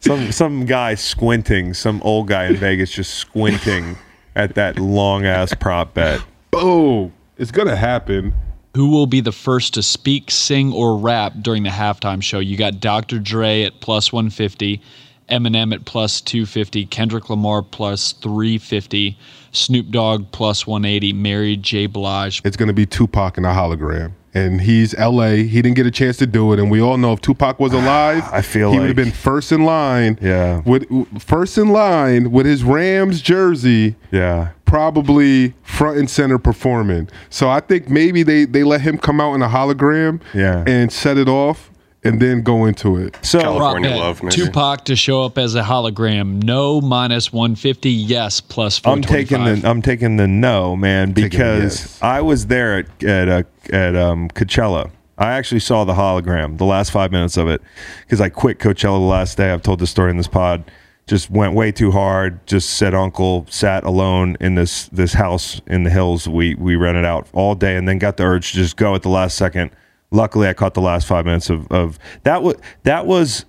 [0.00, 3.96] Some some guy squinting, some old guy in Vegas just squinting
[4.36, 6.20] at that long ass prop bet.
[6.50, 7.12] Boom.
[7.36, 8.34] It's gonna happen.
[8.74, 12.38] Who will be the first to speak, sing, or rap during the halftime show?
[12.38, 13.18] You got Dr.
[13.18, 14.80] Dre at plus 150,
[15.28, 19.18] Eminem at plus 250, Kendrick Lamar plus 350,
[19.52, 21.86] Snoop Dogg plus 180, Mary J.
[21.86, 22.42] Blige.
[22.44, 24.12] It's gonna be Tupac in a hologram.
[24.34, 25.30] And he's LA.
[25.30, 26.58] He didn't get a chance to do it.
[26.58, 29.10] And we all know if Tupac was ah, alive, I feel he would have been
[29.10, 30.18] first in line.
[30.20, 30.62] Yeah.
[30.64, 30.86] With
[31.22, 33.96] first in line with his Rams jersey.
[34.10, 34.50] Yeah.
[34.64, 37.08] probably front and center performing.
[37.30, 40.62] So I think maybe they they let him come out in a hologram Yeah.
[40.66, 41.70] and set it off
[42.08, 43.16] and then go into it.
[43.22, 44.36] So California Rock love, maybe.
[44.36, 46.42] Tupac to show up as a hologram.
[46.42, 47.90] No minus 150.
[47.90, 52.02] Yes plus I'm taking the I'm taking the no, man, because yes.
[52.02, 54.90] I was there at at uh, at um, Coachella.
[55.18, 57.60] I actually saw the hologram, the last five minutes of it,
[58.02, 59.50] because I quit Coachella the last day.
[59.52, 60.70] I've told this story in this pod.
[61.08, 62.46] Just went way too hard.
[62.46, 66.28] Just said uncle sat alone in this this house in the hills.
[66.28, 69.02] We we rented out all day, and then got the urge to just go at
[69.02, 69.70] the last second.
[70.10, 72.42] Luckily, I caught the last five minutes of of that.
[72.42, 73.44] Was that was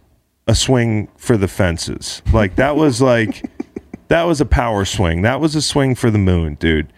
[0.48, 2.22] a swing for the fences.
[2.34, 3.46] Like that was like
[4.10, 5.22] that was a power swing.
[5.22, 6.92] That was a swing for the moon, dude.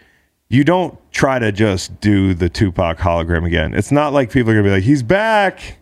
[0.48, 3.72] You don't try to just do the Tupac hologram again.
[3.74, 5.78] It's not like people are gonna be like, he's back.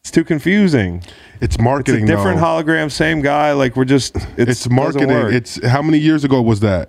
[0.00, 0.98] It's too confusing.
[1.40, 2.06] It's It's a marketing.
[2.06, 2.44] different though.
[2.46, 3.52] hologram, same guy.
[3.52, 5.10] Like we're just it's, It's marketing.
[5.10, 6.88] It's how many years ago was that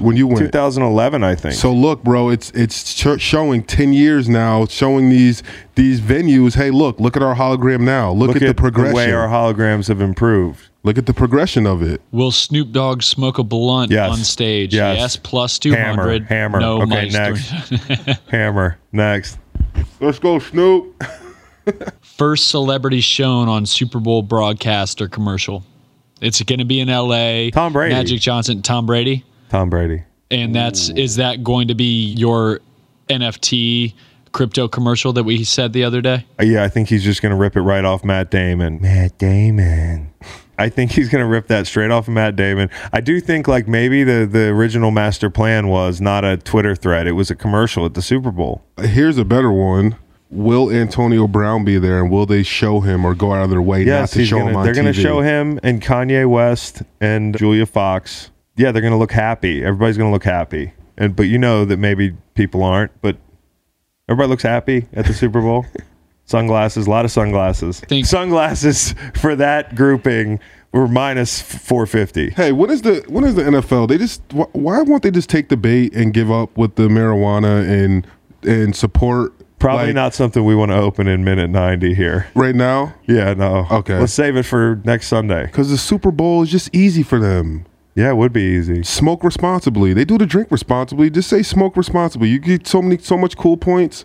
[0.00, 0.40] when you went?
[0.40, 1.54] 2011, I think.
[1.54, 5.42] So look, bro, it's it's sh- showing ten years now, showing these
[5.76, 6.54] these venues.
[6.56, 8.10] Hey, look, look at our hologram now.
[8.12, 8.94] Look, look at, the progression.
[8.94, 10.68] way our holograms have improved.
[10.82, 12.00] look at the progression of it.
[12.10, 14.10] Will Snoop Dogg smoke a blunt Yes.
[14.10, 14.74] on stage?
[14.74, 15.16] Yes.
[15.16, 16.24] plus Hammer, 200.
[16.26, 16.60] hammer.
[16.60, 18.20] No Okay, minus next.
[18.30, 19.38] Hammer next.
[20.00, 21.02] Let's go, Snoop.
[22.02, 25.64] First celebrity shown on Super Bowl broadcast or commercial.
[26.20, 27.50] It's going to be in LA.
[27.50, 27.94] Tom Brady.
[27.94, 29.24] Magic Johnson, Tom Brady.
[29.54, 30.02] Tom Brady.
[30.32, 32.58] And that's is that going to be your
[33.08, 33.94] NFT
[34.32, 36.26] crypto commercial that we said the other day?
[36.40, 38.80] Uh, Yeah, I think he's just going to rip it right off Matt Damon.
[38.82, 40.12] Matt Damon.
[40.58, 42.68] I think he's going to rip that straight off of Matt Damon.
[42.92, 47.06] I do think like maybe the the original master plan was not a Twitter thread;
[47.06, 48.64] it was a commercial at the Super Bowl.
[48.80, 49.94] Here's a better one.
[50.30, 53.62] Will Antonio Brown be there, and will they show him or go out of their
[53.62, 56.82] way not to show gonna, him on they're going to show him and Kanye West
[57.00, 58.30] and Julia Fox.
[58.56, 59.64] Yeah, they're going to look happy.
[59.64, 60.72] Everybody's going to look happy.
[60.96, 63.16] And but you know that maybe people aren't, but
[64.08, 65.66] everybody looks happy at the Super Bowl.
[66.26, 67.80] Sunglasses, a lot of sunglasses.
[67.80, 70.40] Think- sunglasses for that grouping
[70.72, 72.30] were minus 450.
[72.30, 73.88] Hey, what is the when is the NFL?
[73.88, 76.88] They just wh- why won't they just take the bait and give up with the
[76.88, 78.06] marijuana and
[78.42, 79.32] and support?
[79.58, 82.26] Probably like, not something we want to open in minute 90 here.
[82.34, 83.66] right now Yeah, no.
[83.70, 83.98] Okay.
[83.98, 85.46] Let's save it for next Sunday.
[85.46, 87.64] because the Super Bowl is just easy for them.
[87.94, 88.82] Yeah, it would be easy.
[88.82, 89.92] Smoke responsibly.
[89.94, 91.10] They do the drink responsibly.
[91.10, 92.28] Just say smoke responsibly.
[92.28, 94.04] You get so many so much cool points.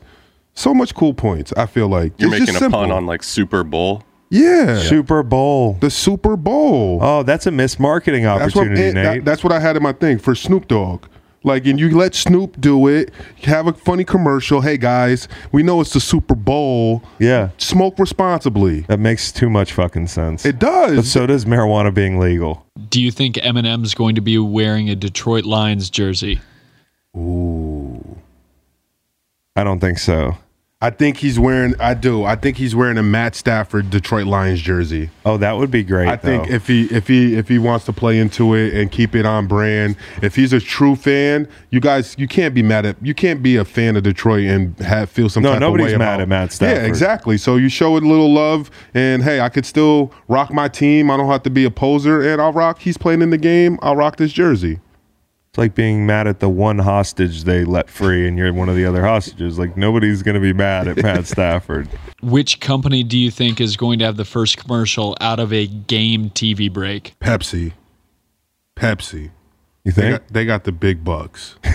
[0.54, 1.54] So much cool points.
[1.58, 2.82] I feel like You're It's making just a simple.
[2.82, 4.04] pun on like Super Bowl.
[4.30, 4.78] yeah.
[4.80, 5.78] Super Bowl.
[5.82, 7.00] the Super Bowl.
[7.02, 9.82] Oh, that's a missed marketing That's what, opportunity, it- that- that's what I had in
[9.84, 11.06] my thing for Snoop Dogg.
[11.44, 13.12] Like, and you let Snoop do it,
[13.44, 14.60] have a funny commercial.
[14.62, 17.02] Hey guys, we know it's the Super Bowl.
[17.18, 18.82] yeah, Smoke responsibly.
[18.82, 20.46] that makes too much fucking sense.
[20.46, 20.96] It does.
[20.98, 22.66] but so does marijuana being legal.
[22.90, 26.42] Do you think Eminem's going to be wearing a Detroit Lions jersey?
[27.16, 28.18] Ooh,
[29.56, 30.38] I don't think so.
[30.82, 31.76] I think he's wearing.
[31.78, 32.24] I do.
[32.24, 35.10] I think he's wearing a Matt Stafford Detroit Lions jersey.
[35.26, 36.08] Oh, that would be great.
[36.08, 39.14] I think if he if he if he wants to play into it and keep
[39.14, 42.96] it on brand, if he's a true fan, you guys you can't be mad at
[43.06, 45.88] you can't be a fan of Detroit and have feel some No, type of nobody's
[45.92, 46.78] way mad about- at Matt Stafford.
[46.84, 47.38] Yeah, exactly.
[47.38, 51.12] So you show it a little love, and hey, I could still rock my team.
[51.12, 52.80] I don't have to be a poser, and I'll rock.
[52.80, 53.80] He's playing in the game.
[53.82, 54.80] I'll rock this jersey.
[55.50, 58.76] It's like being mad at the one hostage they let free, and you're one of
[58.76, 59.58] the other hostages.
[59.60, 61.90] Like nobody's gonna be mad at Matt Stafford.
[62.22, 65.66] Which company do you think is going to have the first commercial out of a
[65.68, 67.16] game TV break?
[67.20, 67.74] Pepsi,
[68.76, 69.32] Pepsi.
[69.86, 71.56] You They think got, they got the big bucks.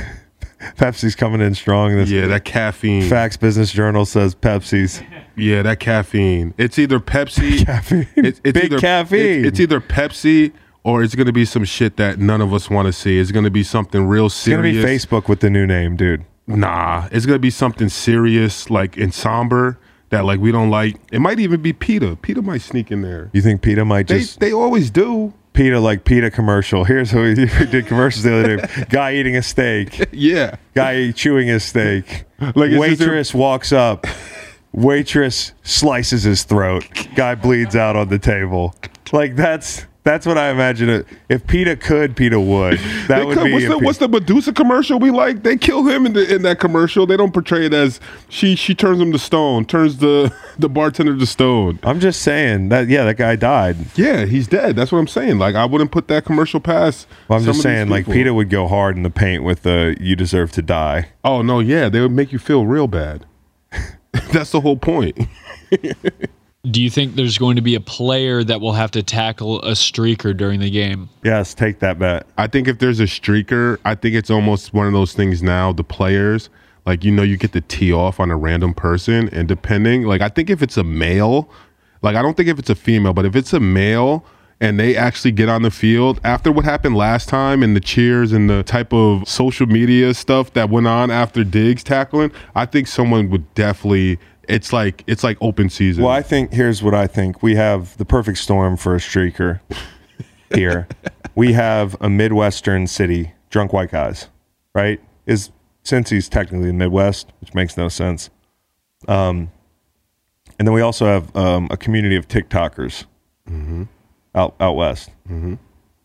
[0.77, 1.95] Pepsi's coming in strong?
[1.97, 3.09] This Yeah, that caffeine.
[3.09, 5.03] Facts Business Journal says Pepsi's
[5.37, 6.55] Yeah, that caffeine.
[6.57, 7.65] It's either Pepsi.
[7.67, 8.07] caffeine.
[8.17, 9.41] It's, it's Big either, caffeine.
[9.41, 10.53] It's, it's either Pepsi
[10.85, 13.19] or it's going to be some shit that none of us want to see.
[13.19, 14.77] It's going to be something real serious.
[14.77, 14.99] It's gonna be.
[14.99, 16.25] Facebook with the new name, dude.
[16.47, 19.79] Nah, it's going to be something serious, like and somber
[20.11, 21.01] that like we don't like.
[21.11, 22.17] It might even be PETA.
[22.17, 23.31] PETA might sneak in there.
[23.33, 25.33] You think PETA might They just they always do.
[25.55, 26.85] PETA like PETA commercial?
[26.85, 28.85] Here's who we we did commercials the other day.
[28.91, 30.09] Guy eating a steak.
[30.13, 30.57] Yeah.
[30.75, 32.25] Guy chewing his steak.
[32.41, 34.07] Like, is this your- Waitress walks up.
[34.73, 36.85] Waitress slices his throat.
[37.15, 38.75] Guy bleeds out on the table.
[39.13, 40.91] Like that's That's what I imagine.
[40.91, 41.07] It.
[41.31, 42.79] If PETA could, PETA would.
[43.09, 43.53] That They would could- be.
[43.55, 45.43] what's, the, what's the Medusa commercial we like?
[45.43, 47.07] They kill him in, the, in that commercial.
[47.07, 51.17] They don't portray it as she she turns him to stone, turns the the bartender
[51.17, 51.79] to stone.
[51.83, 52.87] I'm just saying that.
[52.89, 53.77] Yeah, that guy died.
[53.97, 54.77] Yeah, he's dead.
[54.77, 55.39] That's what I'm saying.
[55.39, 57.09] Like I wouldn't put that commercial past.
[57.29, 58.05] Well, I'm just saying, like.
[58.05, 61.61] PETA would go hard in the paint with the "You deserve to die." Oh no,
[61.61, 63.25] yeah, they would make you feel real bad.
[64.33, 65.19] That's the whole point.
[66.71, 69.73] Do you think there's going to be a player that will have to tackle a
[69.73, 71.11] streaker during the game?
[71.23, 72.27] Yes, take that bet.
[72.39, 75.73] I think if there's a streaker, I think it's almost one of those things now.
[75.73, 76.49] The players,
[76.87, 80.23] like you know, you get to tee off on a random person, and depending, like
[80.23, 81.51] I think if it's a male,
[82.01, 84.25] like I don't think if it's a female, but if it's a male
[84.59, 88.33] and they actually get on the field after what happened last time and the cheers
[88.33, 92.87] and the type of social media stuff that went on after Diggs tackling, I think
[92.87, 94.19] someone would definitely.
[94.49, 96.05] It's like it's like open season.
[96.05, 97.43] Well, I think here's what I think.
[97.43, 99.61] We have the perfect storm for a streaker
[100.55, 100.89] here.
[101.35, 104.29] we have a Midwestern city, drunk white guys,
[104.75, 105.01] right?
[105.27, 105.51] Is
[105.83, 108.31] since he's technically in the Midwest, which makes no sense.
[109.07, 109.51] Um,
[110.59, 113.05] and then we also have um, a community of TikTokers
[114.35, 115.55] out out west, mm-hmm.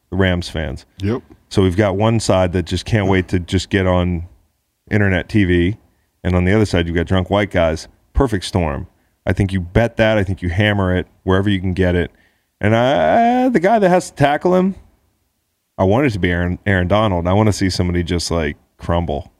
[0.10, 0.86] the Rams fans.
[1.02, 1.24] Yep.
[1.50, 4.28] So we've got one side that just can't wait to just get on
[4.92, 5.78] internet TV,
[6.24, 7.88] and on the other side you've got drunk white guys.
[8.20, 8.88] Perfect storm.
[9.26, 10.18] I think you bet that.
[10.18, 12.12] I think you hammer it wherever you can get it.
[12.60, 14.76] And I, the guy that has to tackle him,
[15.78, 17.28] I want it to be Aaron, Aaron Donald.
[17.28, 19.32] I want to see somebody just like crumble.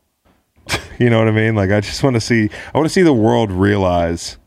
[0.98, 1.56] you know what I mean?
[1.56, 2.50] Like I just want to see.
[2.74, 4.38] I want to see the world realize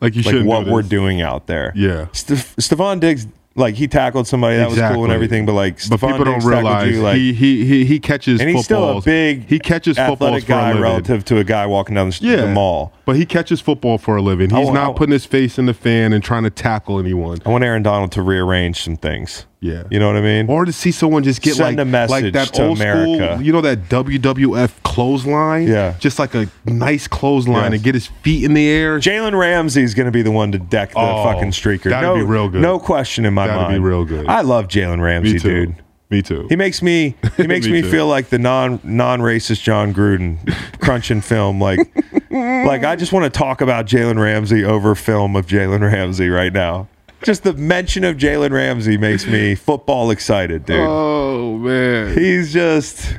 [0.00, 1.72] like you like what do we're doing out there.
[1.76, 2.06] Yeah.
[2.06, 5.98] Stefon Stefon Diggs, like he tackled somebody that was cool and everything, but like but
[5.98, 8.98] Stefon people don't Diggs realize you, like, he, he he he catches and he's still
[8.98, 12.48] a big, he catches footballs guy relative to a guy walking down the, yeah, the
[12.48, 12.92] mall.
[13.04, 14.50] but he catches football for a living.
[14.50, 17.38] He's want- not putting his face in the fan and trying to tackle anyone.
[17.44, 19.46] I want Aaron Donald to rearrange some things.
[19.62, 20.48] Yeah, You know what I mean?
[20.48, 23.32] or to see someone just get Send like a message like that to old America.
[23.34, 25.66] school, you know that WWF clothesline.
[25.68, 25.94] Yeah.
[25.98, 27.72] just like a nice clothesline Yes.
[27.74, 28.98] and get his feet in the air.
[28.98, 31.90] Jalen Ramsey's going to be the one to deck the Oh, fucking streaker.
[31.90, 32.62] that'd no, be real good.
[32.62, 33.84] No question in my That'd be mind.
[33.84, 34.26] real good.
[34.28, 35.66] I love Jalen Ramsey, Me too.
[35.66, 35.74] dude.
[36.08, 36.46] Me too.
[36.48, 40.38] He makes me he makes Me me, feel like the non non racist Jon Gruden
[40.80, 41.60] crunching film.
[41.60, 41.78] Like
[42.30, 46.52] like I just want to talk about Jalen Ramsey over film of Jalen Ramsey right
[46.52, 46.88] now.
[47.22, 50.80] Just the mention of Jalen Ramsey makes me football excited, dude.
[50.80, 53.18] oh man, He's just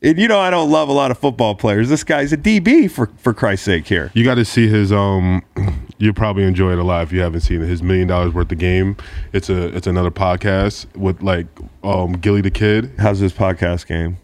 [0.00, 1.88] and you know I don't love a lot of football players.
[1.88, 4.10] This guy's a DB for for Christ's sake here.
[4.14, 5.42] You got to see his um.
[5.98, 7.68] You probably enjoy it a lot if you haven't seen it.
[7.68, 8.96] His million dollars worth of game.
[9.32, 11.46] It's a it's another podcast with like
[11.84, 12.90] um Gillie the Kid.
[12.98, 14.16] How's his podcast game?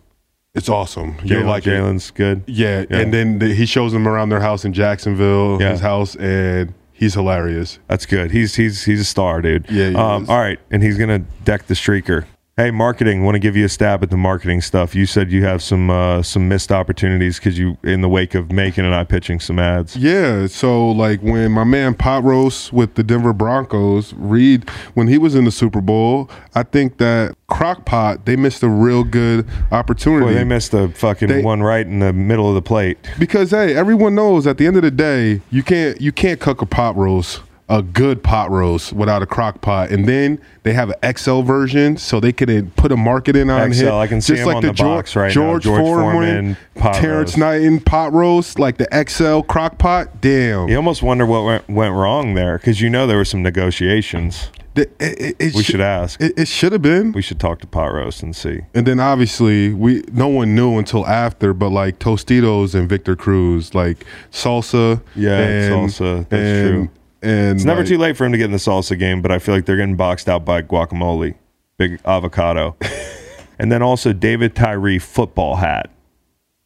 [0.57, 1.15] It's awesome.
[1.23, 1.71] You'll Jalen, like it.
[1.71, 2.43] Jalen's good.
[2.49, 2.99] Yeah, Yeah.
[2.99, 5.71] and then the, he shows them around their house in Jacksonville, Yeah.
[5.71, 7.79] his house, and he's hilarious.
[7.87, 8.33] That's good.
[8.33, 9.71] He's he's he's a star, dude.
[9.71, 12.25] Yeah, um, all right, and he's gonna deck the streaker.
[12.59, 13.23] Hey, marketing.
[13.23, 14.93] Want to give you a stab at the marketing stuff?
[14.93, 18.51] You said you have some uh, some missed opportunities because you, in the wake of
[18.51, 19.97] Macon and I pitching some ads.
[19.97, 25.19] Yeah, so like when my man Pot Roast with the Denver Broncos, Reed, when he
[25.19, 30.27] was in the Super Bowl, I think that Crockpot they missed a real good opportunity.
[30.27, 32.99] Boy, they missed a fucking They- one right in the middle of the plate.
[33.21, 36.61] because hey, everyone knows at the end of the day, you can't you can't cook
[36.61, 37.41] a pot roast,
[37.71, 39.91] a good pot roast without a crock pot.
[39.91, 43.73] And then they have an XL version, so they could put a market in on
[43.73, 43.91] XL, it.
[43.93, 45.35] I can see just him like on the, the George, box right now.
[45.35, 47.39] George, George Foreman, Foreman pot Terrance roast.
[47.39, 50.21] Knighton pot roast, like the XL crock pot.
[50.21, 53.43] Damn, You almost wonder what went, went wrong there because you know there were some
[53.43, 54.51] negotiations.
[54.75, 56.21] The- it- it- it We should- should ask.
[56.21, 57.11] It, it should have been.
[57.13, 58.61] We should talk to Pot Roast and see.
[58.75, 63.75] And then obviously we no one knew until after, but like Tostitos and Victor Cruz,
[63.75, 65.01] like salsa.
[65.17, 66.89] Yeah, and, salsa, that's and, true.
[67.23, 69.31] And It's never like- too late for him to get in the salsa game, but
[69.33, 71.35] I feel like they're getting boxed out by guacamole,
[71.77, 72.77] big avocado,
[73.59, 75.91] and then also David Tyree football hat.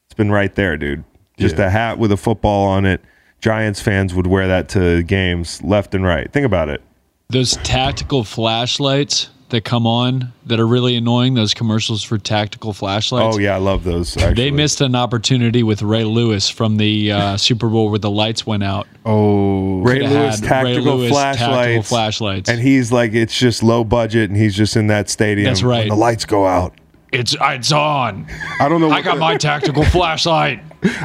[0.07, 1.05] It's been right there, dude.
[1.39, 1.67] Just Yeah.
[1.67, 3.01] a hat with a football on it.
[3.41, 6.31] Giants fans would wear that to games left and right.
[6.33, 6.83] Think about it.
[7.31, 13.37] Those tactical flashlights that come on that are really annoying, those commercials for tactical flashlights.
[13.37, 14.17] Oh yeah, I love those.
[14.17, 14.35] Actually.
[14.35, 18.47] They missed an opportunity with Ray Lewis from the uh, Super Bowl where the lights
[18.47, 18.89] went out.
[19.05, 22.51] Oh, Ray Lewis tactical Ray Lewis tactical flashlights, flashlights.
[22.51, 25.47] and he's like, it's just low budget, and he's just in that stadium.
[25.47, 25.89] That's when right.
[25.89, 26.75] the lights go out.
[27.13, 28.27] It's it's on.
[28.59, 28.91] I don't know.
[28.91, 30.63] I got my tactical flashlight.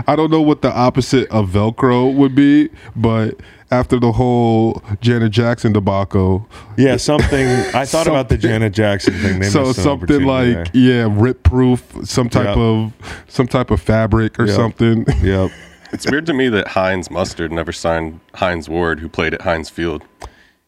[0.07, 3.35] I don't know what the opposite of Velcro would be, but
[3.69, 7.47] after the whole Janet Jackson debacle, Yeah, something.
[7.75, 9.39] I thought about the Janet Jackson thing.
[9.39, 10.65] They so something like there.
[10.73, 12.57] yeah, rip proof, some type Yep.
[12.57, 12.93] of
[13.27, 14.55] some type of fabric or Yep.
[14.55, 15.05] something.
[15.21, 15.51] Yep.
[15.93, 19.69] It's weird to me that Heinz Mustard never signed Hines Ward, who played at Heinz
[19.69, 20.03] Field.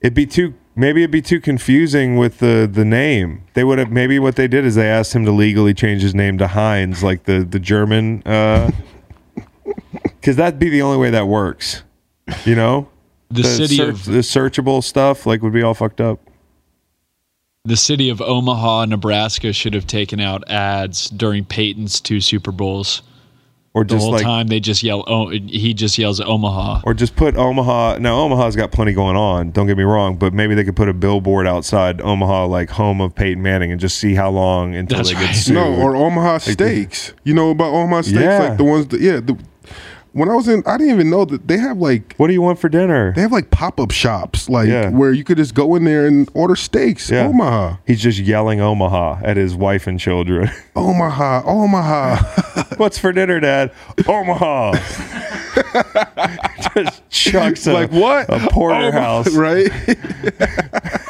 [0.01, 3.41] It'd be too maybe it'd be too confusing with the the name.
[3.53, 6.15] They would have maybe what they did is they asked him to legally change his
[6.15, 8.71] name to Heinz, like the the German, uh,
[10.03, 11.83] because that'd be the only way that works.
[12.45, 12.87] You know,
[13.29, 16.19] The city search- of the searchable stuff like would be all fucked up.
[17.65, 23.01] the city of Omaha, Nebraska should have taken out ads during Peyton's two Super Bowls.
[23.75, 25.03] Or The just whole like time they just yell.
[25.05, 26.81] Oh, he just yells Omaha.
[26.85, 27.99] Or just put Omaha.
[27.99, 29.51] Now Omaha's got plenty going on.
[29.51, 32.99] Don't get me wrong, but maybe they could put a billboard outside Omaha, like home
[32.99, 35.27] of Peyton Manning, and just see how long until That's they right.
[35.27, 35.53] get sued.
[35.53, 37.13] No, or Omaha steaks.
[37.23, 38.19] You know about Omaha steaks?
[38.19, 38.39] Yeah.
[38.49, 39.19] Like the ones that, yeah.
[39.19, 39.37] The,
[40.13, 42.41] when I was in, I didn't even know that they have like, what do you
[42.41, 43.13] want for dinner?
[43.15, 44.89] they have like pop up shops, like Yeah.
[44.89, 47.09] where you could just go in there and order steaks.
[47.09, 47.27] Yeah.
[47.27, 47.77] Omaha.
[47.85, 50.49] He's just yelling Omaha at his wife and children.
[50.75, 51.43] Omaha.
[51.45, 52.63] Omaha.
[52.77, 53.71] What's for dinner, Dad?
[54.07, 54.73] Omaha.
[56.75, 58.29] just chucks a, like what?
[58.29, 59.71] a porterhouse Omaha, right?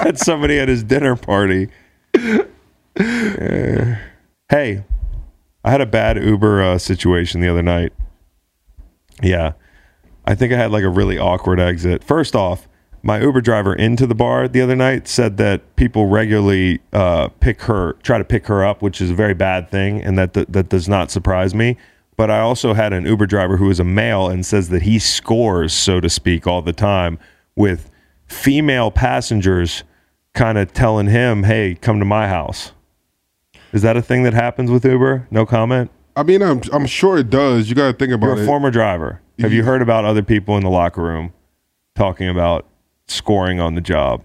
[0.05, 1.69] at somebody at his dinner party.
[2.15, 3.95] Uh,
[4.49, 4.84] hey,
[5.63, 7.93] I had a bad Uber uh, situation the other night.
[9.22, 9.54] Yeah.
[10.26, 12.04] I think I had like a really awkward exit.
[12.04, 12.68] First off,
[13.02, 17.62] my Uber driver into the bar the other night said that people regularly uh, pick
[17.64, 20.52] her, try to pick her up, which is a very bad thing, and that that,
[20.52, 21.78] that does not surprise me.
[22.18, 25.00] But I also had an Uber driver who is a male and says that he
[25.00, 27.18] scores, so to speak, all the time
[27.56, 27.90] with
[28.28, 29.84] female passengers
[30.34, 32.74] kind of telling him, "Hey, come to my house."
[33.72, 35.28] Is that a thing that happens with Uber?
[35.32, 35.91] No comment.
[36.20, 37.70] I mean, I'm I'm sure it does.
[37.70, 38.46] You got to think about You're a it.
[38.46, 39.22] former driver.
[39.40, 41.32] Have you heard about other people in the locker room
[41.96, 42.66] talking about
[43.08, 44.24] scoring on the job?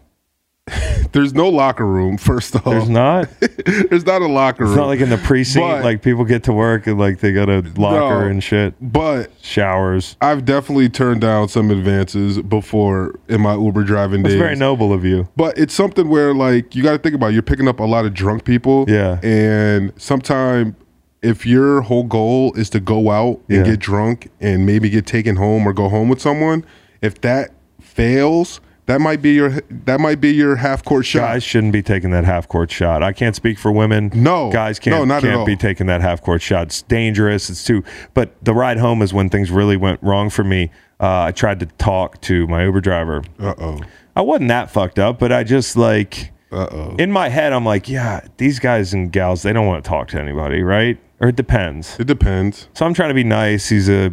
[1.12, 2.16] There's no locker room.
[2.16, 3.28] First off, There's not.
[3.66, 4.72] There's not a locker room.
[4.72, 5.64] It's not like in the precinct.
[5.68, 8.26] But- like people get to work and like they got a locker No.
[8.26, 10.16] and shit, but showers.
[10.20, 14.40] I've definitely turned down some advances before in my Uber driving That's days.
[14.40, 15.28] very noble of you.
[15.36, 17.28] But it's something where like you got to think about.
[17.28, 17.34] it.
[17.34, 18.86] You're picking up a lot of drunk people.
[18.88, 19.20] Yeah.
[19.22, 20.74] And sometime
[21.24, 23.72] if your whole goal is to go out and Yeah.
[23.72, 26.64] get drunk and maybe get taken home or go home with someone,
[27.02, 31.20] if that fails, that might be your that might be your half court shot.
[31.20, 33.02] Guys shouldn't be taking that half court shot.
[33.02, 34.10] I can't speak for women.
[34.14, 34.50] No.
[34.52, 35.46] guys can't No, not at can't all.
[35.46, 36.64] be taking that half court shot.
[36.64, 37.48] It's dangerous.
[37.48, 37.82] It's too.
[38.12, 40.70] But the ride home is when things really went wrong for me.
[41.00, 43.22] Uh, I tried to talk to my Uber driver.
[43.40, 43.80] Uh oh.
[44.16, 46.96] I wasn't that fucked up, but I just like Uh oh.
[46.98, 50.08] in my head, I'm like, yeah, these guys and gals, they don't want to talk
[50.08, 50.98] to anybody, right?
[51.24, 51.98] Or it depends.
[51.98, 52.68] It depends.
[52.74, 53.70] So I'm trying to be nice.
[53.70, 54.12] He's a,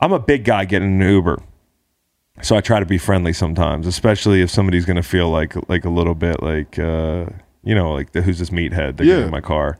[0.00, 1.36] I'm a big guy getting an Uber,
[2.40, 5.90] so I try to be friendly sometimes, especially if somebody's gonna feel like like a
[5.90, 7.26] little bit like, uh,
[7.62, 9.24] you know, like the, who's this meathead that Yeah.
[9.26, 9.78] in my car.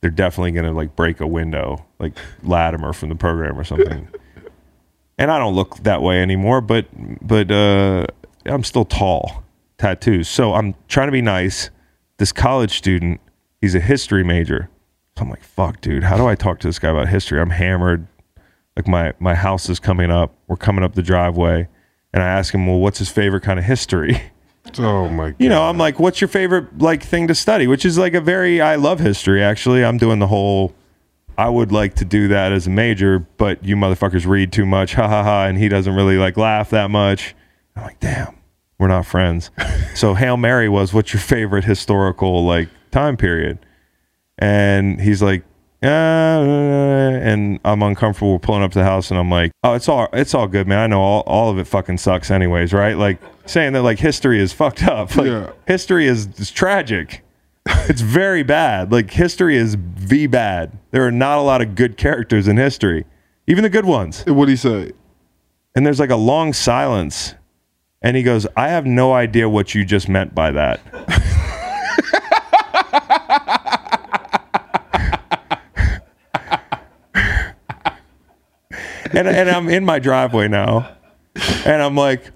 [0.00, 4.08] They're definitely gonna like break a window, like Latimer from the program or something.
[5.18, 6.86] and I don't look that way anymore, but
[7.24, 8.06] but uh,
[8.46, 9.44] I'm still tall,
[9.78, 10.28] tattoos.
[10.28, 11.70] So I'm trying to be nice.
[12.16, 13.20] This college student,
[13.60, 14.70] he's a history major.
[15.16, 17.40] I'm like, fuck, dude, how do I talk to this guy about history?
[17.40, 18.06] I'm hammered.
[18.76, 20.34] Like my my house is coming up.
[20.48, 21.68] We're coming up the driveway,
[22.12, 24.20] and I ask him, well, what's his favorite kind of history?
[24.78, 25.30] Oh my.
[25.30, 25.36] God.
[25.38, 27.66] You know, I'm like, what's your favorite like thing to study?
[27.66, 29.42] Which is like a very I love history.
[29.42, 30.74] Actually, I'm doing the whole.
[31.36, 34.94] I would like to do that as a major, but you motherfuckers read too much,
[34.94, 37.34] ha ha ha, and he doesn't really like laugh that much.
[37.76, 38.38] I'm like, damn,
[38.78, 39.50] we're not friends.
[39.94, 43.58] so Hail Mary was, what's your favorite historical like time period?
[44.38, 45.44] And he's like,
[45.82, 50.08] uh, and I'm uncomfortable pulling up to the house, and I'm like, oh, it's all
[50.12, 50.78] it's all good, man.
[50.78, 52.96] I know all, all of it fucking sucks, anyways, right?
[52.96, 55.14] Like saying that like history is fucked up.
[55.16, 55.50] Like Yeah.
[55.66, 57.22] history is, is tragic.
[57.66, 58.92] it's very bad.
[58.92, 60.78] Like history is v bad.
[60.90, 63.04] There are not a lot of good characters in history,
[63.46, 64.24] even the good ones.
[64.26, 64.92] What do he say?
[65.76, 67.34] And there's like a long silence,
[68.00, 70.80] and he goes, "I have no idea what you just meant by that."
[79.16, 80.96] and and I'm in my driveway now,
[81.64, 82.30] and I'm like,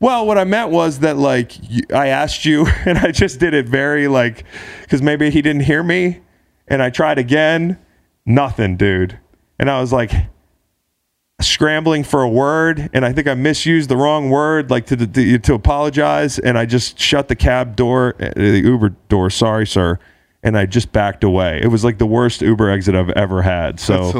[0.00, 1.52] well, what I meant was that like
[1.92, 4.44] I asked you, and I just did it very like
[4.82, 6.20] because maybe he didn't hear me,
[6.68, 7.78] and I tried again,
[8.26, 9.18] nothing, dude,
[9.58, 10.12] and I was like
[11.40, 15.38] scrambling for a word, and I think I misused the wrong word, like to to,
[15.38, 19.30] to apologize, and I just shut the cab door, uh, the Uber door.
[19.30, 19.98] Sorry, sir.
[20.44, 21.58] And I just backed away.
[21.62, 23.80] It was like the worst Uber exit I've ever had.
[23.80, 24.12] So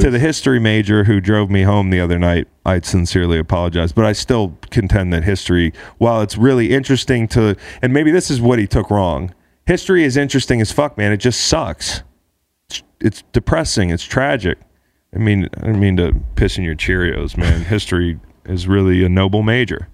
[0.00, 3.92] to the history major who drove me home the other night, I sincerely apologize.
[3.92, 8.40] But I still contend that history, while it's really interesting to, and maybe this is
[8.40, 9.32] what he took wrong.
[9.66, 11.12] History is interesting as fuck, man.
[11.12, 12.02] It just sucks.
[12.68, 13.90] It's, it's depressing.
[13.90, 14.58] It's tragic.
[15.14, 17.60] I mean, I mean to piss in your Cheerios, man.
[17.64, 19.88] history is really a noble major.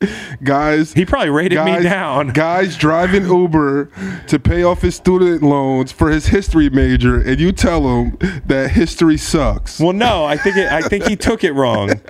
[0.42, 0.92] guys.
[0.92, 2.28] He probably rated guys, me down.
[2.32, 3.90] Guys driving Uber
[4.26, 8.70] to pay off his student loans for his history major, and you tell him that
[8.70, 9.80] history sucks.
[9.80, 12.00] Well, no, I think it, I think he took it wrong.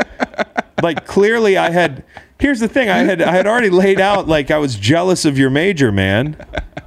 [0.82, 2.04] Like clearly, I had.
[2.38, 5.38] Here's the thing: I had I had already laid out like I was jealous of
[5.38, 6.36] your major, man.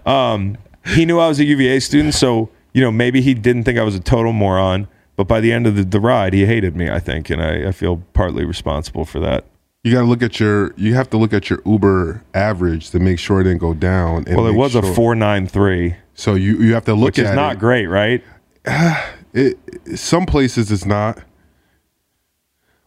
[0.05, 3.77] Um, he knew I was a UVA student, so you know maybe he didn't think
[3.77, 4.87] I was a total moron.
[5.15, 6.91] But by the end of the, the ride, he hated me.
[6.91, 9.45] I think, and I, I feel partly responsible for that.
[9.83, 10.73] You got to look at your.
[10.75, 14.25] You have to look at your Uber average to make sure it didn't go down.
[14.27, 17.05] and Well, it make was a four nine three, So you you have to look
[17.05, 17.59] which at is not it.
[17.59, 18.23] great, right?
[19.33, 19.59] It
[19.95, 21.19] some places it's not,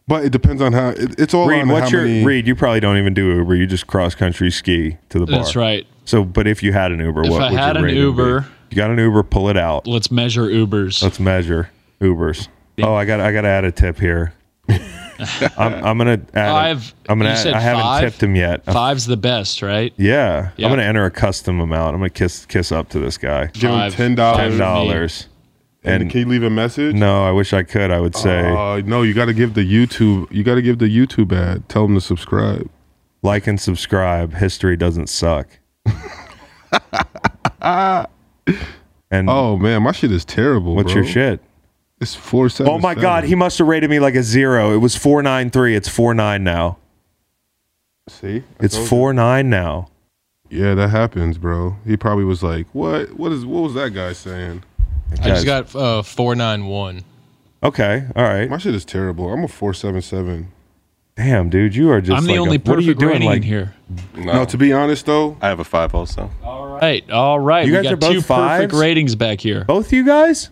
[0.05, 0.89] but it depends on how.
[0.89, 2.25] It, it's all Reed, on what's how your many.
[2.25, 2.45] Reed?
[2.45, 3.55] You probably don't even do Uber.
[3.55, 5.37] You just cross country ski to the bar.
[5.37, 5.87] That's right.
[6.03, 8.47] So, but if you had an Uber, what If what I would had an Uber-
[8.69, 9.87] You got an Uber, pull it out.
[9.87, 11.01] Let's measure Ubers.
[11.01, 11.69] Let's measure
[12.01, 12.49] Ubers.
[12.81, 14.33] Oh, I got I got to add a tip here.
[15.57, 16.51] I'm, I'm gonna add.
[16.51, 16.93] Five.
[17.09, 17.29] I'm gonna.
[17.31, 18.03] you Add, said I haven't five?
[18.03, 18.63] tipped him yet.
[18.67, 19.93] Uh, Five's the best, right?
[19.97, 20.65] Yeah, Yeah.
[20.67, 21.93] I'm gonna enter a custom amount.
[21.95, 23.47] I'm gonna kiss kiss up to this guy.
[23.47, 23.95] Give him Five.
[23.95, 24.49] ten dollars.
[24.49, 25.27] Ten dollars.
[25.83, 26.93] And, And can you leave a message?
[26.95, 27.89] no, I wish I could.
[27.91, 30.31] I would say Uh, no, you got to give the YouTube.
[30.31, 31.67] You got to give the YouTube ad.
[31.69, 32.69] Tell them to subscribe.
[33.23, 34.33] like and subscribe.
[34.35, 35.47] History doesn't suck.
[37.61, 38.07] and
[39.29, 40.75] Oh man, my shit is terrible.
[40.75, 41.01] what's bro.
[41.01, 41.41] your shit?
[42.01, 42.73] It's four seven.
[42.73, 44.73] Oh my god, he must have rated me like a zero.
[44.73, 45.75] It was four nine three.
[45.75, 46.77] It's four nine now.
[48.09, 48.37] see.
[48.59, 48.89] I It's told you.
[48.89, 49.87] four nine now.
[50.49, 51.77] Yeah, that happens, bro.
[51.85, 53.11] He probably was like, "What?
[53.17, 53.45] What is?
[53.45, 54.63] What was that guy saying?"
[55.21, 57.03] I just got uh, 491.
[57.63, 58.49] Okay, all right.
[58.49, 59.31] My shit is terrible.
[59.31, 60.51] I'm a four seven seven.
[61.15, 62.17] Damn, dude, you are just.
[62.17, 63.21] I'm the like a- only what are you perfect doing?
[63.23, 63.75] Like in here.
[64.15, 66.31] No, No, to be honest though, I have a five also.
[66.43, 67.07] Right.
[67.11, 67.65] All right.
[67.67, 69.65] You we guys got are both two perfect ratings back here.
[69.65, 70.49] both you guys.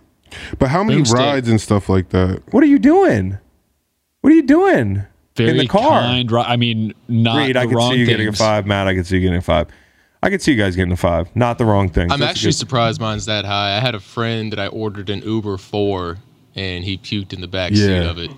[0.58, 1.18] But how many Boom State.
[1.18, 2.42] rides and stuff like that?
[2.52, 3.38] What are you doing?
[4.22, 5.04] What are you doing
[5.36, 6.02] Very in the car?
[6.02, 6.32] kind.
[6.32, 8.66] ri- I mean, not Reed, the I could wrong see you getting a five.
[8.66, 9.68] Matt, I could see you getting a five.
[10.22, 11.34] I could see you guys getting a five.
[11.36, 12.12] Not the wrong thing.
[12.12, 13.78] I'm That's actually good- surprised mine's that high.
[13.78, 16.18] I had a friend that I ordered an Uber for,
[16.56, 18.10] and he puked in the back seat Yeah.
[18.10, 18.30] of it.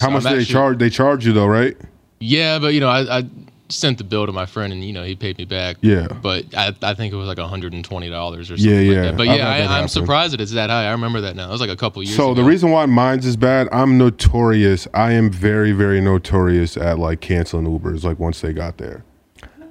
[0.00, 0.78] How So much I'm do they actually- charge?
[0.78, 1.76] They charge you though, right?
[2.18, 3.24] Yeah, but you know, I, I
[3.70, 5.76] sent the bill to my friend, and you know, he paid me back.
[5.80, 6.08] Yeah.
[6.08, 8.72] But I, I think it was like 120 dollars or something.
[8.72, 9.02] Yeah, like yeah.
[9.02, 9.16] That.
[9.16, 10.86] But yeah, had that I, I'm surprised that it's that high.
[10.86, 11.48] I remember that now.
[11.48, 12.16] It was like a couple years.
[12.16, 12.42] So ago.
[12.42, 14.86] the reason why mine's is bad, I'm notorious.
[14.94, 18.04] I am very, very notorious at like canceling Ubers.
[18.04, 19.04] Like once they got there.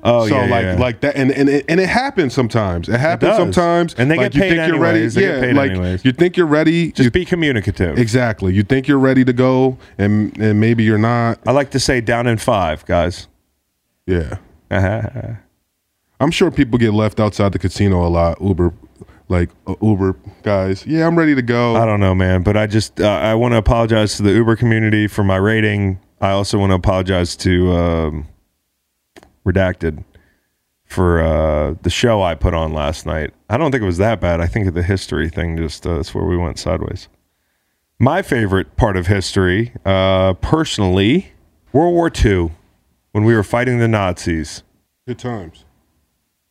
[0.01, 0.76] Oh so yeah, like yeah.
[0.80, 2.88] like that, and and it, and it happens sometimes.
[2.88, 3.38] It happens does.
[3.38, 4.99] sometimes, And they like, get you paid think you're ready.
[4.99, 5.13] anyways.
[5.15, 6.05] They get yeah, paid like anyways.
[6.05, 6.91] you think you're ready.
[6.93, 7.97] just you- be communicative.
[7.99, 8.53] exactly.
[8.53, 11.39] You think you're ready to go, and and maybe you're not.
[11.45, 13.27] I like to say down in five, guys.
[14.10, 14.38] Yeah,
[16.19, 18.41] I'm sure people get left outside the casino a lot.
[18.41, 18.73] Uber,
[19.27, 20.86] like uh, Uber guys.
[20.86, 21.76] Yeah, I'm ready to go.
[21.76, 24.56] I don't know, man, but I just uh, I want to apologize to the Uber
[24.56, 25.99] community for my rating.
[26.22, 28.27] I also want to apologize to um,
[29.45, 30.03] Redacted
[30.86, 33.31] for uh, the show I put on last night.
[33.49, 34.41] I don't think it was that bad.
[34.41, 37.07] I think the history thing just uh, that's where we went sideways.
[37.99, 41.34] My favorite part of history, uh, personally,
[41.73, 42.52] World War II,
[43.11, 44.64] when we were fighting the Nazis.
[45.07, 45.65] Good times.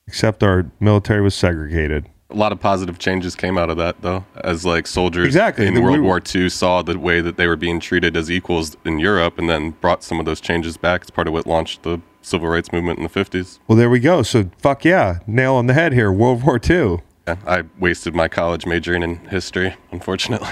[0.07, 2.09] Except our military was segregated.
[2.31, 5.67] A lot of positive changes came out of that, though, as like soldiers Exactly.
[5.67, 8.31] in The- World we- War II saw the way that they were being treated as
[8.31, 11.03] equals in Europe, and then brought some of those changes back.
[11.03, 13.59] It's part of what launched the civil rights movement in the 50s.
[13.67, 14.23] Well, there we go.
[14.23, 16.13] So, fuck yeah, nail on the head here.
[16.13, 16.99] World War II.
[17.27, 20.49] Yeah, I wasted my college majoring in history, unfortunately.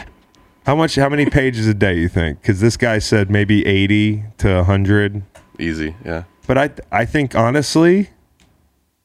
[0.64, 0.96] How much?
[0.96, 2.40] How many pages a day you think?
[2.40, 5.22] Because this guy said maybe eighty to hundred.
[5.58, 6.24] Easy, yeah.
[6.46, 8.10] But I, I think honestly,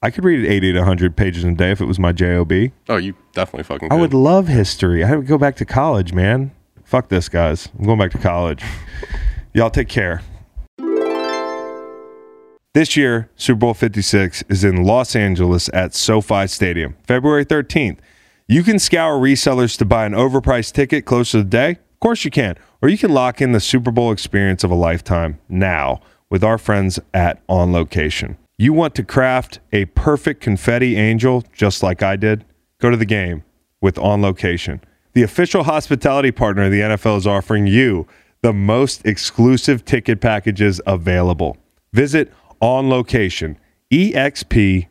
[0.01, 2.51] I could read eighty to hundred pages a day if it was my job.
[2.89, 5.03] Oh, you definitely fucking I would love history.
[5.03, 6.51] I would go back to college, man.
[6.83, 7.69] Fuck this, guys.
[7.77, 8.63] I'm going back to college.
[9.53, 10.21] Y'all take care.
[12.73, 17.97] This year, Super Bowl 56 is in Los Angeles at SoFi Stadium, February 13th.
[18.47, 21.71] You can scour resellers to buy an overpriced ticket close to the day.
[21.71, 22.55] Of course you can.
[22.81, 26.01] Or you can lock in the Super Bowl experience of a lifetime now
[26.31, 28.37] with our friends at On Location.
[28.57, 32.43] You want to craft a perfect confetti angel just like I did?
[32.79, 33.43] Go to the game
[33.81, 34.81] with On Location.
[35.13, 38.07] The official hospitality partner of the NFL is offering you
[38.41, 41.57] the most exclusive ticket packages available.
[41.93, 42.31] Visit
[42.61, 43.59] On Location,
[43.91, 44.87] exp.com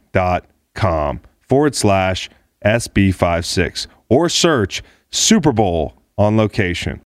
[1.41, 2.29] forward slash
[2.65, 7.01] SB56 or search Super Bowl on location.